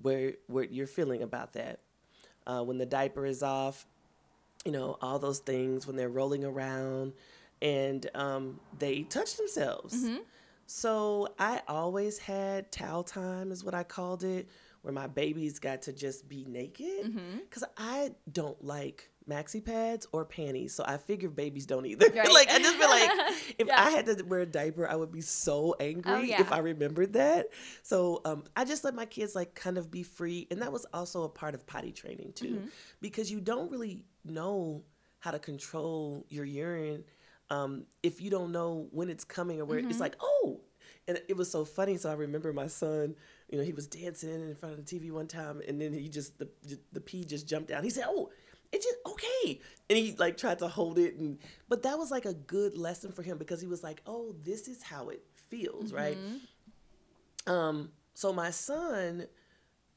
where 0.00 0.32
where 0.46 0.64
you're 0.64 0.86
feeling 0.86 1.22
about 1.22 1.52
that. 1.52 1.80
Uh, 2.46 2.62
when 2.62 2.78
the 2.78 2.86
diaper 2.86 3.26
is 3.26 3.42
off, 3.42 3.84
you 4.64 4.72
know 4.72 4.96
all 5.02 5.18
those 5.18 5.40
things 5.40 5.86
when 5.86 5.96
they're 5.96 6.08
rolling 6.08 6.46
around, 6.46 7.12
and 7.60 8.08
um, 8.14 8.58
they 8.78 9.02
touch 9.02 9.36
themselves. 9.36 10.02
So 10.74 11.28
I 11.38 11.60
always 11.68 12.16
had 12.16 12.72
towel 12.72 13.04
time, 13.04 13.52
is 13.52 13.62
what 13.62 13.74
I 13.74 13.82
called 13.82 14.24
it, 14.24 14.48
where 14.80 14.92
my 14.94 15.06
babies 15.06 15.58
got 15.58 15.82
to 15.82 15.92
just 15.92 16.28
be 16.30 16.46
naked. 16.48 17.14
Because 17.42 17.62
I 17.76 18.12
don't 18.32 18.62
like 18.64 19.10
maxi 19.30 19.62
pads 19.64 20.06
or 20.12 20.24
panties, 20.24 20.74
so 20.74 20.82
I 20.86 20.96
figure 20.96 21.28
babies 21.28 21.66
don't 21.66 21.84
either. 21.84 22.06
Right. 22.14 22.32
like 22.32 22.48
I 22.50 22.58
just 22.58 22.76
feel 22.78 22.88
like 22.88 23.10
if 23.58 23.66
Yeah. 23.68 23.84
I 23.84 23.90
had 23.90 24.06
to 24.06 24.22
wear 24.24 24.40
a 24.40 24.46
diaper, 24.46 24.88
I 24.88 24.96
would 24.96 25.12
be 25.12 25.20
so 25.20 25.76
angry 25.78 26.10
Oh, 26.12 26.20
yeah. 26.22 26.40
if 26.40 26.50
I 26.50 26.58
remembered 26.58 27.12
that. 27.12 27.48
So 27.82 28.22
um, 28.24 28.44
I 28.56 28.64
just 28.64 28.82
let 28.82 28.94
my 28.94 29.04
kids 29.04 29.34
like 29.34 29.54
kind 29.54 29.76
of 29.76 29.90
be 29.90 30.02
free, 30.02 30.48
and 30.50 30.62
that 30.62 30.72
was 30.72 30.86
also 30.94 31.24
a 31.24 31.28
part 31.28 31.54
of 31.54 31.66
potty 31.66 31.92
training 31.92 32.32
too, 32.34 32.46
Mm-hmm. 32.46 32.66
because 33.02 33.30
you 33.30 33.40
don't 33.42 33.70
really 33.70 34.04
know 34.24 34.84
how 35.18 35.32
to 35.32 35.38
control 35.38 36.24
your 36.30 36.46
urine 36.46 37.04
um, 37.50 37.84
if 38.02 38.20
you 38.20 38.30
don't 38.30 38.52
know 38.52 38.88
when 38.90 39.08
it's 39.10 39.24
coming 39.24 39.60
or 39.60 39.64
where 39.64 39.78
Mm-hmm. 39.80 39.90
it's 39.90 40.00
like, 40.00 40.16
oh. 40.20 40.60
And 41.08 41.20
it 41.28 41.36
was 41.36 41.50
so 41.50 41.64
funny. 41.64 41.96
So 41.96 42.10
I 42.10 42.14
remember 42.14 42.52
my 42.52 42.68
son, 42.68 43.16
you 43.50 43.58
know, 43.58 43.64
he 43.64 43.72
was 43.72 43.88
dancing 43.88 44.30
in 44.30 44.54
front 44.54 44.78
of 44.78 44.84
the 44.84 44.98
TV 44.98 45.10
one 45.10 45.26
time, 45.26 45.60
and 45.66 45.80
then 45.80 45.92
he 45.92 46.08
just 46.08 46.38
the 46.38 46.48
the 46.92 47.00
pee 47.00 47.24
just 47.24 47.48
jumped 47.48 47.70
down. 47.70 47.82
He 47.82 47.90
said, 47.90 48.04
"Oh, 48.06 48.30
it's 48.70 48.84
just 48.84 48.98
okay," 49.06 49.60
and 49.90 49.98
he 49.98 50.14
like 50.16 50.36
tried 50.36 50.60
to 50.60 50.68
hold 50.68 50.98
it, 50.98 51.16
and 51.16 51.38
but 51.68 51.82
that 51.82 51.98
was 51.98 52.12
like 52.12 52.24
a 52.24 52.34
good 52.34 52.78
lesson 52.78 53.10
for 53.10 53.22
him 53.22 53.36
because 53.36 53.60
he 53.60 53.66
was 53.66 53.82
like, 53.82 54.00
"Oh, 54.06 54.34
this 54.44 54.68
is 54.68 54.80
how 54.84 55.08
it 55.08 55.24
feels, 55.34 55.92
right?" 55.92 56.18
Um. 57.46 57.90
So 58.14 58.32
my 58.32 58.50
son, 58.50 59.26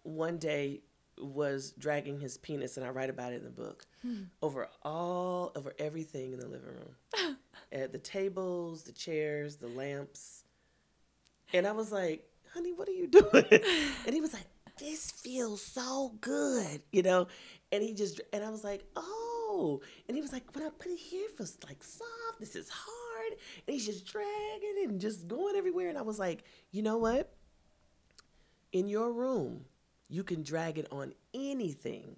one 0.04 0.38
day 0.38 0.82
was 1.18 1.74
dragging 1.78 2.20
his 2.20 2.38
penis, 2.38 2.78
and 2.78 2.86
I 2.86 2.90
write 2.90 3.10
about 3.10 3.34
it 3.34 3.38
in 3.38 3.44
the 3.44 3.50
book, 3.50 3.86
hmm. 4.02 4.24
over 4.42 4.68
all 4.84 5.52
over 5.56 5.74
everything 5.80 6.34
in 6.34 6.40
the 6.40 6.48
living 6.48 6.68
room, 6.68 7.38
at 7.72 7.92
the 7.92 7.98
tables, 7.98 8.84
the 8.84 8.92
chairs, 8.92 9.58
the 9.58 9.68
lamps. 9.68 10.44
And 11.54 11.66
I 11.68 11.72
was 11.72 11.92
like, 11.92 12.28
honey, 12.54 12.74
what 12.74 12.88
are 12.90 12.94
you 12.94 13.08
doing? 13.08 13.46
And 14.06 14.14
he 14.14 14.22
was 14.22 14.34
like, 14.34 14.48
this 14.78 15.12
feels 15.12 15.62
so 15.62 16.14
good, 16.22 16.82
you 16.92 17.02
know? 17.02 17.28
And 17.72 17.82
he 17.84 17.94
just, 17.94 18.22
and 18.34 18.44
I 18.44 18.50
was 18.50 18.64
like, 18.64 18.86
oh. 18.96 19.82
And 20.08 20.16
he 20.16 20.22
was 20.22 20.34
like, 20.34 20.54
when 20.54 20.66
I 20.66 20.70
put 20.70 20.92
it 20.92 21.00
here, 21.00 21.26
it 21.26 21.38
feels 21.38 21.58
like 21.68 21.84
soft. 21.84 22.40
This 22.40 22.56
is 22.56 22.70
hard. 22.70 23.40
And 23.68 23.74
he's 23.74 23.86
just 23.86 24.06
dragging 24.06 24.76
it 24.84 24.90
and 24.90 25.00
just 25.00 25.28
going 25.28 25.56
everywhere. 25.56 25.90
And 25.90 25.98
I 25.98 26.02
was 26.02 26.20
like, 26.20 26.44
you 26.72 26.82
know 26.82 26.98
what? 26.98 27.34
In 28.72 28.90
your 28.90 29.14
room, 29.14 29.66
you 30.10 30.24
can 30.24 30.44
drag 30.44 30.78
it 30.78 30.88
on 30.92 31.14
anything. 31.34 32.18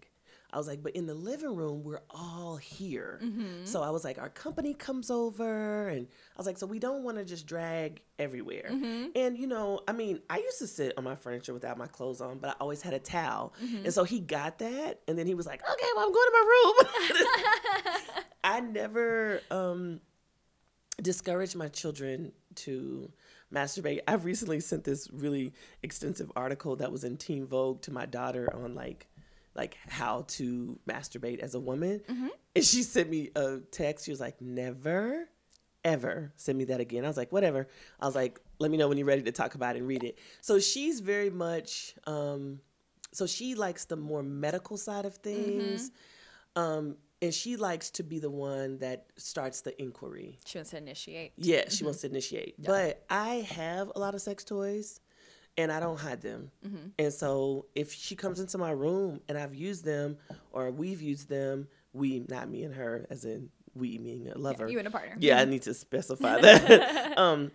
I 0.51 0.57
was 0.57 0.67
like, 0.67 0.81
but 0.81 0.95
in 0.95 1.05
the 1.05 1.13
living 1.13 1.53
room, 1.55 1.83
we're 1.83 2.01
all 2.09 2.55
here. 2.55 3.19
Mm-hmm. 3.21 3.65
So 3.65 3.83
I 3.83 3.89
was 3.89 4.05
like, 4.05 4.17
our 4.17 4.29
company 4.29 4.73
comes 4.73 5.11
over, 5.11 5.89
and 5.89 6.07
I 6.07 6.37
was 6.37 6.47
like, 6.47 6.57
so 6.57 6.65
we 6.65 6.79
don't 6.79 7.03
want 7.03 7.17
to 7.17 7.25
just 7.25 7.45
drag 7.45 8.01
everywhere. 8.17 8.69
Mm-hmm. 8.71 9.07
And 9.15 9.37
you 9.37 9.45
know, 9.45 9.81
I 9.87 9.91
mean, 9.91 10.21
I 10.29 10.37
used 10.37 10.59
to 10.59 10.67
sit 10.67 10.93
on 10.97 11.03
my 11.03 11.15
furniture 11.15 11.53
without 11.53 11.77
my 11.77 11.87
clothes 11.87 12.21
on, 12.21 12.37
but 12.39 12.51
I 12.51 12.53
always 12.61 12.81
had 12.81 12.93
a 12.93 12.99
towel. 12.99 13.53
Mm-hmm. 13.61 13.85
And 13.85 13.93
so 13.93 14.05
he 14.05 14.21
got 14.21 14.59
that, 14.59 15.01
and 15.07 15.17
then 15.17 15.27
he 15.27 15.33
was 15.33 15.45
like, 15.45 15.61
okay, 15.69 15.87
well, 15.95 16.05
I'm 16.05 16.13
going 16.13 16.27
to 16.27 16.33
my 16.33 17.91
room. 17.93 17.95
I 18.45 18.59
never 18.61 19.41
um, 19.51 19.99
discouraged 21.01 21.57
my 21.57 21.67
children 21.67 22.31
to 22.55 23.11
masturbate. 23.53 23.99
I've 24.07 24.25
recently 24.25 24.59
sent 24.59 24.83
this 24.83 25.09
really 25.11 25.53
extensive 25.83 26.31
article 26.35 26.75
that 26.77 26.91
was 26.91 27.03
in 27.03 27.17
Teen 27.17 27.45
Vogue 27.45 27.81
to 27.83 27.91
my 27.91 28.05
daughter 28.05 28.53
on 28.53 28.75
like 28.75 29.07
like 29.55 29.77
how 29.87 30.23
to 30.27 30.77
masturbate 30.87 31.39
as 31.39 31.55
a 31.55 31.59
woman. 31.59 32.01
And 32.55 32.63
she 32.63 32.83
sent 32.83 33.09
me 33.09 33.31
a 33.35 33.57
text. 33.71 34.05
She 34.05 34.11
was 34.11 34.19
like, 34.19 34.39
"Never 34.41 35.29
ever 35.83 36.33
send 36.35 36.57
me 36.57 36.65
that 36.65 36.79
again." 36.79 37.05
I 37.05 37.07
was 37.07 37.17
like, 37.17 37.31
"Whatever." 37.31 37.67
I 37.99 38.05
was 38.05 38.15
like, 38.15 38.39
"Let 38.59 38.69
me 38.71 38.77
know 38.77 38.87
when 38.87 38.97
you're 38.97 39.07
ready 39.07 39.23
to 39.23 39.31
talk 39.31 39.55
about 39.55 39.75
it 39.75 39.79
and 39.79 39.87
read 39.87 40.03
it." 40.03 40.17
So 40.41 40.59
she's 40.59 40.99
very 40.99 41.29
much 41.29 41.95
um 42.05 42.59
so 43.13 43.25
she 43.25 43.55
likes 43.55 43.85
the 43.85 43.95
more 43.95 44.21
medical 44.21 44.77
side 44.77 45.05
of 45.05 45.15
things. 45.15 45.91
Um 46.55 46.97
and 47.21 47.33
she 47.33 47.55
likes 47.55 47.89
to 47.91 48.03
be 48.03 48.19
the 48.19 48.29
one 48.29 48.77
that 48.79 49.07
starts 49.15 49.61
the 49.61 49.79
inquiry. 49.81 50.39
She 50.45 50.57
wants 50.57 50.71
to 50.71 50.77
initiate. 50.77 51.33
Yeah, 51.37 51.69
she 51.69 51.83
wants 51.83 52.01
to 52.01 52.07
initiate. 52.07 52.55
But 52.63 53.03
I 53.09 53.47
have 53.49 53.91
a 53.95 53.99
lot 53.99 54.15
of 54.15 54.21
sex 54.21 54.43
toys 54.43 54.99
and 55.57 55.71
I 55.71 55.79
don't 55.79 55.99
hide 55.99 56.21
them. 56.21 56.51
And 56.99 57.11
so 57.11 57.65
if 57.75 57.93
she 57.93 58.15
comes 58.15 58.39
into 58.39 58.57
my 58.57 58.71
room 58.71 59.21
and 59.27 59.37
I've 59.37 59.55
used 59.55 59.83
them 59.83 60.17
or 60.51 60.69
we've 60.71 61.01
used 61.01 61.29
them, 61.29 61.67
we, 61.93 62.23
not 62.29 62.49
me 62.49 62.63
and 62.63 62.75
her, 62.75 63.07
as 63.09 63.25
in 63.25 63.49
we, 63.73 63.97
meaning 63.97 64.29
a 64.29 64.37
lover. 64.37 64.67
You 64.67 64.77
and 64.77 64.87
a 64.87 64.91
partner. 64.91 65.15
Yeah, 65.19 65.39
I 65.39 65.45
need 65.45 65.63
to 65.63 65.73
specify 65.73 66.39
that. 66.41 67.17
um, 67.17 67.51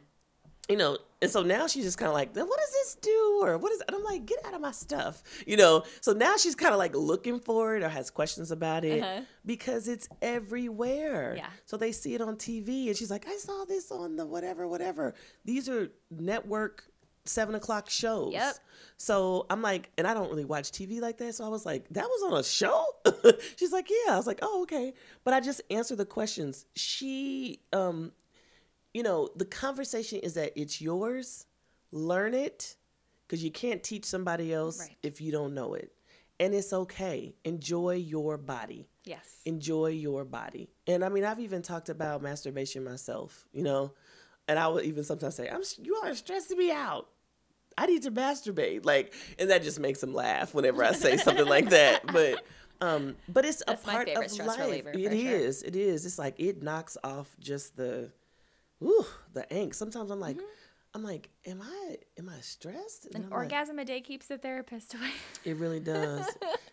you 0.69 0.77
know, 0.77 0.97
and 1.21 1.31
so 1.31 1.43
now 1.43 1.67
she's 1.67 1.85
just 1.85 1.99
kind 1.99 2.09
of 2.09 2.15
like, 2.15 2.33
"Then 2.35 2.47
what 2.47 2.59
does 2.59 2.71
this 2.73 2.95
do? 2.97 3.41
Or 3.43 3.59
what 3.59 3.73
is? 3.73 3.83
And 3.87 3.97
I'm 3.97 4.05
like, 4.05 4.27
get 4.27 4.39
out 4.45 4.55
of 4.55 4.61
my 4.61 4.71
stuff, 4.73 5.23
you 5.47 5.57
know. 5.57 5.85
So 6.01 6.13
now 6.13 6.37
she's 6.37 6.55
kind 6.55 6.73
of 6.73 6.79
like 6.79 6.95
looking 6.95 7.41
for 7.41 7.77
it 7.77 7.83
or 7.83 7.89
has 7.89 8.11
questions 8.11 8.51
about 8.51 8.85
it 8.85 9.03
Uh-huh. 9.03 9.23
because 9.45 9.89
it's 9.89 10.09
everywhere. 10.21 11.35
Yeah. 11.37 11.49
So 11.65 11.77
they 11.77 11.93
see 11.93 12.15
it 12.15 12.21
on 12.21 12.37
TV, 12.37 12.89
and 12.89 12.97
she's 12.97 13.11
like, 13.11 13.27
I 13.29 13.37
saw 13.37 13.65
this 13.65 13.91
on 13.91 14.17
the 14.17 14.27
whatever, 14.27 14.67
whatever. 14.69 15.15
These 15.45 15.69
are 15.69 15.89
network 16.11 16.85
seven 17.25 17.55
o'clock 17.55 17.89
shows. 17.89 18.33
Yep. 18.33 18.55
So 18.97 19.47
I'm 19.49 19.63
like, 19.63 19.91
and 19.97 20.07
I 20.09 20.15
don't 20.15 20.29
really 20.29 20.45
watch 20.45 20.73
TV 20.73 21.01
like 21.01 21.19
that. 21.19 21.35
So 21.37 21.45
I 21.45 21.49
was 21.49 21.65
like, 21.65 21.89
that 21.91 22.05
was 22.05 22.33
on 22.33 22.39
a 22.39 22.43
show? 22.43 22.85
She's 23.57 23.71
like, 23.73 23.89
yeah. 23.89 24.15
I 24.15 24.17
was 24.17 24.27
like, 24.27 24.41
oh, 24.43 24.63
okay. 24.63 24.93
But 25.23 25.33
I 25.35 25.39
just 25.41 25.61
answer 25.71 25.95
the 25.95 26.05
questions. 26.05 26.67
She, 26.75 27.61
um, 27.73 28.11
you 28.95 29.03
know, 29.03 29.29
the 29.37 29.45
conversation 29.45 30.19
is 30.21 30.35
that 30.35 30.53
it's 30.61 30.81
yours. 30.81 31.47
Learn 31.93 32.35
it 32.35 32.77
because 33.27 33.43
you 33.43 33.51
can't 33.51 33.83
teach 33.83 34.05
somebody 34.05 34.53
else 34.53 34.81
Right. 34.81 34.97
if 35.03 35.21
you 35.21 35.33
don't 35.33 35.55
know 35.55 35.75
it. 35.75 35.93
And 36.41 36.55
it's 36.55 36.73
okay. 36.73 37.35
Enjoy 37.45 37.95
your 37.95 38.37
body 38.37 38.89
Yes. 39.05 39.41
enjoy 39.45 39.89
your 39.89 40.25
body. 40.25 40.71
And 40.87 41.05
I 41.05 41.09
mean, 41.09 41.25
I've 41.25 41.41
even 41.41 41.61
talked 41.63 41.89
about 41.89 42.23
masturbation 42.23 42.85
myself, 42.85 43.49
you 43.53 43.63
know, 43.63 43.95
and 44.47 44.59
I 44.59 44.69
would 44.69 44.85
even 44.85 45.03
sometimes 45.05 45.35
say, 45.35 45.49
"I'm 45.49 45.63
you 45.83 45.97
are 45.97 46.15
stressing 46.15 46.57
me 46.59 46.71
out. 46.71 47.09
I 47.77 47.87
need 47.87 48.03
to 48.03 48.11
masturbate." 48.13 48.85
Like, 48.85 49.13
and 49.39 49.51
that 49.51 49.63
just 49.63 49.81
makes 49.81 50.01
them 50.01 50.15
laugh 50.15 50.55
whenever 50.55 50.85
I 50.85 50.93
say 50.93 51.17
something 51.17 51.47
like 51.47 51.71
that. 51.71 52.07
But, 52.13 52.45
um, 52.81 53.17
but 53.29 53.45
it's 53.45 53.63
That's 53.67 53.83
a 53.83 53.87
part 53.87 54.09
of 54.09 54.17
life. 54.39 54.59
Reliever, 54.59 54.91
it 54.91 55.21
sure. 55.21 55.37
is. 55.37 55.63
It 55.63 55.77
is. 55.77 56.07
It's 56.07 56.19
like 56.19 56.39
it 56.39 56.63
knocks 56.63 56.97
off 57.03 57.35
just 57.41 57.77
the, 57.77 58.11
ooh, 58.83 59.07
the 59.33 59.47
angst. 59.51 59.77
Sometimes 59.77 60.11
I'm 60.11 60.21
like. 60.21 60.37
Mm-hmm. 60.37 60.47
I'm 60.95 61.03
like, 61.03 61.31
am 61.47 61.63
I 61.63 61.97
am 62.19 62.29
I 62.29 62.39
stressed? 62.41 63.07
And 63.07 63.15
An 63.15 63.23
I'm 63.25 63.31
like, 63.31 63.39
orgasm 63.39 63.79
a 63.79 63.85
day 63.87 64.03
keeps 64.03 64.27
the 64.27 64.37
therapist 64.37 64.93
away. 64.93 65.11
it 65.43 65.57
really 65.57 65.81
does. 65.95 66.27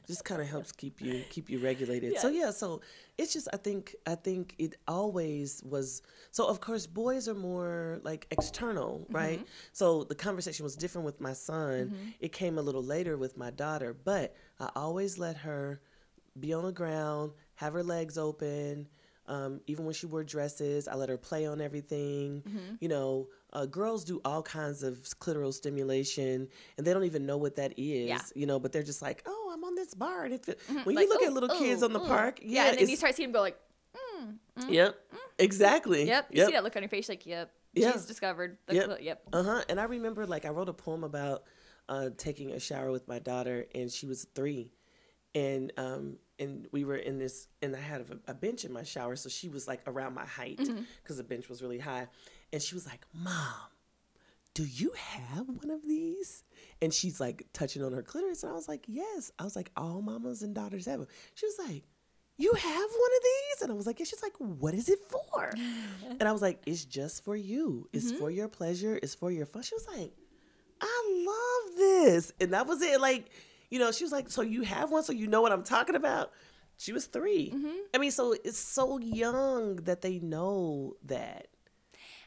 just 0.07 0.26
kind 0.26 0.41
of 0.41 0.49
helps 0.49 0.74
keep 0.74 0.99
you 0.99 1.24
keep 1.30 1.49
you 1.49 1.57
regulated. 1.60 2.18
So 2.18 2.28
yeah, 2.28 2.51
so 2.51 2.82
it's 3.18 3.32
just 3.32 3.47
I 3.53 3.55
think 3.55 3.95
I 4.05 4.16
think 4.16 4.55
it 4.57 4.76
always 4.89 5.64
was. 5.64 6.01
So 6.32 6.45
of 6.47 6.60
course, 6.60 6.86
boys 6.86 7.30
are 7.30 7.34
more 7.34 8.01
like 8.03 8.28
external, 8.32 9.07
right? 9.10 9.39
So 9.72 10.03
the 10.03 10.16
conversation 10.16 10.66
was 10.66 10.76
different 10.76 11.05
with 11.05 11.22
my 11.22 11.32
son. 11.32 12.14
It 12.20 12.34
came 12.34 12.57
a 12.57 12.62
little 12.62 12.84
later 12.84 13.16
with 13.18 13.38
my 13.38 13.51
daughter, 13.51 13.93
but 14.03 14.36
I 14.60 14.70
always 14.76 15.18
let 15.18 15.38
her 15.38 15.80
be 16.38 16.51
on 16.51 16.66
the 16.66 16.74
ground, 16.74 17.32
have 17.55 17.72
her 17.72 17.84
legs 17.84 18.18
open. 18.18 18.89
Um, 19.30 19.61
even 19.67 19.86
when 19.86 19.93
she 19.93 20.07
wore 20.07 20.23
dresses, 20.23 20.88
I 20.88 20.95
let 20.95 21.07
her 21.07 21.17
play 21.17 21.45
on 21.45 21.61
everything. 21.61 22.41
Mm-hmm. 22.47 22.75
You 22.82 22.89
know, 22.89 23.27
uh, 23.53 23.65
girls 23.67 24.03
do 24.03 24.19
all 24.25 24.41
kinds 24.41 24.82
of 24.84 24.97
clitoral 25.21 25.53
stimulation, 25.53 26.47
and 26.77 26.86
they 26.86 26.91
don't 26.93 27.03
even 27.05 27.25
know 27.27 27.38
what 27.38 27.55
that 27.57 27.73
is. 27.77 28.07
Yeah. 28.09 28.19
You 28.36 28.47
know, 28.47 28.59
but 28.59 28.71
they're 28.71 28.84
just 28.84 29.01
like, 29.03 29.21
"Oh, 29.27 29.51
I'm 29.53 29.63
on 29.63 29.75
this 29.75 29.93
bar," 29.93 30.25
and 30.25 30.34
it 30.34 30.43
feel-" 30.43 30.55
when 30.67 30.77
Mm-hmm. 30.77 30.89
Like, 30.89 31.03
you 31.05 31.09
look 31.09 31.21
at 31.21 31.30
"Ooh, 31.30 31.34
little 31.34 31.49
kids 31.59 31.82
ooh, 31.82 31.86
on 31.86 31.93
the 31.93 32.01
ooh." 32.01 32.07
park, 32.07 32.39
Yeah, 32.41 32.63
yeah, 32.65 32.69
and 32.71 32.80
then 32.80 32.89
you 32.89 32.95
start 32.95 33.15
seeing 33.15 33.30
them 33.30 33.34
go 33.34 33.41
like, 33.41 33.59
yep, 34.67 34.95
exactly, 35.38 36.03
yep. 36.05 36.27
You 36.32 36.45
see 36.45 36.51
that 36.53 36.63
look 36.63 36.75
on 36.75 36.82
your 36.82 36.89
face, 36.89 37.07
like, 37.07 37.25
yep, 37.25 37.51
Yeah. 37.73 37.91
she's 37.93 38.05
discovered. 38.05 38.57
The 38.65 38.75
Yep. 38.75 38.86
cl- 38.86 39.01
yep. 39.01 39.21
Uh 39.32 39.43
huh. 39.43 39.63
And 39.69 39.80
I 39.80 39.84
remember, 39.84 40.25
like, 40.25 40.45
I 40.45 40.49
wrote 40.49 40.69
a 40.69 40.73
poem 40.73 41.03
about 41.03 41.43
uh, 41.88 42.09
taking 42.17 42.51
a 42.51 42.59
shower 42.59 42.91
with 42.91 43.07
my 43.07 43.19
daughter, 43.19 43.65
and 43.73 43.91
she 43.91 44.05
was 44.05 44.25
three, 44.36 44.71
and 45.39 45.71
um, 45.77 46.17
and 46.37 46.67
we 46.71 46.83
were 46.83 46.97
in 46.97 47.17
this, 47.17 47.47
and 47.61 47.75
I 47.75 47.79
had 47.79 48.01
a, 48.01 48.31
a 48.31 48.33
bench 48.33 48.65
in 48.65 48.73
my 48.73 48.83
shower, 48.83 49.15
so 49.15 49.29
she 49.29 49.47
was 49.47 49.67
like 49.67 49.81
around 49.87 50.13
my 50.13 50.25
height 50.25 50.59
because 51.01 51.17
the 51.17 51.23
bench 51.23 51.47
was 51.47 51.61
really 51.61 51.79
high, 51.79 52.07
and 52.51 52.61
she 52.61 52.75
was 52.75 52.85
like, 52.85 53.05
"Mom, 53.13 53.69
do 54.53 54.65
you 54.65 54.91
have 54.95 55.47
one 55.47 55.71
of 55.71 55.87
these?" 55.87 56.43
And 56.81 56.93
she's 56.93 57.19
like 57.19 57.45
touching 57.53 57.83
on 57.83 57.93
her 57.93 58.03
clitoris, 58.03 58.43
and 58.43 58.51
I 58.51 58.55
was 58.55 58.67
like, 58.67 58.83
"Yes." 58.87 59.31
I 59.39 59.43
was 59.43 59.55
like, 59.55 59.71
"All 59.77 60.01
mamas 60.01 60.41
and 60.41 60.53
daughters 60.53 60.85
have 60.85 60.99
them." 60.99 61.07
She 61.35 61.45
was 61.45 61.55
like. 61.67 61.83
You 62.41 62.53
have 62.53 62.63
one 62.63 63.11
of 63.17 63.23
these? 63.23 63.61
And 63.63 63.69
I 63.69 63.75
was 63.75 63.85
like, 63.85 63.99
yeah. 63.99 64.05
She's 64.05 64.23
like, 64.23 64.37
what 64.37 64.73
is 64.73 64.87
it 64.87 64.99
for? 65.09 65.51
and 66.09 66.23
I 66.23 66.31
was 66.31 66.41
like, 66.41 66.61
it's 66.65 66.85
just 66.85 67.25
for 67.25 67.35
you. 67.35 67.89
It's 67.91 68.13
for 68.13 68.31
your 68.31 68.47
pleasure. 68.47 68.97
It's 69.03 69.13
for 69.13 69.29
your 69.29 69.45
fun. 69.45 69.61
She 69.61 69.75
was 69.75 69.85
like, 69.93 70.13
I 70.79 71.25
love 71.27 71.75
this. 71.75 72.31
And 72.39 72.53
that 72.53 72.65
was 72.65 72.81
it. 72.81 73.01
Like, 73.01 73.29
you 73.70 73.80
know, 73.80 73.91
she 73.91 74.03
was 74.03 74.11
like, 74.11 74.30
So 74.30 74.41
you 74.41 74.63
have 74.63 74.91
one, 74.91 75.03
so 75.03 75.13
you 75.13 75.28
know 75.28 75.41
what 75.41 75.51
I'm 75.51 75.63
talking 75.63 75.95
about? 75.95 76.32
She 76.78 76.93
was 76.93 77.07
3 77.07 77.53
I 77.93 77.97
mean, 77.97 78.11
so 78.11 78.34
it's 78.45 78.57
so 78.57 78.99
young 78.99 79.78
that 79.78 80.01
they 80.01 80.20
know 80.20 80.95
that. 81.05 81.47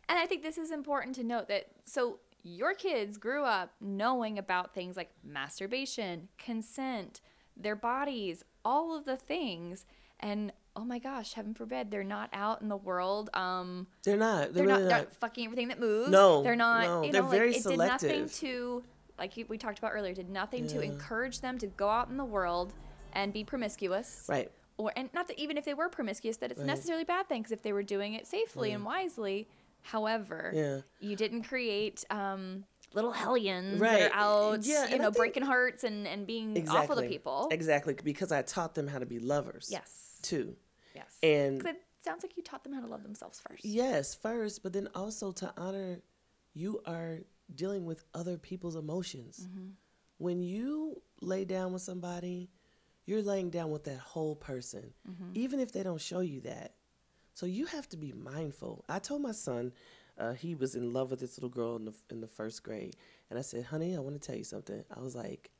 And 0.09 0.19
I 0.19 0.27
think 0.27 0.43
this 0.43 0.59
is 0.59 0.71
important 0.71 1.15
to 1.17 1.25
note 1.25 1.49
that 1.49 1.69
so 1.85 2.19
your 2.43 2.75
kids 2.75 3.19
grew 3.19 3.45
up 3.45 3.73
knowing 3.81 4.39
about 4.39 4.75
things 4.75 4.97
like 4.97 5.11
masturbation, 5.25 6.29
consent, 6.39 7.21
their 7.57 7.77
bodies, 7.77 8.45
all 8.65 8.97
of 8.97 9.05
the 9.05 9.17
things. 9.17 9.87
And 10.21 10.53
oh 10.77 10.85
my 10.85 10.99
gosh, 10.99 11.35
heaven 11.35 11.55
forbid, 11.55 11.91
they're 11.91 12.05
not 12.05 12.31
out 12.33 12.63
in 12.63 12.69
the 12.69 12.77
world. 12.77 13.31
Um, 13.35 13.87
They're 14.05 14.17
not. 14.17 14.53
They're, 14.53 14.53
they're, 14.53 14.67
really 14.67 14.73
not, 14.73 14.81
not. 14.83 14.89
they're 14.89 14.99
not 14.99 15.17
fucking 15.17 15.45
everything 15.45 15.69
that 15.69 15.81
moves. 15.81 16.11
No, 16.11 16.43
they're 16.43 16.57
not. 16.57 16.85
no, 16.85 17.03
you 17.03 17.13
they're 17.13 17.23
know, 17.23 17.29
very 17.29 17.53
like, 17.53 17.67
it 17.67 17.69
did 17.69 17.79
nothing 17.79 18.29
to, 18.29 18.83
like 19.19 19.33
we 19.49 19.59
talked 19.59 19.79
about 19.79 19.93
earlier, 19.93 20.15
did 20.15 20.31
nothing 20.31 20.67
to 20.69 20.81
encourage 20.81 21.41
them 21.41 21.59
to 21.59 21.67
go 21.67 21.89
out 21.89 22.09
in 22.09 22.17
the 22.17 22.25
world 22.25 22.73
and 23.13 23.33
be 23.33 23.45
promiscuous. 23.45 24.27
Right. 24.29 24.51
Or 24.79 24.93
and 24.97 25.11
not 25.13 25.29
that 25.29 25.39
even 25.39 25.57
if 25.59 25.65
they 25.65 25.75
were 25.75 25.89
promiscuous, 25.89 26.39
that 26.39 26.51
it's 26.51 26.59
Right. 26.61 26.67
necessarily 26.67 27.03
a 27.03 27.07
bad 27.07 27.29
thing 27.29 27.43
because 27.43 27.53
if 27.53 27.63
they 27.63 27.73
were 27.73 27.83
doing 27.83 28.15
it 28.15 28.27
safely 28.27 28.73
and 28.73 28.85
wisely. 28.85 29.49
However, 29.85 30.53
Yeah. 30.55 30.81
you 31.01 31.17
didn't 31.17 31.43
create 31.43 32.05
um, 32.09 32.65
little 32.95 33.11
hellions 33.11 33.81
Right. 33.81 33.99
that 33.99 34.13
are 34.13 34.53
out, 34.55 34.65
Yeah, 34.65 34.87
you 34.89 34.99
know, 34.99 35.11
breaking 35.11 35.43
hearts 35.43 35.83
and, 35.83 36.07
and 36.07 36.25
being 36.27 36.57
Exactly. 36.57 36.81
awful 36.85 36.97
to 37.03 37.09
people. 37.09 37.49
Exactly. 37.51 37.95
Because 37.95 38.31
I 38.31 38.43
taught 38.43 38.75
them 38.77 38.87
how 38.87 38.99
to 39.01 39.07
be 39.07 39.19
lovers. 39.19 39.69
Yes. 39.71 40.19
Too. 40.23 40.57
Yes. 40.95 41.19
And 41.23 41.67
it 41.67 41.83
sounds 42.05 42.23
like 42.23 42.37
you 42.37 42.43
taught 42.45 42.63
them 42.63 42.73
how 42.73 42.81
to 42.81 42.87
love 42.87 43.03
themselves 43.03 43.41
first. 43.41 43.65
Yes, 43.65 44.15
first, 44.15 44.63
but 44.63 44.73
then 44.73 44.89
also 44.95 45.33
to 45.33 45.53
honor 45.57 46.01
you 46.55 46.81
are 46.87 47.19
dealing 47.53 47.85
with 47.85 48.05
other 48.15 48.39
people's 48.39 48.77
emotions. 48.77 49.47
Mm-hmm. 49.49 49.69
When 50.19 50.43
you 50.43 51.03
lay 51.21 51.45
down 51.45 51.73
with 51.73 51.83
somebody, 51.83 52.51
you're 53.07 53.23
laying 53.23 53.51
down 53.51 53.71
with 53.71 53.85
that 53.85 53.99
whole 53.99 54.37
person, 54.37 54.93
mm-hmm. 55.09 55.31
even 55.35 55.61
if 55.61 55.73
they 55.73 55.83
don't 55.83 56.01
show 56.01 56.21
you 56.21 56.41
that. 56.43 56.75
So 57.35 57.47
you 57.47 57.67
have 57.67 57.89
to 57.91 57.97
be 57.97 58.13
mindful. 58.13 58.85
I 58.89 58.99
told 58.99 59.23
my 59.23 59.33
son, 59.33 59.73
uh, 60.19 60.35
he 60.35 60.55
was 60.55 60.75
in 60.75 60.93
love 60.93 61.11
with 61.11 61.21
this 61.21 61.39
little 61.39 61.49
girl 61.49 61.77
in 61.77 61.87
the 61.87 61.95
in 62.11 62.21
the 62.21 62.29
first 62.29 62.63
grade, 62.63 62.97
and 63.31 63.39
I 63.39 63.43
said, 63.43 63.65
"Honey, 63.65 63.97
I 63.97 64.01
want 64.01 64.21
to 64.21 64.27
tell 64.27 64.37
you 64.37 64.45
something." 64.45 64.85
I 64.95 65.01
was 65.01 65.15
like, 65.15 65.51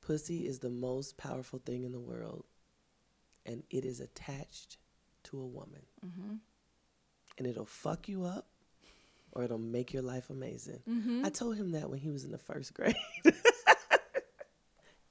"Pussy 0.00 0.46
is 0.46 0.60
the 0.60 0.70
most 0.70 1.18
powerful 1.18 1.58
thing 1.58 1.84
in 1.84 1.92
the 1.92 2.00
world, 2.00 2.44
and 3.44 3.62
it 3.68 3.84
is 3.84 4.00
attached 4.00 4.78
to 5.24 5.38
a 5.38 5.46
woman." 5.46 5.82
Mm-hmm. 6.04 6.34
and 7.38 7.46
it'll 7.46 7.64
fuck 7.64 8.08
you 8.08 8.24
up 8.24 8.51
or 9.32 9.42
it'll 9.44 9.58
make 9.58 9.92
your 9.92 10.02
life 10.02 10.30
amazing. 10.30 10.80
Mm-hmm. 10.88 11.24
I 11.24 11.30
told 11.30 11.56
him 11.56 11.72
that 11.72 11.88
when 11.90 11.98
he 11.98 12.10
was 12.10 12.24
in 12.24 12.30
the 12.32 12.38
first 12.38 12.74
grade. 12.74 12.94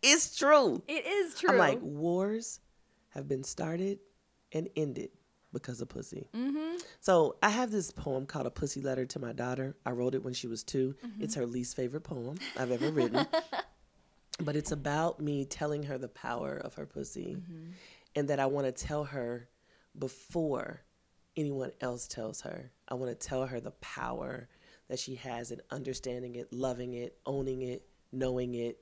it's 0.02 0.38
true. 0.38 0.82
It 0.88 1.06
is 1.06 1.36
true. 1.36 1.52
I'm 1.52 1.58
like, 1.58 1.80
wars 1.82 2.60
have 3.10 3.28
been 3.28 3.44
started 3.44 4.00
and 4.52 4.70
ended 4.76 5.10
because 5.54 5.82
of 5.82 5.90
pussy. 5.90 6.28
mm-hmm. 6.34 6.78
So 7.02 7.36
I 7.44 7.50
have 7.50 7.72
this 7.72 7.92
poem 7.92 8.26
called 8.26 8.46
A 8.48 8.52
Pussy 8.52 8.82
Letter 8.82 9.06
to 9.08 9.20
My 9.20 9.34
Daughter. 9.34 9.76
I 9.86 9.92
wrote 9.92 10.16
it 10.16 10.24
when 10.24 10.34
she 10.34 10.48
was 10.48 10.64
2 10.64 10.96
Mm-hmm. 11.06 11.24
It's 11.24 11.36
her 11.36 11.46
least 11.46 11.76
favorite 11.76 12.02
poem 12.02 12.38
I've 12.58 12.72
ever 12.72 12.90
written. 12.92 13.26
but 14.40 14.56
it's 14.56 14.72
about 14.72 15.20
me 15.20 15.46
telling 15.46 15.84
her 15.84 15.98
the 15.98 16.08
power 16.08 16.56
of 16.56 16.76
her 16.76 16.86
pussy 16.86 17.36
Mm-hmm. 17.38 17.72
and 18.16 18.28
that 18.30 18.40
I 18.40 18.46
want 18.46 18.68
to 18.68 18.72
tell 18.86 19.04
her 19.06 19.50
before 19.98 20.82
anyone 21.36 21.72
else 21.82 22.08
tells 22.08 22.42
her. 22.42 22.72
I 22.92 22.94
want 22.96 23.18
to 23.18 23.28
tell 23.28 23.46
her 23.48 23.62
the 23.62 23.72
power 23.72 24.50
that 24.90 25.00
she 25.00 25.16
has 25.16 25.52
in 25.52 25.62
understanding 25.72 26.36
it, 26.36 26.52
loving 26.52 26.94
it, 26.94 27.18
owning 27.26 27.62
it, 27.62 27.88
knowing 28.12 28.54
it, 28.54 28.78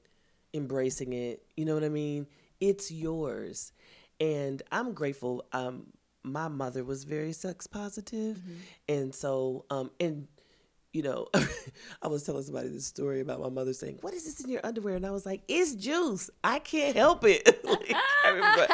embracing 0.54 1.14
it. 1.14 1.44
You 1.56 1.66
know 1.66 1.76
what 1.76 1.84
I 1.84 1.90
mean? 1.90 2.26
It's 2.60 2.90
yours. 2.90 3.72
And 4.20 4.64
I'm 4.72 4.94
grateful. 4.94 5.46
Um, 5.54 5.94
my 6.24 6.48
mother 6.48 6.84
was 6.84 7.04
very 7.04 7.32
sex 7.32 7.68
positive, 7.68 8.42
and 8.90 9.16
so 9.16 9.66
um, 9.70 9.92
and 10.00 10.28
you 10.94 11.04
know, 11.04 11.28
I 12.02 12.08
was 12.08 12.24
telling 12.24 12.44
somebody 12.44 12.70
this 12.70 12.86
story 12.88 13.20
about 13.22 13.40
my 13.40 13.50
mother 13.50 13.74
saying, 13.74 14.00
"What 14.02 14.14
is 14.14 14.26
this 14.26 14.44
in 14.44 14.50
your 14.50 14.62
underwear?" 14.66 14.96
And 14.96 15.06
I 15.06 15.12
was 15.12 15.26
like, 15.26 15.42
"It's 15.48 15.76
juice. 15.76 16.30
I 16.44 16.60
can't 16.60 16.96
help 16.96 17.24
it. 17.26 17.44
Like, 18.24 18.70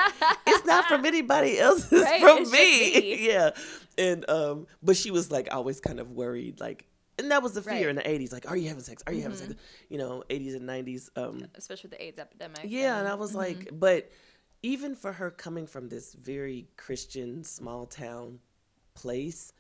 it's 0.48 0.66
not 0.66 0.86
from 0.88 1.06
anybody 1.14 1.60
else. 1.60 1.92
It's 1.92 2.04
Right, 2.04 2.22
from 2.22 2.40
it's 2.40 2.52
me. 2.52 3.00
me. 3.02 3.28
yeah." 3.28 3.52
And 3.98 4.30
um, 4.30 4.68
but 4.82 4.96
she 4.98 5.12
was 5.12 5.32
like 5.32 5.48
always 5.54 5.80
kind 5.80 6.00
of 6.00 6.12
worried, 6.12 6.60
like. 6.60 6.86
And 7.18 7.32
that 7.32 7.42
was 7.42 7.54
the 7.54 7.62
fear 7.62 7.74
Right. 7.74 7.88
in 7.88 7.96
the 7.96 8.02
'80s, 8.02 8.34
like, 8.34 8.50
"Are 8.50 8.58
you 8.58 8.68
having 8.68 8.84
sex? 8.84 9.02
Are 9.08 9.14
you 9.14 9.22
having 9.22 9.38
sex?" 9.38 9.54
You 9.90 9.98
know, 9.98 10.24
'80s 10.30 10.56
and 10.56 10.68
'90s. 10.68 11.10
Um, 11.16 11.46
Especially 11.56 11.90
with 11.90 12.00
the 12.00 12.04
AIDS 12.06 12.20
epidemic. 12.20 12.60
yeah, 12.64 12.98
and 13.00 13.08
I 13.08 13.14
was 13.16 13.34
like, 13.36 13.70
but 13.72 14.10
even 14.64 14.96
for 14.96 15.14
her 15.14 15.30
coming 15.32 15.66
from 15.68 15.88
this 15.90 16.14
very 16.14 16.68
Christian 16.76 17.44
small 17.44 17.86
town 17.86 18.40
place, 18.96 19.54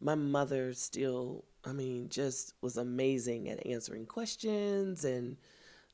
my 0.00 0.14
mother 0.14 0.72
still, 0.72 1.44
I 1.64 1.72
mean, 1.72 2.08
just 2.08 2.54
was 2.60 2.76
amazing 2.76 3.48
at 3.48 3.66
answering 3.66 4.06
questions 4.06 5.04
and 5.04 5.36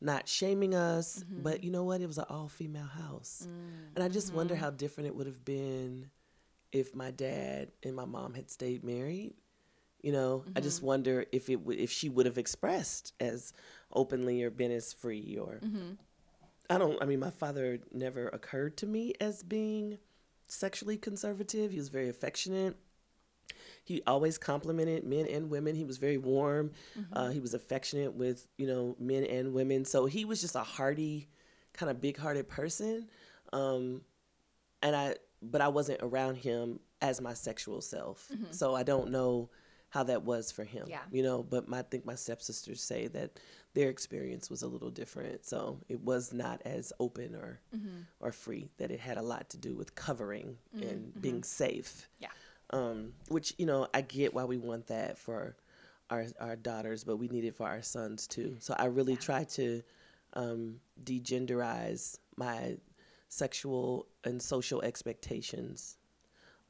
not 0.00 0.28
shaming 0.28 0.74
us. 0.74 1.24
Mm-hmm. 1.24 1.42
But 1.42 1.64
you 1.64 1.70
know 1.70 1.84
what? 1.84 2.00
It 2.00 2.06
was 2.06 2.18
an 2.18 2.26
all 2.28 2.48
female 2.48 2.86
house. 2.86 3.46
And 3.94 4.04
I 4.04 4.08
just 4.08 4.32
wonder 4.32 4.54
mm-hmm. 4.54 4.64
how 4.64 4.70
different 4.70 5.08
it 5.08 5.16
would 5.16 5.26
have 5.26 5.44
been 5.44 6.10
if 6.72 6.94
my 6.94 7.10
dad 7.10 7.70
and 7.82 7.96
my 7.96 8.04
mom 8.04 8.34
had 8.34 8.50
stayed 8.50 8.84
married. 8.84 9.34
You 10.02 10.12
know, 10.12 10.44
I 10.54 10.60
just 10.60 10.78
mm-hmm. 10.78 10.86
wonder 10.86 11.24
if 11.32 11.48
it 11.48 11.56
would 11.56 11.78
if 11.78 11.90
she 11.90 12.08
would 12.08 12.26
have 12.26 12.38
expressed 12.38 13.12
as 13.18 13.52
openly 13.92 14.42
or 14.42 14.50
been 14.50 14.70
as 14.70 14.92
free 14.92 15.36
or 15.40 15.58
I 16.70 16.78
don't 16.78 17.00
I 17.02 17.06
mean 17.06 17.18
my 17.18 17.30
father 17.30 17.78
never 17.92 18.28
occurred 18.28 18.76
to 18.78 18.86
me 18.86 19.14
as 19.20 19.42
being 19.42 19.98
sexually 20.46 20.96
conservative. 20.96 21.72
He 21.72 21.78
was 21.78 21.88
very 21.88 22.08
affectionate. 22.08 22.76
He 23.86 24.02
always 24.04 24.36
complimented 24.36 25.04
men 25.04 25.28
and 25.28 25.48
women. 25.48 25.76
He 25.76 25.84
was 25.84 25.98
very 25.98 26.18
warm. 26.18 26.72
Mm-hmm. 26.98 27.16
Uh, 27.16 27.28
he 27.28 27.38
was 27.38 27.54
affectionate 27.54 28.14
with 28.14 28.44
you 28.58 28.66
know 28.66 28.96
men 28.98 29.22
and 29.22 29.54
women. 29.54 29.84
So 29.84 30.06
he 30.06 30.24
was 30.24 30.40
just 30.40 30.56
a 30.56 30.64
hearty, 30.64 31.28
kind 31.72 31.88
of 31.88 32.00
big-hearted 32.00 32.48
person. 32.48 33.06
Um, 33.52 34.00
and 34.82 34.96
I, 34.96 35.14
but 35.40 35.60
I 35.60 35.68
wasn't 35.68 36.00
around 36.02 36.34
him 36.34 36.80
as 37.00 37.20
my 37.20 37.32
sexual 37.32 37.80
self. 37.80 38.28
Mm-hmm. 38.34 38.50
So 38.50 38.74
I 38.74 38.82
don't 38.82 39.12
know 39.12 39.50
how 39.90 40.02
that 40.02 40.24
was 40.24 40.50
for 40.50 40.64
him. 40.64 40.86
Yeah. 40.88 41.02
You 41.12 41.22
know, 41.22 41.44
but 41.44 41.68
my, 41.68 41.78
I 41.78 41.82
think 41.82 42.04
my 42.04 42.16
stepsisters 42.16 42.82
say 42.82 43.06
that 43.08 43.38
their 43.74 43.88
experience 43.88 44.50
was 44.50 44.62
a 44.62 44.66
little 44.66 44.90
different. 44.90 45.46
So 45.46 45.78
it 45.88 46.00
was 46.00 46.32
not 46.32 46.60
as 46.64 46.92
open 46.98 47.36
or 47.36 47.60
mm-hmm. 47.74 48.00
or 48.18 48.32
free. 48.32 48.68
That 48.78 48.90
it 48.90 48.98
had 48.98 49.16
a 49.16 49.22
lot 49.22 49.48
to 49.50 49.58
do 49.58 49.76
with 49.76 49.94
covering 49.94 50.56
mm, 50.76 50.90
and 50.90 51.22
being 51.22 51.44
safe 51.44 52.08
Yeah. 52.18 52.30
Um, 52.70 53.12
which 53.28 53.54
you 53.58 53.66
know 53.66 53.88
I 53.94 54.00
get 54.00 54.34
why 54.34 54.44
we 54.44 54.56
want 54.58 54.86
that 54.88 55.18
for 55.18 55.56
our 56.10 56.26
our 56.40 56.56
daughters, 56.56 57.04
but 57.04 57.16
we 57.16 57.28
need 57.28 57.44
it 57.44 57.54
for 57.56 57.66
our 57.66 57.82
sons 57.82 58.26
too. 58.26 58.56
So 58.60 58.74
I 58.78 58.86
really 58.86 59.16
try 59.16 59.44
to 59.44 59.82
um, 60.34 60.80
degenderize 61.04 62.18
my 62.36 62.76
sexual 63.28 64.06
and 64.24 64.40
social 64.40 64.82
expectations 64.82 65.96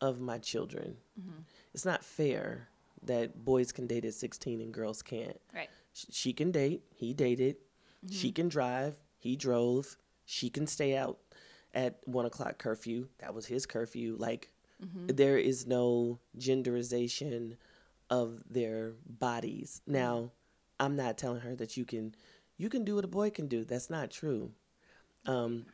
of 0.01 0.21
my 0.21 0.39
children. 0.39 0.97
Mm-hmm. 1.21 1.41
It's 1.75 1.85
not 1.85 2.05
fair 2.05 2.69
that 3.03 3.45
boys 3.45 3.73
can 3.73 3.87
date 3.87 4.05
at 4.05 4.15
16 4.15 4.61
and 4.61 4.73
girls 4.73 5.03
can't. 5.03 5.39
Right. 5.55 5.69
Sh- 5.93 6.07
She 6.11 6.33
can 6.33 6.51
date, 6.51 6.83
he 6.95 7.13
dated. 7.15 7.57
Mm-hmm. 8.05 8.15
She 8.15 8.33
can 8.33 8.49
drive, 8.49 8.97
he 9.19 9.37
drove. 9.37 9.97
She 10.25 10.51
can 10.51 10.67
stay 10.67 10.97
out 10.97 11.19
at 11.75 11.99
one 12.05 12.27
o'clock 12.27 12.59
curfew. 12.59 13.09
That 13.19 13.33
was 13.35 13.47
his 13.47 13.65
curfew. 13.67 14.17
Like, 14.19 14.51
Mm-hmm. 14.85 15.07
there 15.07 15.39
is 15.39 15.67
no 15.67 16.19
genderization 16.39 17.57
of 18.11 18.43
their 18.51 18.93
bodies. 19.09 19.81
Mm-hmm. 19.83 19.93
Now, 19.95 20.31
I'm 20.79 20.97
not 20.97 21.17
telling 21.17 21.41
her 21.41 21.55
that 21.57 21.77
you 21.77 21.85
can 21.85 22.15
you 22.59 22.69
can 22.69 22.85
do 22.85 22.97
what 22.97 23.05
a 23.05 23.09
boy 23.09 23.31
can 23.31 23.49
do. 23.49 23.65
That's 23.65 23.91
not 23.91 24.11
true. 24.11 24.51
Um, 25.27 25.67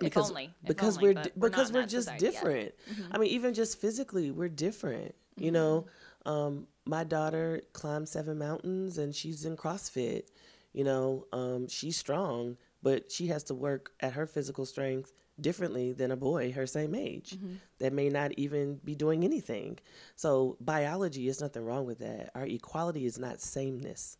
If 0.00 0.16
only. 0.16 0.50
Because 0.64 0.98
only, 0.98 1.14
we're 1.14 1.22
di- 1.22 1.30
we're 1.36 1.50
because 1.50 1.72
we're 1.72 1.86
just 1.86 2.08
yet. 2.08 2.20
Mm-hmm. 2.20 2.24
different. 2.26 2.74
I 3.10 3.18
mean, 3.18 3.30
even 3.30 3.54
just 3.54 3.80
physically, 3.80 4.30
we're 4.30 4.48
different. 4.48 5.14
You 5.36 5.52
know, 5.52 5.86
um, 6.26 6.66
my 6.84 7.04
daughter 7.04 7.62
climbs 7.72 8.10
seven 8.10 8.38
mountains 8.38 8.98
and 8.98 9.14
she's 9.14 9.44
in 9.44 9.56
CrossFit. 9.56 10.24
You 10.72 10.84
know, 10.84 11.26
um, 11.32 11.68
she's 11.68 11.96
strong, 11.96 12.56
but 12.82 13.10
she 13.10 13.28
has 13.28 13.42
to 13.44 13.54
work 13.54 13.90
at 14.00 14.12
her 14.12 14.26
physical 14.26 14.64
strength 14.66 15.12
differently 15.40 15.92
than 15.92 16.10
a 16.10 16.16
boy 16.16 16.52
her 16.52 16.66
same 16.66 16.94
age 16.94 17.36
that 17.78 17.92
may 17.92 18.08
not 18.08 18.32
even 18.32 18.80
be 18.84 18.94
doing 18.94 19.24
anything. 19.24 19.78
So 20.16 20.56
biology 20.60 21.28
is 21.28 21.40
nothing 21.40 21.64
wrong 21.64 21.86
with 21.86 22.00
that. 22.00 22.30
Our 22.34 22.44
equality 22.46 23.06
is 23.06 23.18
not 23.18 23.40
sameness, 23.40 24.16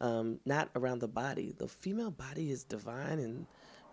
um, 0.00 0.40
not 0.44 0.70
around 0.76 0.98
the 1.00 1.08
body. 1.08 1.54
The 1.56 1.68
female 1.68 2.10
body 2.10 2.50
is 2.50 2.64
divine 2.64 3.18
and 3.18 3.46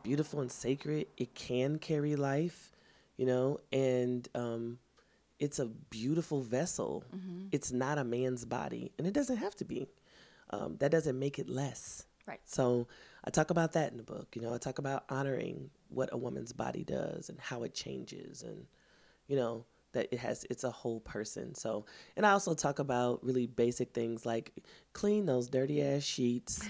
beautiful 0.04 0.42
and 0.42 0.52
sacred. 0.52 1.08
It 1.18 1.34
can 1.34 1.80
carry 1.80 2.16
life, 2.16 2.72
you 3.18 3.26
know, 3.26 3.60
and 3.72 4.28
um, 4.36 4.80
it's 5.40 5.60
a 5.60 5.66
beautiful 5.66 6.42
vessel. 6.42 7.04
It's 7.52 7.72
not 7.72 7.98
a 7.98 8.04
man's 8.04 8.46
body, 8.46 8.92
and 8.98 9.08
it 9.08 9.14
doesn't 9.14 9.38
have 9.38 9.56
to 9.58 9.66
be. 9.66 9.88
Um, 10.52 10.78
that 10.80 10.92
doesn't 10.92 11.18
make 11.18 11.40
it 11.40 11.50
less. 11.50 12.06
Right. 12.28 12.40
So 12.46 12.88
I 13.26 13.32
talk 13.32 13.50
about 13.50 13.74
that 13.74 13.92
in 13.92 13.98
the 13.98 14.04
book. 14.04 14.36
You 14.36 14.42
know, 14.42 14.54
I 14.54 14.58
talk 14.58 14.78
about 14.78 15.04
honoring 15.10 15.70
what 15.90 16.10
a 16.12 16.18
woman's 16.18 16.54
body 16.54 16.84
does 16.84 17.30
and 17.30 17.40
how 17.40 17.64
it 17.64 17.74
changes, 17.74 18.44
and 18.44 18.66
you 19.28 19.36
know 19.36 19.66
that 19.94 20.10
it 20.12 20.20
has 20.20 20.46
it's 20.50 20.64
a 20.64 20.72
whole 20.72 21.00
person. 21.00 21.56
So, 21.56 21.86
and 22.16 22.26
I 22.26 22.32
also 22.32 22.54
talk 22.54 22.80
about 22.80 23.24
really 23.24 23.48
basic 23.48 23.94
things 23.94 24.26
like 24.26 24.52
clean 24.94 25.26
those 25.26 25.50
dirty 25.50 25.82
ass 25.82 26.04
sheets, 26.04 26.68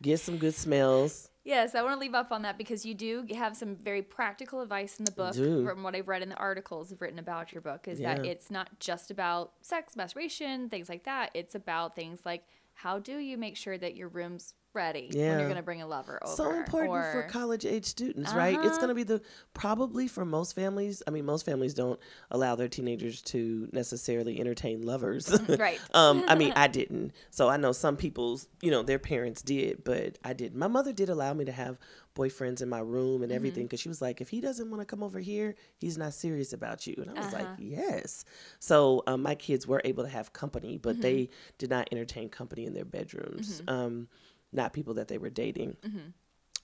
get 0.00 0.20
some 0.20 0.36
good 0.36 0.54
smells. 0.54 1.30
Yes, 1.42 1.74
I 1.74 1.82
want 1.82 1.94
to 1.94 2.00
leave 2.00 2.14
off 2.14 2.32
on 2.32 2.40
that 2.42 2.56
because 2.56 2.86
you 2.86 2.94
do 2.94 3.26
have 3.34 3.54
some 3.54 3.76
very 3.76 4.00
practical 4.00 4.62
advice 4.62 4.98
in 4.98 5.04
the 5.04 5.12
book 5.12 5.34
from 5.34 5.82
what 5.82 5.94
I've 5.94 6.08
read 6.08 6.22
in 6.22 6.30
the 6.30 6.36
articles 6.36 6.94
written 7.00 7.18
about 7.18 7.52
your 7.52 7.60
book 7.60 7.86
is 7.86 8.00
that 8.00 8.24
it's 8.24 8.50
not 8.50 8.80
just 8.80 9.10
about 9.10 9.52
sex, 9.60 9.94
masturbation, 9.94 10.70
things 10.70 10.88
like 10.88 11.04
that. 11.04 11.30
It's 11.34 11.54
about 11.54 11.96
things 11.96 12.20
like 12.24 12.44
how 12.72 12.98
do 12.98 13.18
you 13.18 13.36
make 13.36 13.58
sure 13.58 13.76
that 13.76 13.94
your 13.94 14.08
room's 14.08 14.54
ready 14.74 15.08
when 15.12 15.18
Yeah. 15.18 15.38
you're 15.38 15.46
going 15.48 15.56
to 15.56 15.62
bring 15.62 15.82
a 15.82 15.86
lover 15.86 16.18
over? 16.22 16.34
so 16.36 16.50
important 16.52 17.06
for 17.12 17.22
college 17.24 17.64
age 17.64 17.84
students, 17.84 18.32
right? 18.34 18.58
It's 18.62 18.76
Uh-huh. 18.76 18.86
going 18.86 18.88
to 18.88 18.94
be 18.94 19.02
the 19.02 19.22
probably 19.54 20.08
for 20.08 20.24
most 20.24 20.54
families. 20.54 21.02
I 21.06 21.10
mean, 21.10 21.24
most 21.24 21.44
families 21.46 21.74
don't 21.74 21.98
allow 22.30 22.54
their 22.56 22.68
teenagers 22.68 23.22
to 23.22 23.68
necessarily 23.72 24.40
entertain 24.40 24.82
lovers. 24.82 25.28
Right. 25.58 25.80
um, 25.94 26.24
I 26.26 26.34
mean, 26.34 26.52
I 26.56 26.66
didn't. 26.68 27.12
So 27.30 27.48
I 27.48 27.56
know 27.56 27.72
some 27.72 27.96
people's, 27.96 28.48
you 28.60 28.70
know, 28.70 28.82
their 28.82 28.98
parents 28.98 29.42
did, 29.42 29.84
but 29.84 30.18
I 30.24 30.32
didn't. 30.32 30.58
My 30.58 30.68
mother 30.68 30.92
did 30.92 31.08
allow 31.08 31.32
me 31.34 31.44
to 31.44 31.52
have 31.52 31.78
boyfriends 32.16 32.62
in 32.62 32.68
my 32.68 32.78
room 32.78 33.22
and 33.24 33.32
everything 33.32 33.64
because 33.64 33.80
she 33.80 33.88
was 33.88 34.00
like, 34.00 34.20
if 34.20 34.28
he 34.28 34.40
doesn't 34.40 34.70
want 34.70 34.80
to 34.80 34.84
come 34.86 35.02
over 35.02 35.18
here, 35.18 35.56
he's 35.80 35.98
not 35.98 36.14
serious 36.14 36.52
about 36.52 36.86
you. 36.86 36.94
And 36.98 37.10
I 37.10 37.14
was 37.14 37.32
like, 37.32 37.48
yes. 37.58 38.24
So 38.60 39.02
um, 39.08 39.22
my 39.22 39.34
kids 39.34 39.66
were 39.66 39.80
able 39.84 40.04
to 40.04 40.08
have 40.10 40.32
company, 40.32 40.78
but 40.78 41.00
they 41.00 41.28
did 41.58 41.70
not 41.70 41.88
entertain 41.90 42.28
company 42.28 42.66
in 42.66 42.72
their 42.74 42.84
bedrooms. 42.84 43.62
Um, 43.66 44.08
not 44.54 44.72
people 44.72 44.94
that 44.94 45.08
they 45.08 45.18
were 45.18 45.30
dating. 45.30 45.76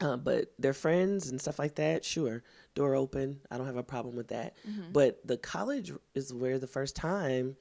Uh, 0.01 0.17
but 0.17 0.53
their 0.59 0.73
friends 0.73 1.29
and 1.29 1.39
stuff 1.41 1.59
like 1.59 1.75
that, 1.75 2.05
sure, 2.07 2.43
door 2.75 2.95
open. 2.95 3.41
I 3.51 3.57
don't 3.59 3.67
have 3.67 3.77
a 3.77 3.83
problem 3.83 4.17
with 4.17 4.29
that. 4.29 4.55
But 4.93 5.27
the 5.27 5.37
college 5.37 5.93
is 6.15 6.33
where 6.33 6.59
the 6.59 6.67
first 6.67 6.97
time, 6.97 7.57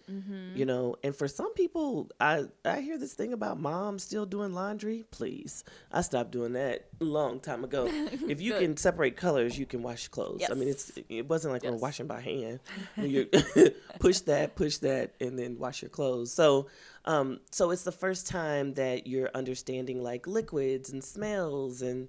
you 0.55 0.65
know, 0.65 0.95
and 1.03 1.15
for 1.15 1.27
some 1.27 1.53
people, 1.53 2.09
I 2.19 2.45
I 2.65 2.81
hear 2.81 2.97
this 2.97 3.13
thing 3.13 3.33
about 3.33 3.59
moms 3.59 4.03
still 4.03 4.25
doing 4.25 4.53
laundry. 4.53 5.03
Please, 5.11 5.63
I 5.91 6.01
stopped 6.01 6.31
doing 6.31 6.53
that 6.53 6.87
a 7.01 7.03
long 7.03 7.39
time 7.39 7.63
ago. 7.63 7.87
if 7.89 8.41
you 8.41 8.53
can 8.53 8.77
separate 8.77 9.17
colors, 9.17 9.57
you 9.57 9.65
can 9.65 9.81
wash 9.83 10.07
clothes. 10.07 10.43
I 10.49 10.53
mean, 10.53 10.69
it's 10.69 10.91
it 11.09 11.27
wasn't 11.27 11.53
like 11.53 11.63
we're 11.63 11.75
washing 11.77 12.07
by 12.07 12.21
hand. 12.21 12.59
You 13.09 13.27
push 13.99 14.19
that, 14.21 14.55
push 14.55 14.77
that, 14.77 15.13
and 15.19 15.37
then 15.39 15.57
wash 15.57 15.81
your 15.81 15.89
clothes. 15.89 16.31
So, 16.33 16.67
um, 17.05 17.39
so 17.51 17.71
it's 17.71 17.83
the 17.83 17.91
first 17.91 18.27
time 18.27 18.73
that 18.75 19.07
you're 19.07 19.29
understanding 19.33 20.03
like 20.03 20.27
liquids 20.27 20.91
and 20.91 21.03
smells 21.03 21.81
and 21.81 22.07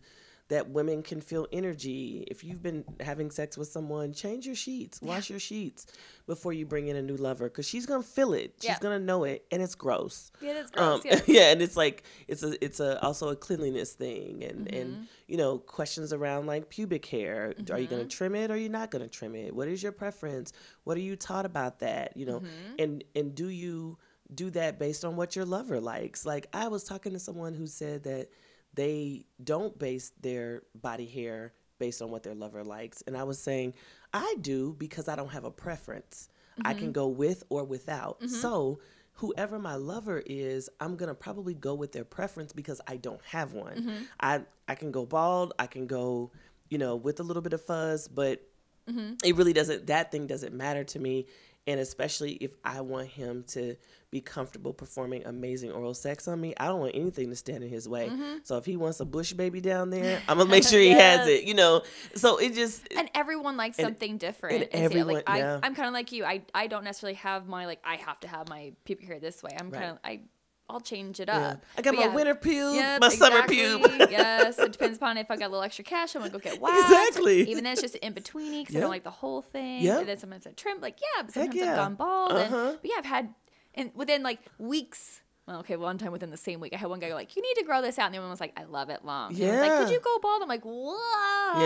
that 0.51 0.68
women 0.68 1.03
can 1.03 1.20
feel 1.20 1.46
energy. 1.53 2.24
If 2.30 2.44
you've 2.44 2.62
been 2.62 2.84
having 3.01 3.30
sex 3.30 3.57
with 3.57 3.68
someone, 3.68 4.12
change 4.12 4.44
your 4.46 4.55
sheets, 4.55 5.01
wash 5.01 5.30
your 5.30 5.38
sheets 5.40 5.86
before 6.26 6.53
you 6.53 6.66
bring 6.66 6.88
in 6.88 6.96
a 6.96 7.03
new 7.03 7.16
lover 7.16 7.48
because 7.48 7.66
she's 7.66 7.86
gonna 7.86 8.03
feel 8.03 8.34
it. 8.34 8.55
She's 8.61 8.68
Yeah. 8.70 8.78
gonna 8.80 8.98
know 8.98 9.24
it, 9.24 9.46
and 9.51 9.62
it's 9.62 9.74
gross. 9.74 10.30
Yeah, 10.40 10.61
it's 10.61 10.70
Um, 10.76 11.01
yeah. 11.07 11.20
yeah, 11.26 11.51
and 11.53 11.62
it's 11.62 11.76
like 11.76 12.03
it's 12.28 12.42
a 12.42 12.62
it's 12.64 12.78
a 12.80 13.03
also 13.03 13.28
a 13.30 13.36
cleanliness 13.36 13.92
thing, 13.94 14.44
and 14.44 14.66
Mm-hmm. 14.66 14.76
and 14.76 15.09
you 15.26 15.36
know 15.38 15.59
questions 15.59 16.12
around 16.12 16.46
like 16.46 16.68
pubic 16.68 17.07
hair. 17.07 17.55
Are 17.70 17.78
you 17.78 17.86
Mm-hmm. 17.86 17.90
gonna 17.96 18.05
trim 18.07 18.34
it 18.34 18.51
or 18.51 18.55
are 18.55 18.57
you 18.59 18.68
not 18.68 18.90
gonna 18.90 19.09
trim 19.09 19.34
it? 19.34 19.55
What 19.55 19.68
is 19.68 19.82
your 19.82 19.92
preference? 19.92 20.53
What 20.84 20.96
are 20.96 21.01
you 21.01 21.16
taught 21.16 21.46
about 21.46 21.78
that? 21.80 22.16
You 22.16 22.26
know, 22.26 22.40
Mm-hmm. 22.40 22.74
and 22.80 23.05
and 23.14 23.34
do 23.34 23.48
you 23.48 23.98
do 24.34 24.51
that 24.51 24.78
based 24.78 25.05
on 25.05 25.16
what 25.16 25.34
your 25.36 25.44
lover 25.44 25.80
likes? 25.80 26.26
Like 26.26 26.48
I 26.53 26.68
was 26.68 26.84
talking 26.84 27.12
to 27.12 27.18
someone 27.18 27.55
who 27.55 27.66
said 27.66 28.03
that 28.05 28.28
they 28.74 29.26
don't 29.42 29.78
base 29.78 30.12
their 30.20 30.62
body 30.74 31.06
hair 31.06 31.52
based 31.78 32.02
on 32.02 32.10
what 32.10 32.22
their 32.22 32.34
lover 32.34 32.62
likes, 32.62 33.02
and 33.06 33.16
I 33.16 33.24
was 33.24 33.38
saying 33.38 33.74
I 34.12 34.36
do 34.40 34.74
because 34.78 35.08
I 35.08 35.16
don't 35.16 35.30
have 35.30 35.44
a 35.44 35.50
preference. 35.50 36.28
I 36.62 36.72
Mm-hmm. 36.72 36.78
can 36.78 36.92
go 36.92 37.08
with 37.08 37.42
or 37.48 37.64
without. 37.64 38.18
So 38.28 38.80
whoever 39.14 39.58
my 39.58 39.76
lover 39.76 40.22
is, 40.26 40.68
I'm 40.78 40.96
gonna 40.96 41.14
probably 41.14 41.54
go 41.54 41.74
with 41.74 41.92
their 41.92 42.04
preference 42.04 42.52
because 42.52 42.80
I 42.86 42.96
don't 42.96 43.22
have 43.24 43.54
one. 43.54 43.76
Mm-hmm. 43.76 44.02
I 44.20 44.42
I 44.68 44.74
can 44.74 44.90
go 44.90 45.06
bald, 45.06 45.54
I 45.58 45.66
can 45.66 45.86
go, 45.86 46.32
you 46.68 46.76
know, 46.78 46.96
with 46.96 47.18
a 47.20 47.22
little 47.22 47.42
bit 47.42 47.52
of 47.54 47.62
fuzz, 47.64 48.08
but 48.08 48.42
Mm-hmm. 48.88 49.14
it 49.24 49.36
really 49.36 49.52
doesn't 49.52 49.86
that 49.86 50.10
thing 50.10 50.26
doesn't 50.26 50.52
matter 50.54 50.84
to 50.84 50.98
me. 50.98 51.26
And 51.66 51.78
especially 51.78 52.32
if 52.32 52.52
I 52.64 52.80
want 52.80 53.08
him 53.08 53.44
to 53.48 53.76
be 54.11 54.20
comfortable 54.20 54.72
performing 54.72 55.24
amazing 55.24 55.70
oral 55.70 55.94
sex 55.94 56.26
on 56.26 56.40
me, 56.40 56.52
I 56.58 56.66
don't 56.66 56.80
want 56.80 56.96
anything 56.96 57.30
to 57.30 57.36
stand 57.36 57.62
in 57.62 57.70
his 57.70 57.88
way. 57.88 58.08
Mm-hmm. 58.08 58.38
So 58.42 58.56
if 58.56 58.64
he 58.64 58.76
wants 58.76 58.98
a 58.98 59.04
bush 59.04 59.32
baby 59.32 59.61
down 59.61 59.90
there, 59.90 60.20
I'm 60.28 60.38
gonna 60.38 60.50
make 60.50 60.64
sure 60.64 60.80
he 60.80 60.90
has 60.90 61.28
it. 61.28 61.44
You 61.44 61.54
know, 61.54 61.82
so 62.16 62.38
it 62.38 62.54
just 62.54 62.86
and 62.96 63.08
everyone 63.14 63.56
likes 63.56 63.78
and- 63.78 63.86
something 63.86 64.18
different. 64.18 64.54
and 64.56 64.64
And, 64.64 64.80
yeah, 64.80 64.84
everyone- 64.86 65.14
like 65.14 65.30
I, 65.30 65.38
yeah. 65.38 65.61
I'm 65.62 65.74
kind 65.74 65.86
of 65.86 65.94
like 65.94 66.11
you. 66.11 66.24
I, 66.24 66.42
I 66.54 66.66
don't 66.66 66.82
necessarily 66.84 67.14
have 67.16 67.46
my 67.46 67.66
like 67.66 67.80
I 67.84 67.96
have 67.96 68.18
to 68.20 68.28
have 68.28 68.48
my 68.48 68.72
pubic 68.84 69.06
hair 69.06 69.20
this 69.20 69.42
way. 69.42 69.56
I'm 69.58 69.70
Right. 69.70 69.78
kind 69.80 69.92
of 69.92 69.98
I 70.02 70.20
I'll 70.68 70.78
change 70.80 71.18
it 71.18 71.26
yeah. 71.26 71.48
up. 71.48 71.64
I 71.76 71.82
got 71.82 71.96
But 71.96 72.00
my 72.00 72.06
yeah. 72.06 72.14
winter 72.14 72.34
pube, 72.36 72.74
Yep, 72.76 73.00
my 73.00 73.08
summer 73.08 73.38
exactly. 73.40 73.56
pube. 73.56 74.11
yes, 74.12 74.56
it 74.56 74.70
depends 74.78 74.98
upon 74.98 75.16
if 75.18 75.28
I 75.28 75.34
got 75.36 75.46
a 75.46 75.50
little 75.50 75.64
extra 75.64 75.82
cash. 75.84 76.14
I'm 76.14 76.20
gonna 76.22 76.32
go 76.32 76.38
get 76.38 76.61
waxed. 76.61 76.78
Exactly. 76.84 77.40
Even 77.50 77.64
then, 77.64 77.72
it's 77.72 77.82
just 77.82 77.96
in 77.96 78.12
betweeny 78.14 78.61
because 78.62 78.76
I 78.76 78.80
don't 78.80 78.88
like 78.90 79.02
the 79.02 79.11
whole 79.11 79.42
thing. 79.42 79.82
Yep. 79.82 79.98
And 80.00 80.08
then 80.08 80.18
sometimes 80.18 80.46
I 80.46 80.50
trim. 80.52 80.80
Like 80.80 80.98
yeah, 81.00 81.22
but 81.22 81.34
sometimes 81.34 81.54
yeah. 81.56 81.70
I've 81.70 81.76
gone 81.76 81.94
bald. 81.96 82.32
Uh-huh. 82.32 82.72
but 82.80 82.84
yeah, 82.88 82.96
I've 82.98 83.04
had 83.04 83.34
and 83.74 83.90
within 83.94 84.22
like 84.22 84.40
weeks. 84.58 85.20
Well, 85.48 85.60
okay, 85.60 85.74
one 85.74 85.98
time 85.98 86.12
within 86.12 86.30
the 86.30 86.36
same 86.36 86.60
week, 86.60 86.72
I 86.74 86.76
had 86.76 86.88
one 86.88 87.00
guy 87.00 87.08
go 87.08 87.14
like, 87.16 87.34
"You 87.34 87.42
need 87.42 87.54
to 87.54 87.64
grow 87.64 87.82
this 87.82 87.98
out," 87.98 88.04
and 88.06 88.14
the 88.14 88.18
other 88.18 88.24
one 88.26 88.30
was 88.30 88.40
like, 88.40 88.52
"I 88.56 88.64
love 88.64 88.88
it 88.88 89.04
long." 89.04 89.30
And 89.30 89.38
he 89.38 89.46
was 89.46 89.58
like, 89.58 89.78
"Could 89.80 89.90
you 89.90 89.98
go 89.98 90.18
bald?" 90.20 90.42
I'm 90.42 90.48
like, 90.48 90.62
"Whoa." 90.62 90.94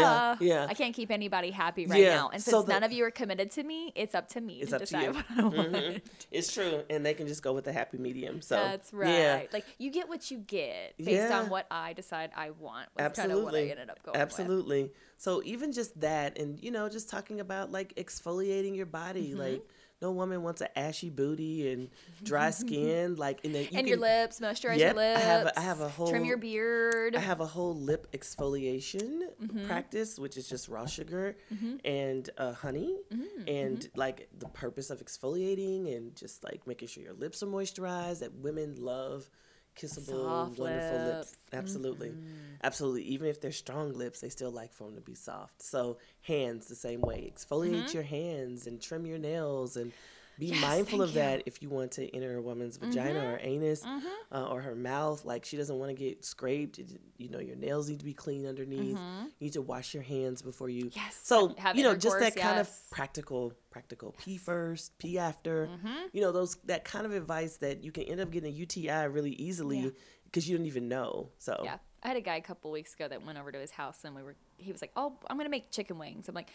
Yeah, 0.01 0.37
yeah. 0.41 0.67
I 0.71 0.73
can't 0.73 0.95
keep 0.95 1.11
anybody 1.11 1.51
happy 1.51 1.85
right 1.87 2.01
Yeah, 2.01 2.15
now. 2.15 2.31
And 2.33 2.43
since 2.43 2.51
so 2.53 2.63
the- 2.63 2.73
none 2.73 2.83
of 2.83 2.93
you 2.93 3.05
are 3.05 3.11
committed 3.11 3.51
to 3.51 3.63
me, 3.63 3.93
it's 3.95 4.15
up 4.15 4.29
to 4.29 4.41
me 4.41 4.61
It's 4.63 4.71
to 4.71 4.77
up 4.77 4.85
to 4.87 5.03
you. 5.03 5.13
what 5.13 5.25
I 5.37 5.43
want. 5.43 5.73
Mhm. 5.73 6.01
It's 6.31 6.51
true, 6.55 6.83
and 6.89 7.05
they 7.05 7.13
can 7.13 7.27
just 7.27 7.43
go 7.43 7.53
with 7.53 7.65
the 7.65 7.75
happy 7.75 7.99
medium. 7.99 8.41
So 8.41 8.55
That's 8.55 8.95
right. 8.95 9.09
Yeah, 9.11 9.43
Like 9.53 9.67
you 9.77 9.91
get 9.91 10.09
what 10.09 10.31
you 10.31 10.39
get 10.39 10.97
based 10.97 11.11
Yeah. 11.11 11.41
on 11.41 11.51
what 11.51 11.67
I 11.71 11.93
decide 11.93 12.31
I 12.35 12.51
want. 12.53 12.89
Kind 12.97 13.33
of 13.33 13.43
what 13.43 13.55
I 13.55 13.61
absolutely, 13.65 13.71
ended 13.71 13.91
up 13.91 14.03
going 14.03 14.13
with. 14.15 14.23
absolutely. 14.23 14.93
So 15.19 15.43
even 15.45 15.73
just 15.73 16.01
that, 16.01 16.39
and 16.39 16.59
you 16.63 16.71
know, 16.71 16.89
just 16.89 17.11
talking 17.11 17.39
about 17.41 17.71
like 17.71 17.95
exfoliating 17.97 18.75
your 18.77 18.87
body, 18.87 19.31
Mm-hmm. 19.31 19.41
like 19.41 19.63
no 20.03 20.11
woman 20.11 20.43
wants 20.43 20.61
an 20.61 20.69
ashy 20.77 21.09
booty 21.11 21.71
and 21.73 21.89
dry 22.23 22.51
skin. 22.63 23.17
Like, 23.17 23.45
in 23.45 23.53
the, 23.53 23.61
you 23.61 23.69
and 23.69 23.77
can, 23.79 23.87
your 23.87 23.97
lips, 23.99 24.41
moisturize 24.41 24.79
Yep, 24.79 24.95
your 24.97 25.03
I 25.05 25.09
lips. 25.13 25.23
have 25.25 25.47
a- 25.47 25.59
I 25.59 25.63
have 25.63 25.81
a 25.81 25.89
whole- 25.89 26.09
trim 26.11 26.25
your 26.25 26.37
beard. 26.37 27.17
I 27.17 27.21
have 27.21 27.41
a 27.41 27.47
whole 27.47 27.75
lip 27.75 28.09
exfoliation 28.13 29.21
Mm-hmm. 29.43 29.67
practice, 29.67 30.19
which 30.19 30.37
is 30.37 30.49
just 30.49 30.69
raw 30.69 30.87
sugar 30.87 31.37
and 31.85 32.29
uh, 32.39 32.53
honey, 32.53 32.97
Mm-hmm. 33.13 33.49
and 33.49 33.89
like 33.97 34.29
the 34.39 34.49
purpose 34.49 34.91
of 34.91 35.05
exfoliating 35.05 35.95
and 35.97 36.15
just 36.17 36.45
like 36.45 36.67
making 36.67 36.89
sure 36.89 37.03
your 37.03 37.15
lips 37.15 37.43
are 37.43 37.47
moisturized. 37.47 38.21
That 38.21 38.35
women 38.35 38.77
love 38.79 39.29
kissable, 39.75 40.07
Soft 40.07 40.59
wonderful 40.59 40.99
lips. 40.99 41.07
lips. 41.07 41.37
Mm-hmm. 41.51 41.59
Absolutely, 41.59 42.15
absolutely. 42.63 43.03
Even 43.05 43.29
if 43.29 43.41
they're 43.41 43.53
strong 43.53 43.93
lips, 43.93 44.21
they 44.21 44.29
still 44.29 44.51
like 44.51 44.73
for 44.73 44.85
them 44.85 44.95
to 44.97 45.01
be 45.01 45.15
soft. 45.15 45.63
So 45.63 45.99
hands 46.23 46.67
the 46.67 46.75
same 46.75 47.01
way. 47.01 47.33
Exfoliate 47.35 47.93
your 47.95 48.03
hands 48.03 48.67
and 48.67 48.81
trim 48.81 49.07
your 49.07 49.19
nails 49.19 49.77
and. 49.77 49.93
Be 50.39 50.47
Mm-hmm. 50.47 50.55
Yes, 50.55 50.63
mindful 50.63 51.03
of 51.03 51.11
you. 51.11 51.15
that 51.17 51.43
if 51.47 51.63
you 51.63 51.69
want 51.69 51.93
to 51.93 52.13
enter 52.15 52.37
a 52.37 52.43
woman's 52.43 52.77
vagina 52.77 53.21
or 53.25 53.39
anus 53.41 53.85
uh, 54.33 54.45
or 54.51 54.61
her 54.61 54.75
mouth. 54.75 55.25
Like 55.25 55.45
she 55.45 55.57
doesn't 55.57 55.79
want 55.79 55.91
to 55.91 55.95
get 55.95 56.25
scraped. 56.25 56.81
You 57.19 57.29
know, 57.31 57.39
your 57.39 57.55
nails 57.57 57.89
need 57.89 58.01
to 58.01 58.05
be 58.05 58.15
clean 58.15 58.45
underneath. 58.47 58.99
You 58.99 59.31
need 59.41 59.53
to 59.53 59.63
wash 59.63 59.95
your 59.95 60.03
hands 60.03 60.43
before 60.43 60.69
you. 60.69 60.91
Yes, 60.95 61.19
So 61.23 61.55
have- 61.59 61.77
you 61.77 61.85
know, 61.85 61.95
just 61.95 62.19
that 62.19 62.33
intercourse, 62.37 62.43
kind 62.45 62.61
of 62.61 62.71
practical, 62.91 63.53
practical. 63.71 64.15
Pee 64.19 64.37
first, 64.37 64.99
pee 64.99 65.19
after. 65.19 65.69
You 66.13 66.21
know, 66.23 66.33
those 66.33 66.57
that 66.65 66.85
kind 66.85 67.07
of 67.07 67.13
advice 67.13 67.57
that 67.59 67.85
you 67.85 67.93
can 67.93 68.05
end 68.05 68.21
up 68.21 68.31
getting 68.31 68.53
a 68.53 68.57
UTI 68.57 69.05
really 69.07 69.33
easily 69.33 69.79
Yeah. 69.79 69.91
because 70.25 70.49
you 70.49 70.57
don't 70.57 70.67
even 70.67 70.89
know. 70.89 71.31
So 71.39 71.61
Yeah. 71.65 71.79
I 72.03 72.09
had 72.09 72.17
a 72.17 72.21
guy 72.21 72.37
a 72.37 72.43
couple 72.43 72.71
weeks 72.71 72.93
ago 72.93 73.09
that 73.09 73.25
went 73.25 73.39
over 73.39 73.51
to 73.53 73.59
his 73.59 73.71
house 73.71 74.05
and 74.05 74.15
we 74.15 74.23
were 74.23 74.35
he 74.59 74.71
was 74.73 74.83
like, 74.83 74.93
"Oh, 74.95 75.17
I'm 75.29 75.37
going 75.37 75.47
to 75.47 75.51
make 75.51 75.71
chicken 75.71 75.99
wings." 75.99 76.29
I'm 76.29 76.35
like, 76.35 76.51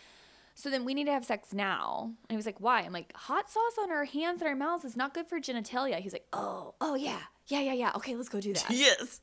"So 0.59 0.69
then 0.69 0.85
we 0.85 0.93
need 0.93 1.05
to 1.05 1.11
have 1.11 1.25
sex 1.25 1.53
now." 1.53 2.11
And 2.23 2.31
he 2.31 2.35
was 2.35 2.45
like, 2.45 2.59
"Why?" 2.59 2.81
I'm 2.81 2.93
like, 2.93 3.11
"Hot 3.15 3.49
sauce 3.49 3.77
on 3.81 3.91
our 3.91 4.05
hands 4.05 4.41
and 4.41 4.49
our 4.49 4.55
mouths 4.55 4.85
is 4.85 4.95
not 4.97 5.13
good 5.13 5.27
for 5.27 5.39
genitalia." 5.39 5.99
He's 5.99 6.13
like, 6.13 6.27
"Oh, 6.33 6.75
oh 6.81 6.95
yeah. 6.95 7.19
Yeah, 7.47 7.61
yeah, 7.61 7.73
yeah. 7.73 7.91
Okay, 7.95 8.15
let's 8.15 8.29
go 8.29 8.39
do 8.39 8.53
that." 8.53 8.69
yes, 8.69 9.21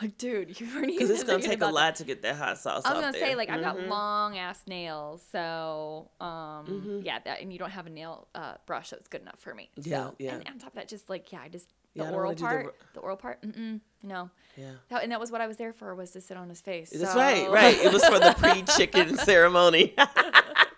Like, 0.00 0.16
dude, 0.16 0.58
you 0.60 0.66
weren't 0.66 0.84
even 0.90 0.96
because 0.96 1.10
it's 1.10 1.24
gonna 1.24 1.42
take 1.42 1.60
a 1.60 1.66
lot 1.66 1.96
to 1.96 2.04
get 2.04 2.22
that 2.22 2.36
hot 2.36 2.56
sauce. 2.58 2.84
I 2.84 2.92
was 2.94 3.00
gonna 3.00 3.12
there. 3.12 3.20
say 3.28 3.34
like 3.34 3.50
I've 3.50 3.60
got 3.62 3.80
long 3.80 4.38
ass 4.38 4.62
nails, 4.68 5.22
so 5.32 6.10
um 6.20 6.66
Mm-hmm. 6.68 7.00
yeah, 7.02 7.18
that 7.24 7.40
and 7.42 7.52
you 7.52 7.58
don't 7.58 7.70
have 7.72 7.86
a 7.86 7.90
nail 7.90 8.28
uh, 8.34 8.54
brush 8.66 8.90
that's 8.90 9.08
good 9.08 9.22
enough 9.22 9.40
for 9.40 9.54
me. 9.54 9.70
Yeah, 9.76 10.08
so, 10.08 10.14
yeah. 10.18 10.34
And 10.36 10.48
on 10.48 10.58
top 10.58 10.68
of 10.68 10.74
that, 10.76 10.88
just 10.88 11.10
like 11.10 11.32
yeah, 11.32 11.40
I 11.42 11.48
just 11.48 11.68
the 11.96 12.04
don't 12.04 12.14
oral 12.14 12.26
wanna 12.28 12.36
the 12.36 12.44
part, 12.44 12.76
the, 12.94 13.00
oral 13.00 13.16
part, 13.16 13.42
mm-mm, 13.42 13.80
no. 14.04 14.30
Yeah. 14.56 14.70
That, 14.90 15.02
and 15.02 15.10
that 15.10 15.18
was 15.18 15.32
what 15.32 15.40
I 15.40 15.46
was 15.48 15.56
there 15.56 15.72
for 15.72 15.94
was 15.96 16.10
to 16.12 16.20
sit 16.20 16.36
on 16.36 16.48
his 16.48 16.60
face. 16.60 16.90
That's 16.90 17.12
so- 17.12 17.18
right, 17.18 17.50
right. 17.50 17.76
It 17.76 17.92
was 17.92 18.04
for 18.04 18.18
the 18.20 18.34
pre-chicken 18.38 19.16
ceremony. 19.16 19.94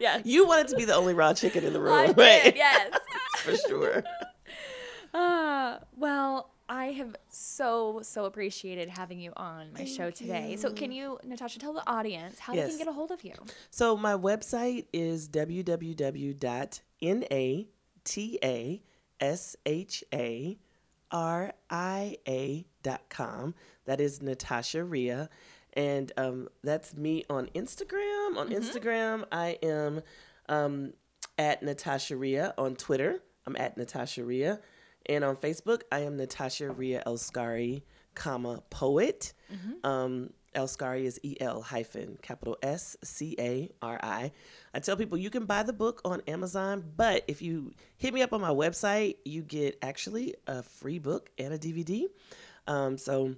yeah, 0.01 0.21
you 0.25 0.47
wanted 0.47 0.69
to 0.69 0.77
be 0.77 0.85
the 0.85 0.95
only 0.95 1.15
raw 1.15 1.33
chicken 1.35 1.63
in 1.65 1.73
the 1.73 1.81
room, 1.87 1.93
I 1.93 2.07
right? 2.07 2.45
did, 2.45 2.57
yes. 2.57 2.93
for 3.39 3.57
sure. 3.57 4.03
Uh, 5.13 5.79
well, 5.97 6.53
I 6.69 6.93
have 6.93 7.17
so 7.31 7.99
so 8.05 8.27
appreciated 8.27 8.89
having 8.89 9.19
you 9.19 9.33
on 9.37 9.73
my 9.73 9.85
show 9.85 10.05
Thank 10.05 10.15
today. 10.15 10.57
So 10.57 10.71
can 10.73 10.93
you, 10.93 11.19
Natasha, 11.25 11.59
tell 11.59 11.73
the 11.73 11.83
audience 11.91 12.39
how 12.39 12.55
they 12.55 12.69
can 12.69 12.79
get 12.79 12.87
a 12.87 12.93
hold 12.93 13.11
of 13.11 13.25
you? 13.25 13.35
So 13.71 13.97
my 13.97 14.13
website 14.15 14.87
is 14.93 15.29
www.natasharia.com. 22.21 23.55
That 23.87 24.01
is 24.01 24.23
Natasha 24.23 24.85
Ria. 24.85 25.29
And 25.75 26.13
um, 26.17 26.49
that's 26.63 26.97
me 26.97 27.25
on 27.31 27.47
Instagram. 27.55 28.37
On 28.37 28.49
Instagram, 28.51 29.25
I 29.31 29.59
am 29.63 30.03
um, 30.49 30.93
at 31.39 31.63
Natasha 31.63 32.17
Ria. 32.17 32.55
On 32.59 32.75
Twitter, 32.77 33.21
I'm 33.47 33.57
at 33.57 33.77
Natasha 33.77 34.25
Ria. 34.25 34.61
And 35.07 35.25
on 35.25 35.37
Facebook, 35.37 35.83
I 35.91 36.01
am 36.01 36.17
Natasha 36.17 36.71
Ria 36.71 37.03
El-Scari, 37.07 37.83
comma, 38.15 38.63
poet. 38.71 39.33
Um, 39.85 40.31
El-Scari 40.55 41.05
is 41.07 41.19
E 41.23 41.37
L 41.41 41.63
hyphen 41.63 42.19
capital 42.23 42.57
S 42.63 42.97
C 43.05 43.37
A 43.39 43.71
R 43.81 44.01
I. 44.03 44.33
I 44.75 44.81
tell 44.81 44.97
people 44.97 45.17
you 45.17 45.31
can 45.31 45.45
buy 45.47 45.63
the 45.63 45.73
book 45.73 46.01
on 46.05 46.23
Amazon, 46.27 46.85
but 46.97 47.25
if 47.29 47.41
you 47.41 47.73
hit 47.97 48.13
me 48.13 48.23
up 48.23 48.33
on 48.33 48.41
my 48.41 48.51
website, 48.51 49.17
you 49.25 49.43
get 49.43 49.79
actually 49.81 50.35
a 50.47 50.63
free 50.63 50.99
book 50.99 51.31
and 51.39 51.55
a 51.55 51.59
DVD. 51.59 52.07
Um, 52.67 52.99
so 52.99 53.35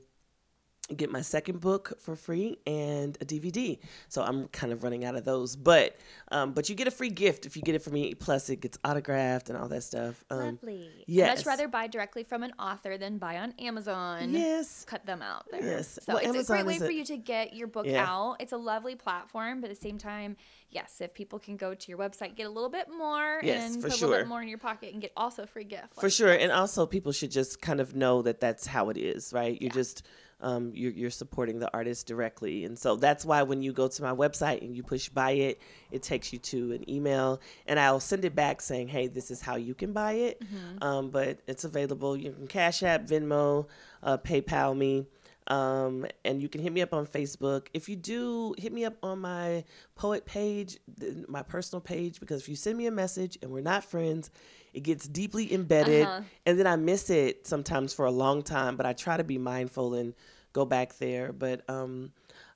get 0.97 1.11
my 1.11 1.21
second 1.23 1.61
book 1.61 1.93
for 2.01 2.17
free 2.17 2.59
and 2.67 3.17
a 3.21 3.25
DVD. 3.25 3.79
So 4.09 4.23
I'm 4.23 4.49
kind 4.49 4.73
of 4.73 4.83
running 4.83 5.05
out 5.05 5.15
of 5.15 5.25
those, 5.25 5.55
but 5.57 5.97
um, 6.31 6.53
but 6.53 6.69
you 6.69 6.75
get 6.75 6.87
a 6.89 6.91
free 6.91 7.09
gift 7.09 7.47
if 7.47 7.57
you 7.57 7.63
get 7.63 7.75
it 7.75 7.83
from 7.83 7.95
me. 7.95 8.15
Plus, 8.15 8.51
it 8.51 8.57
gets 8.61 8.79
autographed 8.85 9.49
and 9.49 9.57
all 9.57 9.69
that 9.69 9.83
stuff. 9.85 10.25
Um, 10.29 10.39
Lovely. 10.63 10.91
I'd 10.99 11.05
yes. 11.07 11.39
much 11.39 11.47
rather 11.47 11.69
buy 11.69 11.87
directly 11.87 12.25
from 12.25 12.43
an 12.43 12.53
author 12.59 12.99
than 12.99 13.19
buy 13.19 13.39
on 13.39 13.55
Amazon. 13.59 14.33
yes. 14.33 14.85
cut 14.85 15.07
them 15.07 15.23
out 15.23 15.47
there. 15.51 15.63
Yes. 15.63 15.99
So 16.03 16.15
Well, 16.15 16.19
it's 16.23 16.49
a 16.49 16.53
great 16.53 16.67
way 16.67 16.75
is 16.75 16.83
for 16.83 16.89
a- 16.89 16.93
you 16.93 17.05
to 17.07 17.17
get 17.17 17.55
your 17.55 17.69
book 17.69 17.87
Yeah. 17.87 18.05
out. 18.07 18.37
It's 18.41 18.53
a 18.53 18.57
lovely 18.59 18.97
platform, 18.97 19.61
but 19.61 19.71
at 19.71 19.77
the 19.77 19.83
same 19.83 19.99
time, 19.99 20.37
yes, 20.71 21.01
if 21.01 21.15
people 21.15 21.39
can 21.39 21.57
go 21.57 21.75
to 21.75 21.89
your 21.89 21.99
website, 21.99 22.35
get 22.35 22.47
a 22.47 22.51
little 22.51 22.71
bit 22.71 22.89
more 22.91 23.41
Yes, 23.43 23.73
and 23.75 23.83
for 23.83 23.89
put 23.89 24.01
a 24.03 24.07
little 24.07 24.21
bit 24.23 24.29
more 24.29 24.43
in 24.43 24.49
your 24.49 24.59
pocket 24.59 24.93
and 24.93 25.01
get 25.01 25.13
also 25.17 25.45
a 25.45 25.47
free 25.47 25.65
gift. 25.65 25.95
For 25.95 26.11
sure, 26.11 26.33
and 26.33 26.51
also 26.51 26.87
people 26.87 27.13
should 27.13 27.31
just 27.31 27.61
kind 27.63 27.81
of 27.81 27.95
know 27.95 28.23
that 28.23 28.41
that's 28.41 28.67
how 28.67 28.91
it 28.91 28.97
is, 28.99 29.33
right? 29.33 29.61
You're 29.61 29.71
just 29.71 30.03
um, 30.43 30.73
you're 30.75 30.93
you're 30.93 31.11
supporting 31.11 31.59
the 31.59 31.73
artist 31.73 32.07
directly, 32.07 32.65
and 32.65 32.79
so 32.79 32.97
that's 32.97 33.25
why 33.25 33.43
when 33.43 33.63
you 33.63 33.73
go 33.73 33.89
to 33.89 34.03
my 34.03 34.13
website 34.13 34.61
and 34.61 34.77
you 34.77 34.83
push 34.83 35.09
buy 35.09 35.31
it, 35.33 35.61
it 35.91 36.03
takes 36.03 36.33
you 36.33 36.39
to 36.41 36.73
an 36.73 36.89
email, 36.91 37.41
and 37.67 37.81
I'll 37.81 38.01
send 38.01 38.25
it 38.25 38.35
back 38.35 38.61
saying, 38.61 38.89
hey, 38.89 39.07
this 39.07 39.31
is 39.31 39.41
how 39.41 39.57
you 39.57 39.75
can 39.75 39.93
buy 39.93 40.13
it, 40.13 40.43
um, 40.83 41.11
but 41.11 41.39
it's 41.47 41.65
available. 41.65 42.17
You 42.17 42.33
can 42.33 42.47
Cash 42.47 42.83
App, 42.83 43.07
Venmo, 43.07 43.67
uh, 44.03 44.19
PayPal 44.19 44.77
me. 44.77 45.07
Um, 45.49 46.07
and 46.25 46.41
you 46.41 46.49
can 46.49 46.61
hit 46.63 46.73
me 46.73 46.83
up 46.83 46.95
on 46.95 47.05
Facebook. 47.05 47.67
If 47.75 47.89
you 47.89 47.97
do, 47.97 48.55
hit 48.59 48.73
me 48.73 48.85
up 48.85 48.95
on 49.03 49.19
my 49.19 49.65
poet 49.97 50.25
page, 50.25 50.79
my 51.27 51.43
personal 51.43 51.81
page, 51.81 52.21
because 52.21 52.43
if 52.43 52.49
you 52.49 52.55
send 52.55 52.79
me 52.79 52.87
a 52.87 52.93
message 52.93 53.39
and 53.43 53.51
we're 53.51 53.61
not 53.61 53.83
friends, 53.83 54.31
it 54.73 54.83
gets 54.83 55.07
deeply 55.07 55.53
embedded, 55.53 56.07
Uh-huh. 56.07 56.23
and 56.47 56.59
then 56.59 56.67
I 56.67 56.75
miss 56.77 57.11
it 57.11 57.47
sometimes 57.47 57.93
for 57.95 58.07
a 58.07 58.11
long 58.11 58.43
time. 58.43 58.77
But 58.77 58.87
I 58.87 58.93
try 58.93 59.17
to 59.17 59.25
be 59.25 59.39
mindful 59.39 59.95
and 59.95 60.15
go 60.53 60.65
back 60.65 60.97
there. 60.99 61.33
But 61.33 61.69
um, 61.69 62.13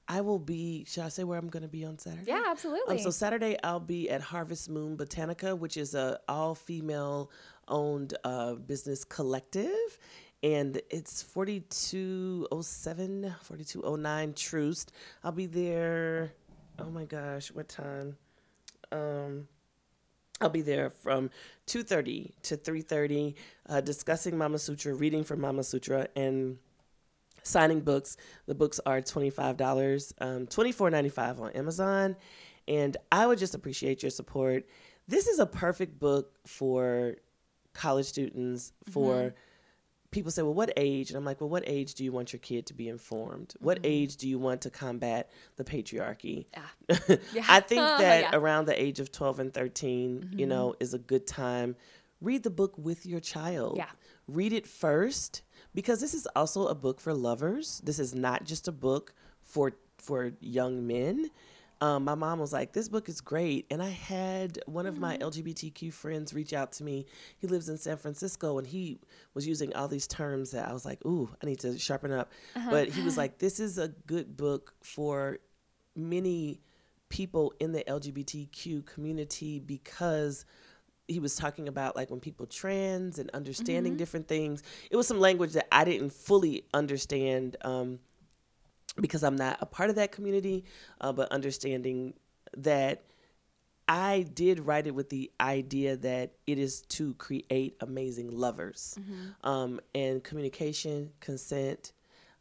I 0.08 0.20
will 0.22 0.38
be. 0.38 0.84
Should 0.88 1.02
I 1.04 1.08
say 1.08 1.24
where 1.24 1.38
I'm 1.38 1.48
going 1.48 1.62
to 1.64 1.68
be 1.68 1.84
on 1.84 1.98
Saturday? 1.98 2.24
Yeah, 2.28 2.44
absolutely. 2.46 2.96
Um, 2.96 3.02
so 3.02 3.10
Saturday 3.10 3.56
I'll 3.64 3.80
be 3.80 4.08
at 4.08 4.20
Harvest 4.20 4.70
Moon 4.70 4.96
Botanica, 4.96 5.58
which 5.58 5.76
is 5.76 5.94
a 5.94 6.18
all 6.28 6.54
female 6.54 7.30
owned 7.68 8.14
uh, 8.24 8.54
business 8.54 9.04
collective. 9.04 9.98
And 10.42 10.80
it's 10.90 11.22
4207, 11.22 13.34
4209 13.42 14.34
Troost. 14.34 14.92
I'll 15.24 15.32
be 15.32 15.46
there. 15.46 16.32
Oh 16.78 16.90
my 16.90 17.04
gosh, 17.04 17.50
what 17.52 17.68
time? 17.68 18.16
Um, 18.92 19.48
I'll 20.40 20.50
be 20.50 20.62
there 20.62 20.90
from 20.90 21.30
2:30 21.66 22.32
to 22.42 22.56
3:30, 22.56 23.34
uh, 23.68 23.80
discussing 23.80 24.36
Mama 24.36 24.58
Sutra, 24.58 24.94
reading 24.94 25.24
from 25.24 25.40
Mama 25.40 25.64
Sutra, 25.64 26.08
and 26.14 26.58
signing 27.42 27.80
books. 27.80 28.16
The 28.46 28.54
books 28.54 28.80
are 28.84 29.00
$25, 29.00 30.12
um, 30.20 30.46
$24.95 30.46 31.40
on 31.40 31.52
Amazon. 31.52 32.16
And 32.68 32.96
I 33.12 33.26
would 33.26 33.38
just 33.38 33.54
appreciate 33.54 34.02
your 34.02 34.10
support. 34.10 34.66
This 35.08 35.28
is 35.28 35.38
a 35.38 35.46
perfect 35.46 35.98
book 35.98 36.36
for 36.44 37.16
college 37.72 38.06
students, 38.06 38.72
for 38.90 39.34
people 40.10 40.30
say, 40.30 40.42
well, 40.42 40.54
what 40.54 40.72
age? 40.76 41.10
And 41.10 41.16
I'm 41.16 41.24
like, 41.24 41.40
well, 41.40 41.50
what 41.50 41.64
age 41.66 41.94
do 41.94 42.04
you 42.04 42.12
want 42.12 42.32
your 42.32 42.40
kid 42.40 42.66
to 42.66 42.74
be 42.74 42.88
informed? 42.88 43.54
What 43.60 43.78
mm-hmm. 43.78 43.86
age 43.86 44.16
do 44.16 44.28
you 44.28 44.38
want 44.38 44.62
to 44.62 44.70
combat 44.70 45.30
the 45.56 45.64
patriarchy? 45.64 46.46
Yeah. 46.52 47.16
Yeah. 47.32 47.44
I 47.48 47.60
think 47.60 47.80
that 47.98 48.20
Yeah. 48.20 48.30
around 48.32 48.66
the 48.66 48.80
age 48.80 49.00
of 49.00 49.12
12 49.12 49.40
and 49.40 49.54
13, 49.54 50.30
you 50.32 50.38
mm-hmm. 50.38 50.48
know, 50.48 50.74
is 50.80 50.94
a 50.94 50.98
good 50.98 51.26
time. 51.26 51.76
Read 52.20 52.42
the 52.42 52.50
book 52.50 52.74
with 52.78 53.04
your 53.04 53.20
child. 53.20 53.76
Yeah. 53.76 53.90
Read 54.26 54.52
it 54.52 54.66
first 54.66 55.42
because 55.74 56.00
this 56.00 56.14
is 56.14 56.26
also 56.34 56.66
a 56.66 56.74
book 56.74 57.00
for 57.00 57.12
lovers. 57.12 57.80
This 57.84 57.98
is 57.98 58.14
not 58.14 58.44
just 58.44 58.68
a 58.68 58.72
book 58.72 59.14
for 59.42 59.72
for 59.98 60.32
young 60.40 60.86
men. 60.86 61.30
Um, 61.80 62.04
my 62.04 62.14
mom 62.14 62.38
was 62.38 62.52
like, 62.52 62.72
"This 62.72 62.88
book 62.88 63.08
is 63.08 63.20
great," 63.20 63.66
and 63.70 63.82
I 63.82 63.90
had 63.90 64.58
one 64.66 64.86
of 64.86 64.98
my 64.98 65.18
LGBTQ 65.18 65.92
friends 65.92 66.32
reach 66.32 66.52
out 66.52 66.72
to 66.72 66.84
me. 66.84 67.06
He 67.38 67.46
lives 67.46 67.68
in 67.68 67.76
San 67.76 67.96
Francisco, 67.96 68.58
and 68.58 68.66
he 68.66 68.98
was 69.34 69.46
using 69.46 69.74
all 69.74 69.88
these 69.88 70.06
terms 70.06 70.52
that 70.52 70.68
I 70.68 70.72
was 70.72 70.84
like, 70.84 71.04
"Ooh, 71.04 71.28
I 71.42 71.46
need 71.46 71.60
to 71.60 71.78
sharpen 71.78 72.12
up." 72.12 72.32
But 72.70 72.88
he 72.88 73.02
was 73.02 73.16
like, 73.18 73.38
"This 73.38 73.60
is 73.60 73.78
a 73.78 73.88
good 74.06 74.36
book 74.36 74.74
for 74.82 75.38
many 75.94 76.60
people 77.08 77.52
in 77.60 77.72
the 77.72 77.84
LGBTQ 77.84 78.84
community 78.86 79.58
because 79.60 80.44
he 81.08 81.20
was 81.20 81.36
talking 81.36 81.68
about 81.68 81.94
like 81.94 82.10
when 82.10 82.20
people 82.20 82.46
trans 82.46 83.18
and 83.18 83.30
understanding 83.30 83.96
different 83.96 84.26
things. 84.26 84.62
It 84.90 84.96
was 84.96 85.06
some 85.06 85.20
language 85.20 85.52
that 85.52 85.68
I 85.72 85.84
didn't 85.84 86.12
fully 86.12 86.64
understand 86.74 87.56
um, 87.62 88.00
because 89.00 89.22
I'm 89.22 89.36
not 89.36 89.58
a 89.60 89.66
part 89.66 89.90
of 89.90 89.96
that 89.96 90.12
community, 90.12 90.64
uh, 91.00 91.12
but 91.12 91.30
understanding 91.30 92.14
that 92.56 93.04
I 93.88 94.26
did 94.34 94.60
write 94.60 94.86
it 94.86 94.94
with 94.94 95.10
the 95.10 95.30
idea 95.40 95.96
that 95.96 96.32
it 96.46 96.58
is 96.58 96.82
to 96.82 97.14
create 97.14 97.76
amazing 97.80 98.30
lovers. 98.30 98.98
Mm-hmm. 99.00 99.48
Um, 99.48 99.80
and 99.94 100.24
communication, 100.24 101.10
consent, 101.20 101.92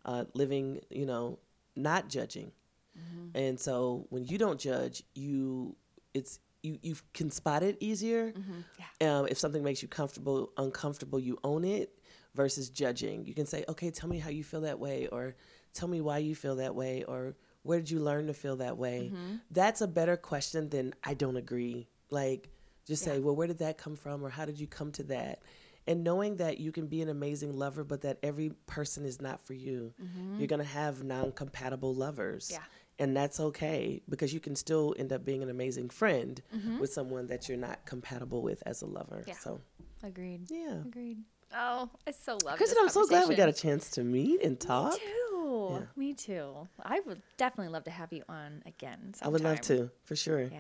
uh, 0.06 0.26
living, 0.34 0.82
you 0.90 1.06
know, 1.06 1.38
not 1.76 2.10
judging. 2.10 2.52
Mm-hmm. 2.98 3.38
And 3.38 3.60
so 3.60 4.08
when 4.10 4.26
you 4.26 4.38
don't 4.38 4.60
judge, 4.60 5.04
you 5.14 5.76
it's 6.14 6.40
you 6.64 6.80
you 6.82 6.96
can 7.14 7.30
spot 7.30 7.62
it 7.62 7.78
easier. 7.80 8.32
Mm-hmm. 8.32 9.08
Um, 9.08 9.28
if 9.30 9.38
something 9.38 9.64
makes 9.64 9.82
you 9.82 9.88
comfortable, 9.88 10.52
uncomfortable, 10.58 11.20
you 11.20 11.38
own 11.44 11.64
it 11.64 12.00
versus 12.34 12.70
judging. 12.70 13.26
You 13.28 13.34
can 13.34 13.46
say, 13.46 13.66
okay, 13.68 13.92
tell 13.92 14.10
me 14.10 14.18
how 14.18 14.30
you 14.30 14.44
feel 14.44 14.62
that 14.62 14.80
way, 14.80 15.08
or 15.12 15.36
tell 15.76 15.88
me 15.88 16.02
why 16.02 16.18
you 16.18 16.34
feel 16.34 16.56
that 16.56 16.74
way, 16.74 17.04
or 17.04 17.36
where 17.62 17.80
did 17.80 17.92
you 17.92 18.00
learn 18.00 18.28
to 18.28 18.34
feel 18.34 18.56
that 18.58 18.78
way? 18.78 19.12
Mm-hmm. 19.14 19.36
That's 19.52 19.82
a 19.82 19.88
better 19.88 20.18
question 20.18 20.70
than 20.70 20.94
I 21.04 21.14
don't 21.14 21.38
agree. 21.38 21.88
Like, 22.10 22.50
just 22.88 23.04
say, 23.04 23.20
well, 23.20 23.36
where 23.36 23.48
did 23.48 23.60
that 23.60 23.78
come 23.78 23.96
from, 23.96 24.24
or 24.24 24.30
how 24.30 24.46
did 24.46 24.60
you 24.60 24.68
come 24.68 24.92
to 24.94 25.04
that? 25.04 25.40
And 25.88 26.04
knowing 26.04 26.38
that 26.38 26.60
you 26.60 26.72
can 26.72 26.88
be 26.88 27.02
an 27.02 27.10
amazing 27.10 27.56
lover, 27.56 27.84
but 27.84 28.02
that 28.02 28.18
every 28.24 28.52
person 28.66 29.06
is 29.06 29.22
not 29.22 29.46
for 29.46 29.54
you. 29.54 29.94
You're 30.38 30.48
gonna 30.48 30.64
have 30.64 31.04
non-compatible 31.04 31.94
lovers. 31.94 32.50
Yeah. 32.52 32.64
And 32.98 33.16
that's 33.16 33.42
okay 33.42 34.02
because 34.08 34.34
you 34.34 34.40
can 34.40 34.56
still 34.56 34.96
end 34.98 35.12
up 35.12 35.26
being 35.26 35.44
an 35.44 35.50
amazing 35.50 35.90
friend 35.90 36.42
with 36.80 36.94
someone 36.94 37.28
that 37.28 37.50
you're 37.50 37.58
not 37.58 37.86
compatible 37.86 38.42
with 38.42 38.64
as 38.66 38.82
a 38.82 38.86
lover. 38.86 39.24
Yeah. 39.28 39.34
So 39.36 39.60
Agreed. 40.02 40.50
yeah. 40.50 40.82
Agreed. 40.86 41.18
Oh, 41.58 41.90
I 42.06 42.12
so 42.12 42.38
love 42.44 42.58
Kristen, 42.58 42.78
I'm 42.82 42.90
so 42.90 43.08
glad 43.08 43.30
we 43.30 43.36
got 43.36 43.48
a 43.48 43.54
chance 43.54 43.90
to 43.92 44.04
meet 44.04 44.44
and 44.44 44.60
talk. 44.60 44.94
Me 44.94 45.00
too. 45.00 45.70
Yeah. 45.72 45.80
Me 45.96 46.14
too. 46.14 46.68
I 46.84 47.00
would 47.06 47.22
definitely 47.38 47.72
love 47.72 47.86
to 47.86 47.92
have 47.92 48.12
you 48.12 48.24
on 48.28 48.62
again. 48.66 49.14
I 49.22 49.30
would 49.30 49.42
love 49.42 49.62
to, 49.62 49.90
for 50.04 50.16
sure. 50.16 50.44
Yeah. 50.44 50.60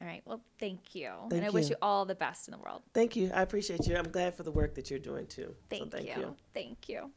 All 0.00 0.08
right. 0.08 0.22
Well, 0.24 0.40
thank 0.58 0.96
you. 0.96 1.10
Thank 1.30 1.34
and 1.34 1.44
I 1.44 1.50
wish 1.50 1.64
you. 1.66 1.70
you 1.70 1.76
all 1.80 2.04
the 2.04 2.16
best 2.16 2.48
in 2.48 2.52
the 2.52 2.58
world. 2.58 2.82
Thank 2.92 3.14
you. 3.14 3.30
I 3.32 3.42
appreciate 3.42 3.86
you. 3.86 3.96
I'm 3.96 4.10
glad 4.10 4.34
for 4.34 4.42
the 4.42 4.50
work 4.50 4.74
that 4.74 4.90
you're 4.90 4.98
doing 4.98 5.26
too. 5.26 5.54
Thank, 5.70 5.84
so 5.84 5.98
thank 5.98 6.16
you. 6.16 6.22
you. 6.22 6.36
Thank 6.52 6.88
you. 6.88 7.10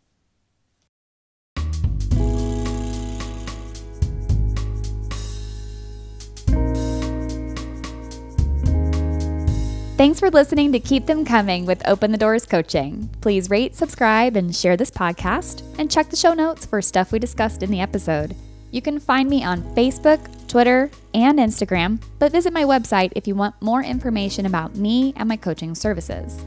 Thanks 9.98 10.20
for 10.20 10.30
listening 10.30 10.74
to 10.74 10.80
Keep 10.82 11.06
Them 11.06 11.24
Coming 11.24 11.66
with 11.66 11.88
Open 11.88 12.12
the 12.12 12.18
Doors 12.18 12.46
Coaching. 12.46 13.10
Please 13.22 13.50
rate, 13.50 13.76
subscribe, 13.76 14.36
and 14.36 14.54
share 14.54 14.76
this 14.76 14.92
podcast, 14.92 15.64
and 15.80 15.90
check 15.90 16.10
the 16.10 16.18
show 16.18 16.34
notes 16.34 16.66
for 16.66 16.82
stuff 16.82 17.14
we 17.14 17.18
discussed 17.18 17.64
in 17.64 17.72
the 17.72 17.80
episode. 17.80 18.36
You 18.72 18.82
can 18.82 19.00
find 19.00 19.30
me 19.30 19.42
on 19.46 19.64
Facebook, 19.74 20.50
Twitter, 20.50 20.92
and 21.14 21.40
Instagram, 21.40 22.04
but 22.20 22.34
visit 22.34 22.52
my 22.52 22.66
website 22.66 23.14
if 23.16 23.26
you 23.26 23.36
want 23.36 23.56
more 23.62 23.82
information 23.82 24.46
about 24.46 24.76
me 24.76 25.14
and 25.16 25.30
my 25.30 25.38
coaching 25.38 25.74
services. 25.74 26.44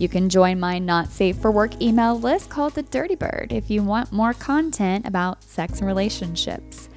You 0.00 0.08
can 0.08 0.28
join 0.28 0.58
my 0.58 0.80
not 0.80 1.08
safe 1.08 1.36
for 1.36 1.52
work 1.52 1.80
email 1.80 2.18
list 2.18 2.50
called 2.50 2.74
the 2.74 2.82
Dirty 2.82 3.14
Bird 3.14 3.52
if 3.52 3.70
you 3.70 3.84
want 3.84 4.10
more 4.10 4.34
content 4.34 5.06
about 5.06 5.44
sex 5.44 5.78
and 5.78 5.86
relationships. 5.86 6.88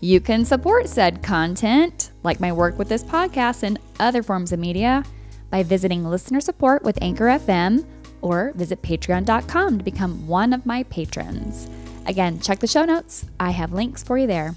You 0.00 0.18
can 0.18 0.46
support 0.46 0.88
said 0.88 1.22
content, 1.22 2.10
like 2.22 2.40
my 2.40 2.52
work 2.52 2.78
with 2.78 2.88
this 2.88 3.04
podcast 3.04 3.62
and 3.64 3.78
other 4.00 4.22
forms 4.22 4.50
of 4.52 4.58
media, 4.58 5.04
by 5.52 5.62
visiting 5.62 6.04
listener 6.04 6.40
support 6.40 6.82
with 6.82 7.00
Anchor 7.00 7.26
FM 7.26 7.86
or 8.22 8.52
visit 8.56 8.82
patreon.com 8.82 9.78
to 9.78 9.84
become 9.84 10.26
one 10.26 10.52
of 10.52 10.66
my 10.66 10.82
patrons. 10.84 11.68
Again, 12.06 12.40
check 12.40 12.58
the 12.58 12.66
show 12.66 12.84
notes. 12.84 13.26
I 13.38 13.50
have 13.50 13.72
links 13.72 14.02
for 14.02 14.18
you 14.18 14.26
there. 14.26 14.56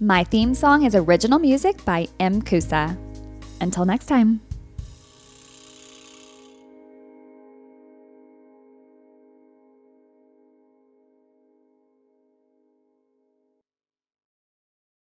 My 0.00 0.24
theme 0.24 0.54
song 0.54 0.84
is 0.84 0.94
original 0.94 1.38
music 1.38 1.82
by 1.86 2.08
M. 2.20 2.42
Kusa. 2.42 2.98
Until 3.60 3.86
next 3.86 4.06
time. 4.06 4.45